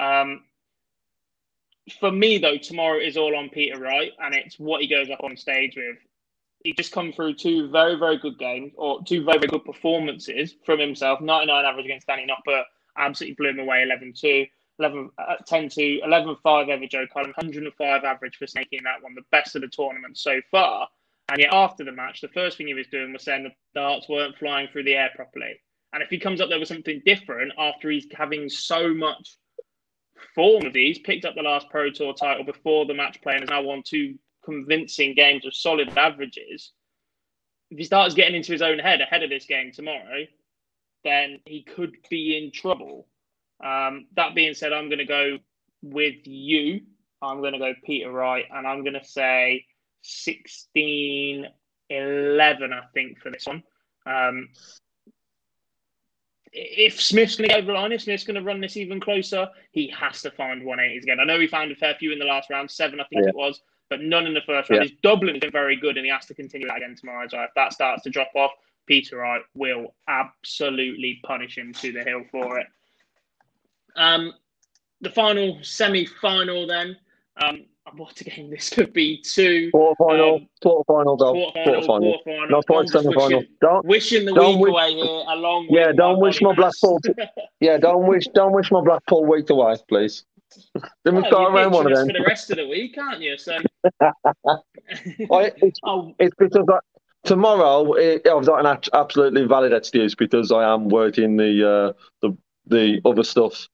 Um, 0.00 0.44
for 2.00 2.12
me, 2.12 2.38
though, 2.38 2.56
tomorrow 2.56 2.98
is 2.98 3.16
all 3.16 3.36
on 3.36 3.48
Peter 3.48 3.78
Wright, 3.78 4.12
and 4.22 4.34
it's 4.34 4.58
what 4.58 4.82
he 4.82 4.86
goes 4.86 5.10
up 5.10 5.22
on 5.22 5.36
stage 5.36 5.76
with. 5.76 5.96
He 6.64 6.72
just 6.74 6.92
come 6.92 7.12
through 7.12 7.34
two 7.34 7.70
very, 7.70 7.96
very 7.96 8.18
good 8.18 8.38
games, 8.38 8.72
or 8.76 9.02
two 9.02 9.24
very, 9.24 9.38
very 9.38 9.48
good 9.48 9.64
performances 9.64 10.54
from 10.64 10.78
himself. 10.78 11.20
99 11.20 11.64
average 11.64 11.86
against 11.86 12.06
Danny 12.06 12.26
Noppert, 12.26 12.64
absolutely 12.96 13.34
blew 13.34 13.50
him 13.50 13.58
away 13.58 13.82
11 13.82 14.12
2. 14.16 14.46
11, 14.78 15.10
uh, 15.18 15.36
10 15.46 15.68
to 15.68 16.00
11 16.00 16.36
5 16.42 16.68
over 16.68 16.86
Joe 16.86 17.06
Cullen, 17.12 17.32
105 17.36 18.04
average 18.04 18.36
for 18.36 18.46
snaking 18.46 18.82
that 18.84 19.02
one, 19.02 19.14
the 19.14 19.22
best 19.30 19.54
of 19.54 19.62
the 19.62 19.68
tournament 19.68 20.16
so 20.16 20.40
far. 20.50 20.88
And 21.28 21.38
yet, 21.40 21.52
after 21.52 21.84
the 21.84 21.92
match, 21.92 22.20
the 22.20 22.28
first 22.28 22.56
thing 22.56 22.66
he 22.66 22.74
was 22.74 22.86
doing 22.88 23.12
was 23.12 23.22
saying 23.22 23.44
the 23.44 23.52
darts 23.78 24.08
weren't 24.08 24.36
flying 24.38 24.68
through 24.68 24.84
the 24.84 24.94
air 24.94 25.10
properly. 25.14 25.60
And 25.92 26.02
if 26.02 26.08
he 26.08 26.18
comes 26.18 26.40
up 26.40 26.48
there 26.48 26.58
with 26.58 26.68
something 26.68 27.02
different 27.04 27.52
after 27.58 27.90
he's 27.90 28.06
having 28.12 28.48
so 28.48 28.92
much 28.94 29.36
form 30.34 30.66
of 30.66 30.72
these, 30.72 30.98
picked 30.98 31.24
up 31.24 31.34
the 31.34 31.42
last 31.42 31.68
Pro 31.70 31.90
Tour 31.90 32.14
title 32.14 32.44
before 32.44 32.86
the 32.86 32.94
match 32.94 33.20
play 33.22 33.34
and 33.34 33.42
has 33.42 33.50
now 33.50 33.62
won 33.62 33.82
two 33.84 34.18
convincing 34.44 35.14
games 35.14 35.46
of 35.46 35.54
solid 35.54 35.96
averages. 35.96 36.72
If 37.70 37.78
he 37.78 37.84
starts 37.84 38.14
getting 38.14 38.34
into 38.34 38.52
his 38.52 38.62
own 38.62 38.78
head 38.78 39.00
ahead 39.00 39.22
of 39.22 39.30
this 39.30 39.46
game 39.46 39.72
tomorrow, 39.72 40.26
then 41.04 41.40
he 41.46 41.62
could 41.62 41.96
be 42.10 42.36
in 42.36 42.52
trouble. 42.52 43.08
Um, 43.64 44.06
that 44.16 44.34
being 44.34 44.54
said, 44.54 44.72
I'm 44.72 44.88
going 44.88 44.98
to 44.98 45.04
go 45.04 45.38
with 45.82 46.26
you. 46.26 46.82
I'm 47.22 47.40
going 47.40 47.52
to 47.52 47.58
go 47.58 47.72
Peter 47.84 48.10
Wright, 48.10 48.44
and 48.50 48.66
I'm 48.66 48.82
going 48.82 48.94
to 48.94 49.04
say 49.04 49.64
16 50.02 51.46
11, 51.88 52.72
I 52.72 52.80
think, 52.94 53.20
for 53.20 53.30
this 53.30 53.46
one. 53.46 53.62
Um, 54.06 54.48
if 56.52 57.00
Smith's 57.00 57.36
going 57.36 57.48
to 57.48 57.54
get 57.54 57.62
over 57.62 57.72
the 57.72 57.78
line, 57.78 57.92
if 57.92 58.02
Smith's 58.02 58.24
going 58.24 58.36
to 58.36 58.42
run 58.42 58.60
this 58.60 58.76
even 58.76 59.00
closer, 59.00 59.48
he 59.70 59.88
has 59.88 60.20
to 60.22 60.30
find 60.30 60.62
180s 60.62 61.02
again. 61.02 61.18
I 61.20 61.24
know 61.24 61.40
he 61.40 61.46
found 61.46 61.72
a 61.72 61.76
fair 61.76 61.94
few 61.94 62.12
in 62.12 62.18
the 62.18 62.26
last 62.26 62.50
round, 62.50 62.70
seven, 62.70 63.00
I 63.00 63.04
think 63.04 63.22
yeah. 63.22 63.30
it 63.30 63.34
was, 63.34 63.62
but 63.88 64.02
none 64.02 64.26
in 64.26 64.34
the 64.34 64.42
first 64.42 64.68
round. 64.68 64.82
Yeah. 64.82 64.90
His 64.90 64.98
doubling 65.02 65.34
has 65.34 65.40
been 65.40 65.50
very 65.50 65.76
good, 65.76 65.96
and 65.96 66.04
he 66.04 66.12
has 66.12 66.26
to 66.26 66.34
continue 66.34 66.68
that 66.68 66.76
again 66.76 66.94
tomorrow. 66.94 67.26
So 67.28 67.40
if 67.40 67.50
that 67.56 67.72
starts 67.72 68.02
to 68.02 68.10
drop 68.10 68.30
off, 68.34 68.52
Peter 68.86 69.18
Wright 69.18 69.42
will 69.54 69.94
absolutely 70.08 71.20
punish 71.24 71.56
him 71.56 71.72
to 71.74 71.92
the 71.92 72.02
hill 72.02 72.24
for 72.30 72.58
it. 72.58 72.66
Um, 73.96 74.34
the 75.00 75.10
final 75.10 75.58
semi-final 75.62 76.66
then. 76.66 76.96
Um, 77.36 77.64
what 77.96 78.20
a 78.20 78.24
game 78.24 78.50
this 78.50 78.70
could 78.70 78.92
be 78.92 79.20
too. 79.22 79.70
Quarter 79.70 79.96
final, 79.98 80.34
um, 80.34 80.48
quarter 80.62 80.84
final, 80.86 81.16
quarter 81.16 81.82
final, 81.82 81.82
quarter 81.84 82.22
final. 82.24 82.48
Not 82.48 82.66
quite 82.66 82.88
semi 82.88 83.12
final. 83.12 83.42
Don't 83.60 83.84
wishing 83.84 84.24
the 84.24 84.32
don't 84.32 84.54
week 84.54 84.62
wish, 84.62 84.70
away 84.70 84.94
here 84.94 85.24
along. 85.28 85.66
Yeah, 85.70 85.92
don't 85.92 86.20
wish 86.20 86.40
my 86.40 86.54
Blackpool. 86.54 87.00
Yeah, 87.60 87.78
don't 87.78 88.06
wish, 88.08 88.26
don't 88.34 88.52
wish 88.52 88.72
my 88.72 88.82
Blackpool 88.82 89.24
week 89.24 89.50
away, 89.50 89.76
please. 89.88 90.24
Then 91.04 91.16
we've 91.16 91.30
got 91.30 91.52
around 91.52 91.72
one 91.72 91.86
of 91.86 91.96
them 91.96 92.08
for 92.08 92.12
the 92.12 92.24
rest 92.26 92.50
of 92.50 92.56
the 92.56 92.68
week, 92.68 92.96
aren't 92.98 93.20
you? 93.20 93.38
So, 93.38 93.58
I, 94.02 95.52
it's, 95.56 95.80
oh. 95.84 96.14
it's 96.18 96.34
because 96.38 96.66
I, 96.68 96.78
tomorrow 97.24 97.94
it, 97.94 98.26
I've 98.26 98.44
got 98.44 98.64
an 98.64 98.78
absolutely 98.92 99.46
valid 99.46 99.72
excuse 99.72 100.14
because 100.14 100.52
I 100.52 100.72
am 100.72 100.88
working 100.88 101.36
the 101.36 101.68
uh, 101.68 101.92
the 102.20 102.36
the 102.66 103.00
other 103.04 103.24
stuff 103.24 103.66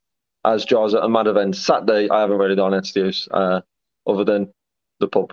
as 0.44 0.64
jars 0.64 0.94
at 0.94 1.03
a 1.03 1.09
mad 1.09 1.27
event. 1.27 1.57
Saturday 1.57 2.09
I 2.11 2.21
haven't 2.21 2.38
really 2.38 2.57
got 2.57 2.73
an 2.73 2.79
excuse. 2.79 3.27
Uh, 3.31 3.61
other 4.09 4.25
than 4.25 4.53
the 5.01 5.09
pub. 5.09 5.33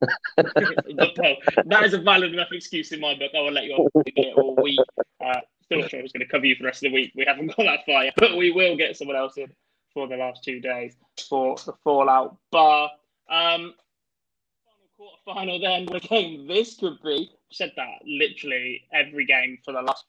the 0.36 1.12
pub. 1.16 1.64
That 1.66 1.84
is 1.84 1.94
a 1.94 1.98
valid 1.98 2.32
enough 2.32 2.52
excuse 2.52 2.92
in 2.92 3.00
my 3.00 3.14
book. 3.14 3.32
I 3.36 3.40
will 3.40 3.52
let 3.52 3.64
you 3.64 3.72
off 3.72 3.90
it 3.94 4.36
all 4.36 4.56
week. 4.62 4.78
Uh, 5.24 5.40
still 5.62 5.80
not 5.80 5.90
sure 5.90 6.00
I 6.00 6.02
was 6.02 6.12
going 6.12 6.26
to 6.26 6.30
cover 6.30 6.46
you 6.46 6.54
for 6.54 6.62
the 6.62 6.66
rest 6.66 6.84
of 6.84 6.90
the 6.90 6.94
week. 6.94 7.12
We 7.14 7.24
haven't 7.26 7.48
got 7.48 7.64
that 7.64 7.80
far 7.86 8.04
yet, 8.04 8.14
but 8.16 8.36
we 8.36 8.50
will 8.50 8.76
get 8.76 8.96
someone 8.96 9.16
else 9.16 9.36
in 9.36 9.52
for 9.92 10.08
the 10.08 10.16
last 10.16 10.44
two 10.44 10.60
days 10.60 10.94
for 11.28 11.56
the 11.56 11.72
Fallout 11.84 12.36
Bar. 12.50 12.90
Um, 13.30 13.74
final 14.96 15.56
quarterfinal 15.56 15.60
then, 15.60 15.86
what 15.86 16.04
a 16.04 16.08
game 16.08 16.46
this 16.46 16.76
could 16.76 17.00
be. 17.02 17.32
Said 17.50 17.72
that 17.76 18.02
literally 18.04 18.82
every 18.92 19.24
game 19.24 19.58
for 19.64 19.72
the 19.72 19.82
last 19.82 20.04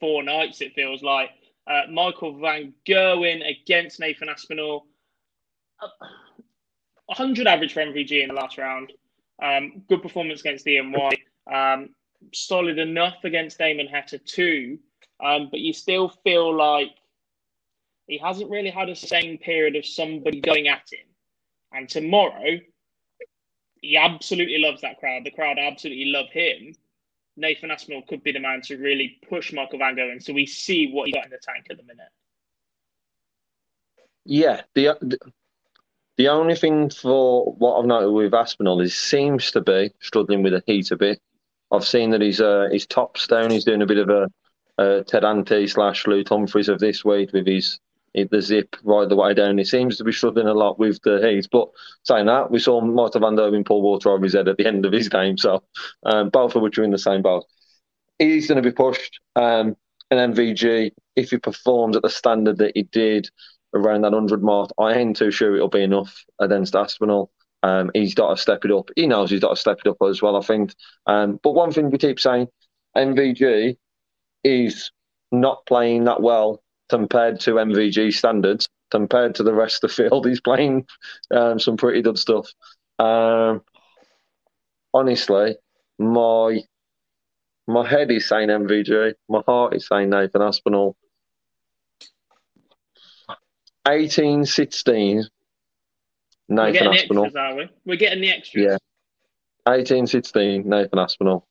four 0.00 0.22
nights, 0.22 0.60
it 0.60 0.74
feels 0.74 1.02
like. 1.02 1.30
Uh, 1.66 1.82
Michael 1.90 2.38
Van 2.38 2.72
Gerwen 2.86 3.42
against 3.48 3.98
Nathan 3.98 4.28
Aspinall. 4.28 4.86
Uh, 5.82 6.06
100 7.06 7.46
average 7.46 7.72
for 7.72 7.80
MVG 7.80 8.22
in 8.22 8.28
the 8.28 8.34
last 8.34 8.58
round. 8.58 8.92
Um, 9.42 9.82
good 9.88 10.02
performance 10.02 10.40
against 10.40 10.66
EMY. 10.66 11.18
Um, 11.52 11.90
solid 12.32 12.78
enough 12.78 13.16
against 13.24 13.58
Damon 13.58 13.88
Heta 13.88 14.24
too. 14.24 14.78
Um, 15.22 15.48
but 15.50 15.60
you 15.60 15.72
still 15.72 16.08
feel 16.24 16.54
like 16.54 16.90
he 18.06 18.18
hasn't 18.18 18.50
really 18.50 18.70
had 18.70 18.88
a 18.88 18.96
same 18.96 19.38
period 19.38 19.76
of 19.76 19.86
somebody 19.86 20.40
going 20.40 20.68
at 20.68 20.88
him. 20.92 21.06
And 21.72 21.88
tomorrow, 21.88 22.58
he 23.80 23.96
absolutely 23.96 24.58
loves 24.58 24.82
that 24.82 24.98
crowd. 24.98 25.24
The 25.24 25.30
crowd 25.30 25.58
absolutely 25.58 26.06
love 26.06 26.30
him. 26.30 26.74
Nathan 27.36 27.70
Aspinall 27.70 28.02
could 28.02 28.22
be 28.22 28.32
the 28.32 28.40
man 28.40 28.62
to 28.62 28.76
really 28.76 29.18
push 29.28 29.52
Michael 29.52 29.78
Van 29.78 29.94
Gerwen. 29.94 30.22
So 30.22 30.32
we 30.32 30.46
see 30.46 30.90
what 30.90 31.06
he 31.06 31.12
got 31.12 31.26
in 31.26 31.30
the 31.30 31.38
tank 31.38 31.66
at 31.70 31.76
the 31.76 31.82
minute. 31.82 32.08
Yeah, 34.24 34.62
the 34.74 35.18
the 36.16 36.28
only 36.28 36.54
thing 36.54 36.90
for 36.90 37.52
what 37.58 37.78
I've 37.78 37.86
noted 37.86 38.10
with 38.10 38.34
Aspinall 38.34 38.80
is 38.80 38.94
seems 38.94 39.50
to 39.52 39.60
be 39.60 39.92
struggling 40.00 40.42
with 40.42 40.52
the 40.52 40.62
heat 40.66 40.90
a 40.90 40.96
bit. 40.96 41.20
I've 41.70 41.86
seen 41.86 42.10
that 42.10 42.20
he's 42.20 42.40
uh, 42.40 42.68
his 42.70 42.86
top's 42.86 43.26
down. 43.26 43.50
He's 43.50 43.64
doing 43.64 43.82
a 43.82 43.86
bit 43.86 43.98
of 43.98 44.08
a 44.08 44.28
uh, 44.78 45.02
Ted 45.02 45.24
Ante 45.24 45.66
slash 45.66 46.06
Luke 46.06 46.28
Humphries 46.28 46.68
of 46.68 46.78
this 46.78 47.04
week 47.04 47.32
with 47.32 47.46
his 47.46 47.78
the 48.30 48.40
zip 48.40 48.76
right 48.82 49.08
the 49.08 49.16
way 49.16 49.34
down. 49.34 49.58
He 49.58 49.64
seems 49.64 49.98
to 49.98 50.04
be 50.04 50.12
struggling 50.12 50.46
a 50.46 50.54
lot 50.54 50.78
with 50.78 51.00
the 51.02 51.20
heat. 51.20 51.48
But 51.52 51.68
saying 52.04 52.26
that, 52.26 52.50
we 52.50 52.58
saw 52.58 52.80
Michael 52.80 53.20
Van 53.20 53.36
Der 53.36 53.62
pull 53.62 53.82
water 53.82 54.10
over 54.10 54.24
his 54.24 54.32
head 54.32 54.48
at 54.48 54.56
the 54.56 54.66
end 54.66 54.86
of 54.86 54.92
his 54.92 55.10
game. 55.10 55.36
So 55.36 55.62
um, 56.04 56.30
both 56.30 56.56
of 56.56 56.62
which 56.62 56.78
are 56.78 56.84
in 56.84 56.92
the 56.92 56.98
same 56.98 57.20
boat. 57.20 57.44
He's 58.18 58.48
going 58.48 58.62
to 58.62 58.66
be 58.66 58.74
pushed. 58.74 59.20
Um, 59.34 59.76
and 60.10 60.34
MVG, 60.34 60.92
if 61.16 61.30
he 61.30 61.36
performs 61.36 61.96
at 61.96 62.02
the 62.02 62.08
standard 62.08 62.58
that 62.58 62.72
he 62.74 62.84
did 62.84 63.28
around 63.76 64.02
that 64.02 64.12
100 64.12 64.42
mark. 64.42 64.70
I 64.78 64.94
ain't 64.94 65.16
too 65.16 65.30
sure 65.30 65.54
it'll 65.54 65.68
be 65.68 65.82
enough 65.82 66.24
against 66.40 66.74
Aspinall. 66.74 67.30
Um, 67.62 67.90
he's 67.94 68.14
got 68.14 68.30
to 68.30 68.40
step 68.40 68.64
it 68.64 68.70
up. 68.70 68.90
He 68.96 69.06
knows 69.06 69.30
he's 69.30 69.40
got 69.40 69.50
to 69.50 69.56
step 69.56 69.78
it 69.84 69.88
up 69.88 69.96
as 70.08 70.22
well, 70.22 70.36
I 70.36 70.40
think. 70.40 70.74
Um, 71.06 71.40
but 71.42 71.52
one 71.52 71.72
thing 71.72 71.90
we 71.90 71.98
keep 71.98 72.20
saying, 72.20 72.48
MVG 72.96 73.76
is 74.44 74.90
not 75.32 75.66
playing 75.66 76.04
that 76.04 76.22
well 76.22 76.62
compared 76.88 77.40
to 77.40 77.54
MVG 77.54 78.12
standards. 78.12 78.68
Compared 78.92 79.34
to 79.34 79.42
the 79.42 79.52
rest 79.52 79.82
of 79.82 79.90
the 79.90 79.94
field, 79.94 80.26
he's 80.28 80.40
playing 80.40 80.86
um, 81.32 81.58
some 81.58 81.76
pretty 81.76 82.02
good 82.02 82.18
stuff. 82.18 82.48
Um, 83.00 83.62
honestly, 84.94 85.56
my 85.98 86.60
my 87.66 87.86
head 87.86 88.12
is 88.12 88.28
saying 88.28 88.48
MVG, 88.48 89.14
my 89.28 89.42
heart 89.44 89.74
is 89.74 89.88
saying 89.88 90.10
Nathan 90.10 90.40
Aspinall. 90.42 90.96
1816. 93.86 95.24
Nathan 96.48 96.64
We're 96.64 96.72
getting 96.72 96.94
Aspinall. 96.94 97.24
Extras, 97.24 97.40
are 97.40 97.56
we? 97.56 97.68
We're 97.84 97.96
getting 97.96 98.20
the 98.20 98.30
extras. 98.30 98.64
Yeah. 98.64 98.76
1816, 99.64 100.68
Nathan 100.68 100.98
Aspinall. 100.98 101.46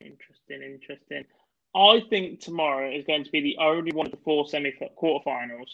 Interesting, 0.00 0.62
interesting. 0.62 1.24
I 1.76 2.02
think 2.10 2.40
tomorrow 2.40 2.90
is 2.90 3.04
going 3.04 3.24
to 3.24 3.30
be 3.30 3.40
the 3.40 3.56
only 3.58 3.92
one 3.92 4.06
of 4.06 4.12
the 4.12 4.18
four 4.24 4.48
semi 4.48 4.72
quarterfinals 5.00 5.68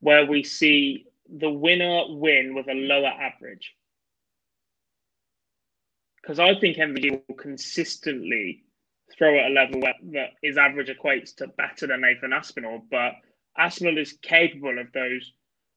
where 0.00 0.26
we 0.26 0.42
see 0.42 1.06
the 1.28 1.50
winner 1.50 2.02
win 2.08 2.54
with 2.54 2.68
a 2.68 2.74
lower 2.74 3.08
average. 3.08 3.74
because 6.22 6.38
I 6.38 6.58
think 6.58 6.76
MVG 6.76 7.22
will 7.28 7.36
consistently 7.36 8.64
throw 9.16 9.38
at 9.38 9.50
a 9.50 9.54
level 9.54 9.80
that, 9.80 9.96
that 10.12 10.30
his 10.42 10.56
average 10.56 10.88
equates 10.88 11.34
to 11.36 11.48
better 11.48 11.86
than 11.86 12.02
Nathan 12.02 12.32
Aspinall, 12.32 12.82
but 12.90 13.12
Aspinall 13.60 13.98
is 13.98 14.14
capable 14.22 14.78
of 14.78 14.90
those 14.92 15.32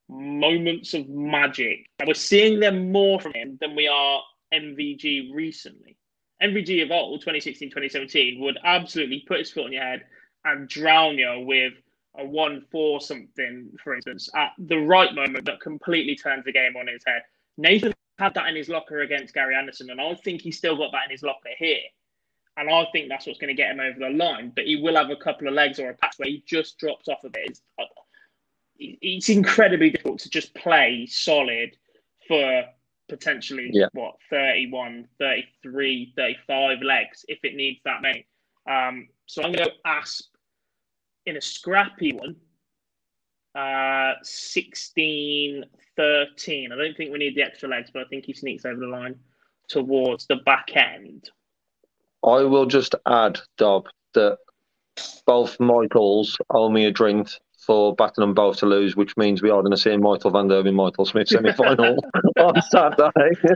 moments 0.09 0.93
of 0.93 1.09
magic. 1.09 1.89
And 1.99 2.07
we're 2.07 2.13
seeing 2.13 2.59
them 2.59 2.91
more 2.91 3.19
from 3.19 3.34
him 3.34 3.57
than 3.59 3.75
we 3.75 3.88
are 3.88 4.21
MVG 4.53 5.34
recently. 5.34 5.97
MVG 6.41 6.84
of 6.84 6.91
old, 6.91 7.21
2016, 7.21 7.69
2017, 7.69 8.39
would 8.41 8.57
absolutely 8.63 9.23
put 9.27 9.39
his 9.39 9.51
foot 9.51 9.65
on 9.65 9.73
your 9.73 9.84
head 9.84 10.03
and 10.45 10.67
drown 10.67 11.17
you 11.17 11.43
with 11.45 11.73
a 12.17 12.25
1 12.25 12.65
4 12.71 13.01
something, 13.01 13.69
for 13.84 13.95
instance, 13.95 14.29
at 14.36 14.51
the 14.57 14.77
right 14.77 15.13
moment 15.13 15.45
that 15.45 15.59
completely 15.59 16.15
turns 16.15 16.45
the 16.45 16.51
game 16.51 16.75
on 16.77 16.88
his 16.88 17.03
head. 17.05 17.21
Nathan 17.57 17.93
had 18.19 18.34
that 18.36 18.47
in 18.47 18.55
his 18.55 18.69
locker 18.69 19.01
against 19.01 19.34
Gary 19.34 19.55
Anderson, 19.55 19.89
and 19.89 19.99
I 19.99 20.13
think 20.15 20.41
he's 20.41 20.57
still 20.57 20.77
got 20.77 20.91
that 20.91 21.05
in 21.05 21.11
his 21.11 21.23
locker 21.23 21.49
here. 21.57 21.81
And 22.56 22.70
I 22.70 22.86
think 22.91 23.10
that's 23.10 23.26
what's 23.26 23.39
going 23.39 23.56
to 23.56 23.62
get 23.62 23.72
him 23.72 23.80
over 23.80 23.99
the 23.99 24.10
line. 24.10 24.51
But 24.56 24.66
he 24.66 24.76
will 24.76 24.95
have 24.95 25.10
a 25.10 25.16
couple 25.16 25.47
of 25.47 25.54
legs 25.54 25.80
or 25.80 25.89
a 25.89 25.95
patch 25.95 26.16
where 26.18 26.30
he 26.30 26.43
just 26.45 26.78
drops 26.78 27.08
off 27.08 27.24
a 27.24 27.30
bit. 27.30 27.49
It's, 27.49 27.62
it's 28.78 29.30
incredibly 29.30 29.89
difficult 29.89 30.20
to 30.20 30.30
just 30.30 30.54
play 30.54 31.08
solid 31.10 31.76
for 32.28 32.64
potentially 33.10 33.70
yeah. 33.74 33.88
what 33.93 34.16
31 34.30 35.08
33 35.20 36.14
35 36.16 36.82
legs 36.82 37.26
if 37.28 37.39
it 37.43 37.56
needs 37.56 37.80
that 37.84 38.01
many 38.01 38.26
um, 38.70 39.08
so 39.26 39.43
i'm 39.43 39.51
going 39.51 39.68
to 39.68 39.74
asp 39.86 40.26
in 41.26 41.38
a 41.38 41.41
scrappy 41.41 42.14
one 42.14 42.36
uh, 43.56 44.14
16 44.24 45.66
13 45.97 46.72
i 46.72 46.76
don't 46.76 46.97
think 46.97 47.12
we 47.12 47.20
need 47.20 47.36
the 47.36 47.41
extra 47.41 47.68
legs 47.68 47.91
but 47.93 48.04
i 48.04 48.06
think 48.06 48.26
he 48.26 48.34
sneaks 48.34 48.66
over 48.66 48.80
the 48.80 48.88
line 48.88 49.16
towards 49.68 50.26
the 50.28 50.38
back 50.38 50.76
end 50.76 51.30
i 52.24 52.43
will 52.43 52.65
just 52.65 52.95
add 53.07 53.39
Gob 53.57 53.88
that 54.13 54.38
both 55.26 55.59
michaels 55.59 56.38
owe 56.49 56.69
me 56.69 56.86
a 56.86 56.91
drink 56.91 57.30
for 57.65 57.95
backing 57.95 58.21
them 58.21 58.34
both 58.34 58.57
to 58.57 58.65
lose, 58.65 58.95
which 58.95 59.15
means 59.15 59.41
we 59.41 59.49
are 59.49 59.61
going 59.61 59.71
to 59.71 59.78
see 59.78 59.95
Michael 59.95 60.32
Van 60.32 60.47
Der 60.47 60.59
and 60.59 60.76
Michael 60.76 61.05
Smith 61.05 61.30
semi 61.30 61.53
final 61.53 61.95
on 62.39 62.61
Saturday. 62.61 63.09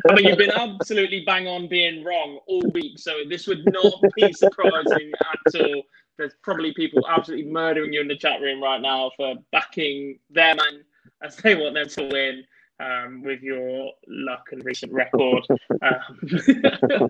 I 0.09 0.13
mean, 0.13 0.26
you've 0.26 0.38
been 0.38 0.51
absolutely 0.51 1.24
bang 1.26 1.47
on 1.47 1.68
being 1.68 2.03
wrong 2.03 2.39
all 2.47 2.63
week, 2.74 2.97
so 2.97 3.11
this 3.30 3.47
would 3.47 3.65
not 3.65 3.93
be 4.15 4.32
surprising 4.34 5.11
at 5.20 5.61
all. 5.61 5.84
There's 6.18 6.34
probably 6.41 6.74
people 6.74 7.05
absolutely 7.07 7.51
murdering 7.51 7.93
you 7.93 8.01
in 8.01 8.07
the 8.07 8.15
chat 8.18 8.41
room 8.41 8.63
right 8.63 8.82
now 8.82 9.11
for 9.18 9.36
backing 9.51 10.20
them 10.30 10.57
and 10.59 10.84
as 11.22 11.36
they 11.38 11.55
want 11.55 11.76
them 11.76 11.88
to 11.89 12.09
win 12.11 12.43
um, 12.80 13.23
with 13.23 13.41
your 13.41 13.91
luck 14.07 14.49
and 14.51 14.63
recent 14.63 14.91
record. 14.93 15.43
Um, 15.82 17.09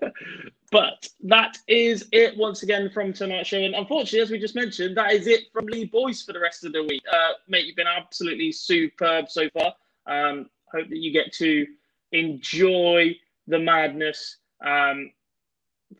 but 0.70 1.08
that 1.24 1.58
is 1.68 2.08
it 2.12 2.36
once 2.36 2.62
again 2.62 2.90
from 2.90 3.12
tonight's 3.12 3.48
show. 3.48 3.58
And 3.58 3.74
unfortunately, 3.74 4.20
as 4.20 4.30
we 4.30 4.38
just 4.38 4.54
mentioned, 4.54 4.96
that 4.96 5.12
is 5.12 5.26
it 5.26 5.52
from 5.52 5.66
Lee 5.66 5.84
Boyce 5.84 6.22
for 6.22 6.32
the 6.32 6.40
rest 6.40 6.64
of 6.64 6.72
the 6.72 6.82
week. 6.82 7.02
Uh, 7.10 7.32
mate, 7.48 7.66
you've 7.66 7.76
been 7.76 7.86
absolutely 7.86 8.52
superb 8.52 9.28
so 9.28 9.48
far. 9.50 9.74
Um, 10.06 10.48
hope 10.72 10.88
that 10.88 10.98
you 10.98 11.12
get 11.12 11.32
to 11.34 11.66
enjoy 12.12 13.16
the 13.46 13.58
madness 13.58 14.36
um, 14.64 15.10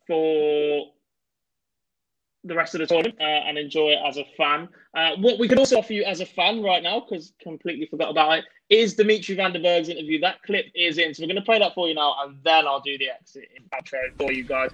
for 0.06 0.92
the 2.48 2.54
rest 2.54 2.74
of 2.74 2.80
the 2.80 2.86
tournament 2.86 3.16
uh, 3.20 3.24
and 3.24 3.56
enjoy 3.58 3.90
it 3.90 3.98
as 4.06 4.16
a 4.16 4.24
fan. 4.36 4.68
Uh, 4.94 5.10
what 5.18 5.38
we 5.38 5.46
can 5.46 5.58
also 5.58 5.78
offer 5.78 5.92
you 5.92 6.04
as 6.04 6.20
a 6.20 6.26
fan 6.26 6.62
right 6.62 6.82
now, 6.82 7.00
because 7.00 7.32
completely 7.40 7.86
forgot 7.86 8.10
about 8.10 8.38
it, 8.38 8.44
is 8.68 8.94
Dimitri 8.94 9.34
Van 9.34 9.52
den 9.52 9.62
Bergh's 9.62 9.88
interview. 9.88 10.20
That 10.20 10.42
clip 10.42 10.66
is 10.74 10.98
in, 10.98 11.14
so 11.14 11.22
we're 11.22 11.28
going 11.28 11.36
to 11.36 11.42
play 11.42 11.58
that 11.58 11.74
for 11.74 11.88
you 11.88 11.94
now, 11.94 12.16
and 12.22 12.36
then 12.42 12.66
I'll 12.66 12.80
do 12.80 12.98
the 12.98 13.10
exit 13.10 13.48
outro 13.72 13.98
for 14.18 14.32
you 14.32 14.44
guys. 14.44 14.70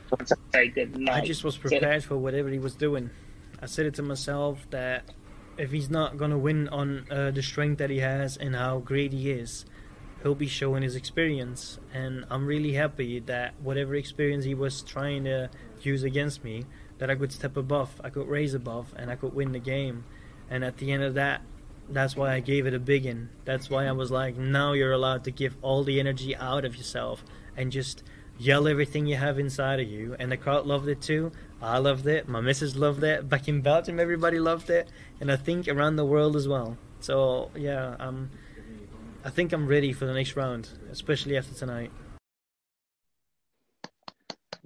Say 0.53 0.69
good 0.69 0.97
night. 0.99 1.23
I 1.23 1.27
just 1.27 1.45
was 1.45 1.57
prepared 1.57 2.03
for 2.05 2.17
whatever 2.17 2.49
he 2.49 2.59
was 2.59 2.75
doing. 2.75 3.11
I 3.61 3.67
said 3.67 3.87
it 3.87 3.95
to 3.95 4.03
myself 4.03 4.67
that 4.71 5.05
if 5.57 5.71
he's 5.71 5.91
not 5.91 6.17
going 6.17 6.31
to 6.31 6.39
win 6.39 6.69
on 6.69 7.07
uh, 7.11 7.31
the 7.31 7.43
strength 7.43 7.79
that 7.79 7.91
he 7.91 7.99
has 7.99 8.37
and 8.37 8.57
how 8.57 8.79
great 8.79 9.13
he 9.13 9.31
is, 9.31 9.65
he'll 10.23 10.35
be 10.35 10.49
showing 10.49 10.83
his 10.83 10.97
experience. 10.97 11.79
And 11.93 12.25
I'm 12.31 12.47
really 12.47 12.73
happy 12.73 13.21
that 13.21 13.55
whatever 13.61 13.95
experience 13.95 14.45
he 14.45 14.55
was 14.55 14.83
trying 14.83 15.25
to 15.25 15.51
use 15.83 16.03
against 16.03 16.43
me, 16.43 16.65
that 16.99 17.11
I 17.11 17.15
could 17.15 17.33
step 17.33 17.57
above, 17.57 18.01
I 18.03 18.11
could 18.11 18.29
raise 18.29 18.55
above, 18.55 18.95
and 18.97 19.11
I 19.11 19.17
could 19.17 19.35
win 19.35 19.53
the 19.53 19.59
game. 19.59 20.05
And 20.51 20.65
at 20.65 20.77
the 20.79 20.93
end 20.93 21.03
of 21.03 21.15
that, 21.15 21.43
that's 21.89 22.17
why 22.17 22.35
I 22.35 22.41
gave 22.41 22.67
it 22.67 22.75
a 22.75 22.79
big 22.79 23.07
in. 23.07 23.29
That's 23.45 23.69
why 23.69 23.87
I 23.87 23.93
was 23.93 24.11
like, 24.11 24.37
now 24.37 24.73
you're 24.73 24.93
allowed 24.93 25.25
to 25.25 25.31
give 25.31 25.57
all 25.63 25.85
the 25.85 26.01
energy 26.01 26.35
out 26.37 26.65
of 26.65 26.77
yourself 26.77 27.25
and 27.57 27.71
just 27.71 28.03
yell 28.39 28.67
everything 28.67 29.07
you 29.07 29.17
have 29.17 29.39
inside 29.39 29.81
of 29.81 29.89
you. 29.89 30.17
And 30.19 30.33
the 30.33 30.37
crowd 30.37 30.67
loved 30.67 30.89
it 30.89 31.01
too. 31.01 31.33
I 31.61 31.79
loved 31.79 32.07
it. 32.07 32.29
My 32.29 32.41
missus 32.41 32.77
loved 32.77 33.03
it. 33.05 33.29
Back 33.29 33.49
in 33.49 33.61
Belgium, 33.61 34.01
everybody 34.01 34.39
loved 34.39 34.71
it. 34.71 34.89
And 35.21 35.31
I 35.31 35.37
think 35.37 35.69
around 35.69 35.97
the 35.97 36.05
world 36.05 36.37
as 36.37 36.49
well. 36.49 36.77
So, 37.01 37.51
yeah, 37.55 37.97
um, 37.99 38.31
I 39.25 39.31
think 39.31 39.53
I'm 39.53 39.67
ready 39.67 39.93
for 39.93 40.07
the 40.07 40.15
next 40.15 40.37
round, 40.37 40.69
especially 40.91 41.37
after 41.37 41.55
tonight. 41.55 41.91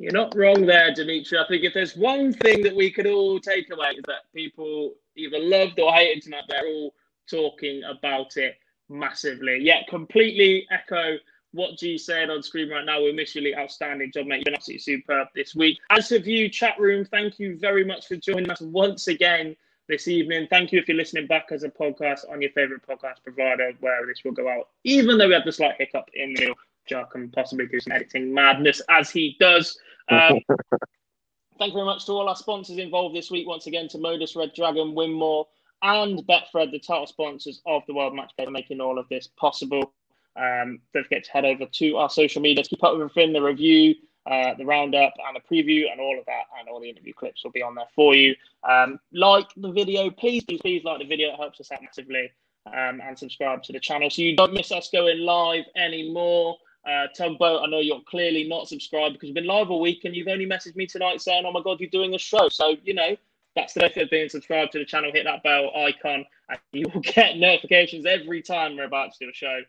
You're 0.00 0.12
not 0.12 0.36
wrong 0.36 0.64
there, 0.64 0.94
Dimitri. 0.94 1.38
I 1.38 1.46
think 1.48 1.64
if 1.64 1.74
there's 1.74 1.96
one 1.96 2.32
thing 2.32 2.62
that 2.62 2.74
we 2.74 2.88
could 2.88 3.08
all 3.08 3.40
take 3.40 3.68
away 3.72 3.90
is 3.96 4.04
that 4.06 4.32
people 4.32 4.94
either 5.16 5.40
loved 5.40 5.80
or 5.80 5.92
hated 5.92 6.22
tonight, 6.22 6.44
they're 6.48 6.68
all 6.68 6.94
talking 7.28 7.82
about 7.82 8.36
it 8.36 8.56
massively. 8.88 9.58
Yeah, 9.60 9.82
completely 9.88 10.68
echo 10.70 11.16
what 11.50 11.76
G 11.78 11.98
said 11.98 12.30
on 12.30 12.44
screen 12.44 12.70
right 12.70 12.84
now. 12.84 13.02
We 13.02 13.12
miss 13.12 13.34
you, 13.34 13.52
outstanding 13.56 14.12
job, 14.12 14.26
mate. 14.26 14.36
You've 14.36 14.44
been 14.44 14.54
absolutely 14.54 14.82
superb 14.82 15.28
this 15.34 15.56
week. 15.56 15.78
As 15.90 16.12
of 16.12 16.28
you, 16.28 16.48
chat 16.48 16.78
room, 16.78 17.04
thank 17.04 17.40
you 17.40 17.58
very 17.58 17.84
much 17.84 18.06
for 18.06 18.14
joining 18.14 18.50
us 18.50 18.60
once 18.60 19.08
again 19.08 19.56
this 19.88 20.06
evening. 20.06 20.46
Thank 20.48 20.70
you 20.70 20.78
if 20.78 20.86
you're 20.86 20.96
listening 20.96 21.26
back 21.26 21.48
as 21.50 21.64
a 21.64 21.70
podcast 21.70 22.30
on 22.30 22.40
your 22.40 22.52
favorite 22.52 22.86
podcast 22.86 23.24
provider, 23.24 23.72
where 23.80 24.06
this 24.06 24.22
will 24.24 24.30
go 24.30 24.48
out. 24.48 24.68
Even 24.84 25.18
though 25.18 25.26
we 25.26 25.34
had 25.34 25.44
the 25.44 25.50
slight 25.50 25.74
hiccup 25.76 26.08
in 26.14 26.34
the 26.34 26.54
Jar 26.88 27.06
can 27.06 27.28
possibly 27.30 27.66
do 27.66 27.78
some 27.80 27.92
editing 27.92 28.32
madness 28.32 28.80
as 28.88 29.10
he 29.10 29.36
does. 29.38 29.78
Um, 30.10 30.40
thank 31.58 31.72
you 31.72 31.78
very 31.78 31.86
much 31.86 32.06
to 32.06 32.12
all 32.12 32.28
our 32.28 32.36
sponsors 32.36 32.78
involved 32.78 33.14
this 33.14 33.30
week. 33.30 33.46
Once 33.46 33.66
again, 33.66 33.88
to 33.88 33.98
Modus, 33.98 34.36
Red 34.36 34.52
Dragon, 34.54 34.94
Winmau, 34.94 35.44
and 35.82 36.20
Betfred, 36.26 36.70
the 36.70 36.78
title 36.78 37.06
sponsors 37.06 37.60
of 37.66 37.82
the 37.86 37.94
World 37.94 38.14
Match 38.14 38.32
Play, 38.36 38.44
for 38.44 38.50
making 38.50 38.80
all 38.80 38.98
of 38.98 39.08
this 39.08 39.28
possible. 39.36 39.92
Um, 40.36 40.80
don't 40.94 41.04
forget 41.04 41.24
to 41.24 41.32
head 41.32 41.44
over 41.44 41.66
to 41.66 41.96
our 41.96 42.10
social 42.10 42.40
media 42.40 42.62
to 42.62 42.70
keep 42.70 42.84
up 42.84 42.92
with 42.92 43.02
everything, 43.02 43.32
the 43.32 43.42
review, 43.42 43.94
uh, 44.30 44.54
the 44.56 44.64
roundup, 44.64 45.12
and 45.26 45.36
the 45.36 45.40
preview, 45.40 45.90
and 45.90 46.00
all 46.00 46.18
of 46.18 46.24
that, 46.26 46.44
and 46.58 46.68
all 46.68 46.80
the 46.80 46.88
interview 46.88 47.12
clips 47.12 47.42
will 47.42 47.50
be 47.50 47.62
on 47.62 47.74
there 47.74 47.88
for 47.94 48.14
you. 48.14 48.34
Um, 48.68 49.00
like 49.12 49.48
the 49.56 49.72
video, 49.72 50.10
please, 50.10 50.44
please, 50.44 50.60
please 50.60 50.84
like 50.84 51.00
the 51.00 51.06
video. 51.06 51.32
It 51.32 51.36
helps 51.36 51.60
us 51.60 51.72
out 51.72 51.82
massively. 51.82 52.30
Um, 52.66 53.00
and 53.02 53.18
subscribe 53.18 53.62
to 53.62 53.72
the 53.72 53.80
channel 53.80 54.10
so 54.10 54.20
you 54.20 54.36
don't 54.36 54.52
miss 54.52 54.70
us 54.72 54.90
going 54.92 55.20
live 55.20 55.64
anymore. 55.74 56.58
Uh, 56.88 57.06
Tugboat, 57.14 57.62
I 57.62 57.66
know 57.66 57.80
you're 57.80 58.00
clearly 58.08 58.48
not 58.48 58.66
subscribed 58.66 59.12
because 59.14 59.28
you've 59.28 59.34
been 59.34 59.46
live 59.46 59.70
all 59.70 59.80
week 59.80 60.04
and 60.04 60.16
you've 60.16 60.28
only 60.28 60.46
messaged 60.46 60.76
me 60.76 60.86
tonight 60.86 61.20
saying, 61.20 61.44
oh 61.44 61.52
my 61.52 61.60
God, 61.62 61.80
you're 61.80 61.90
doing 61.90 62.14
a 62.14 62.18
show. 62.18 62.48
So, 62.48 62.76
you 62.82 62.94
know, 62.94 63.14
that's 63.54 63.74
the 63.74 63.80
benefit 63.80 64.04
of 64.04 64.10
being 64.10 64.28
subscribed 64.30 64.72
to 64.72 64.78
the 64.78 64.86
channel. 64.86 65.10
Hit 65.12 65.24
that 65.24 65.42
bell 65.42 65.70
icon 65.76 66.24
and 66.48 66.58
you 66.72 66.86
will 66.94 67.02
get 67.02 67.36
notifications 67.36 68.06
every 68.06 68.40
time 68.40 68.76
we're 68.76 68.84
about 68.84 69.12
to 69.12 69.26
do 69.26 69.30
a 69.30 69.34
show. 69.34 69.60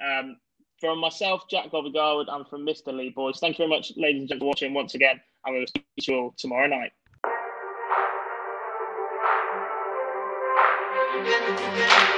Um, 0.00 0.36
from 0.80 1.00
myself, 1.00 1.48
Jack 1.50 1.72
Gobby 1.72 1.90
Garwood, 1.90 2.28
and 2.28 2.46
from 2.46 2.64
Mr. 2.64 2.94
Lee 2.96 3.10
Boyce, 3.10 3.40
thank 3.40 3.58
you 3.58 3.66
very 3.66 3.76
much, 3.76 3.92
ladies 3.96 4.20
and 4.20 4.28
gentlemen, 4.28 4.44
for 4.44 4.46
watching 4.46 4.74
once 4.74 4.94
again. 4.94 5.20
And 5.44 5.54
we 5.54 5.60
will 5.60 5.66
see 5.66 6.12
you 6.12 6.16
all 6.16 6.34
tomorrow 6.38 6.68
night. 6.68 6.92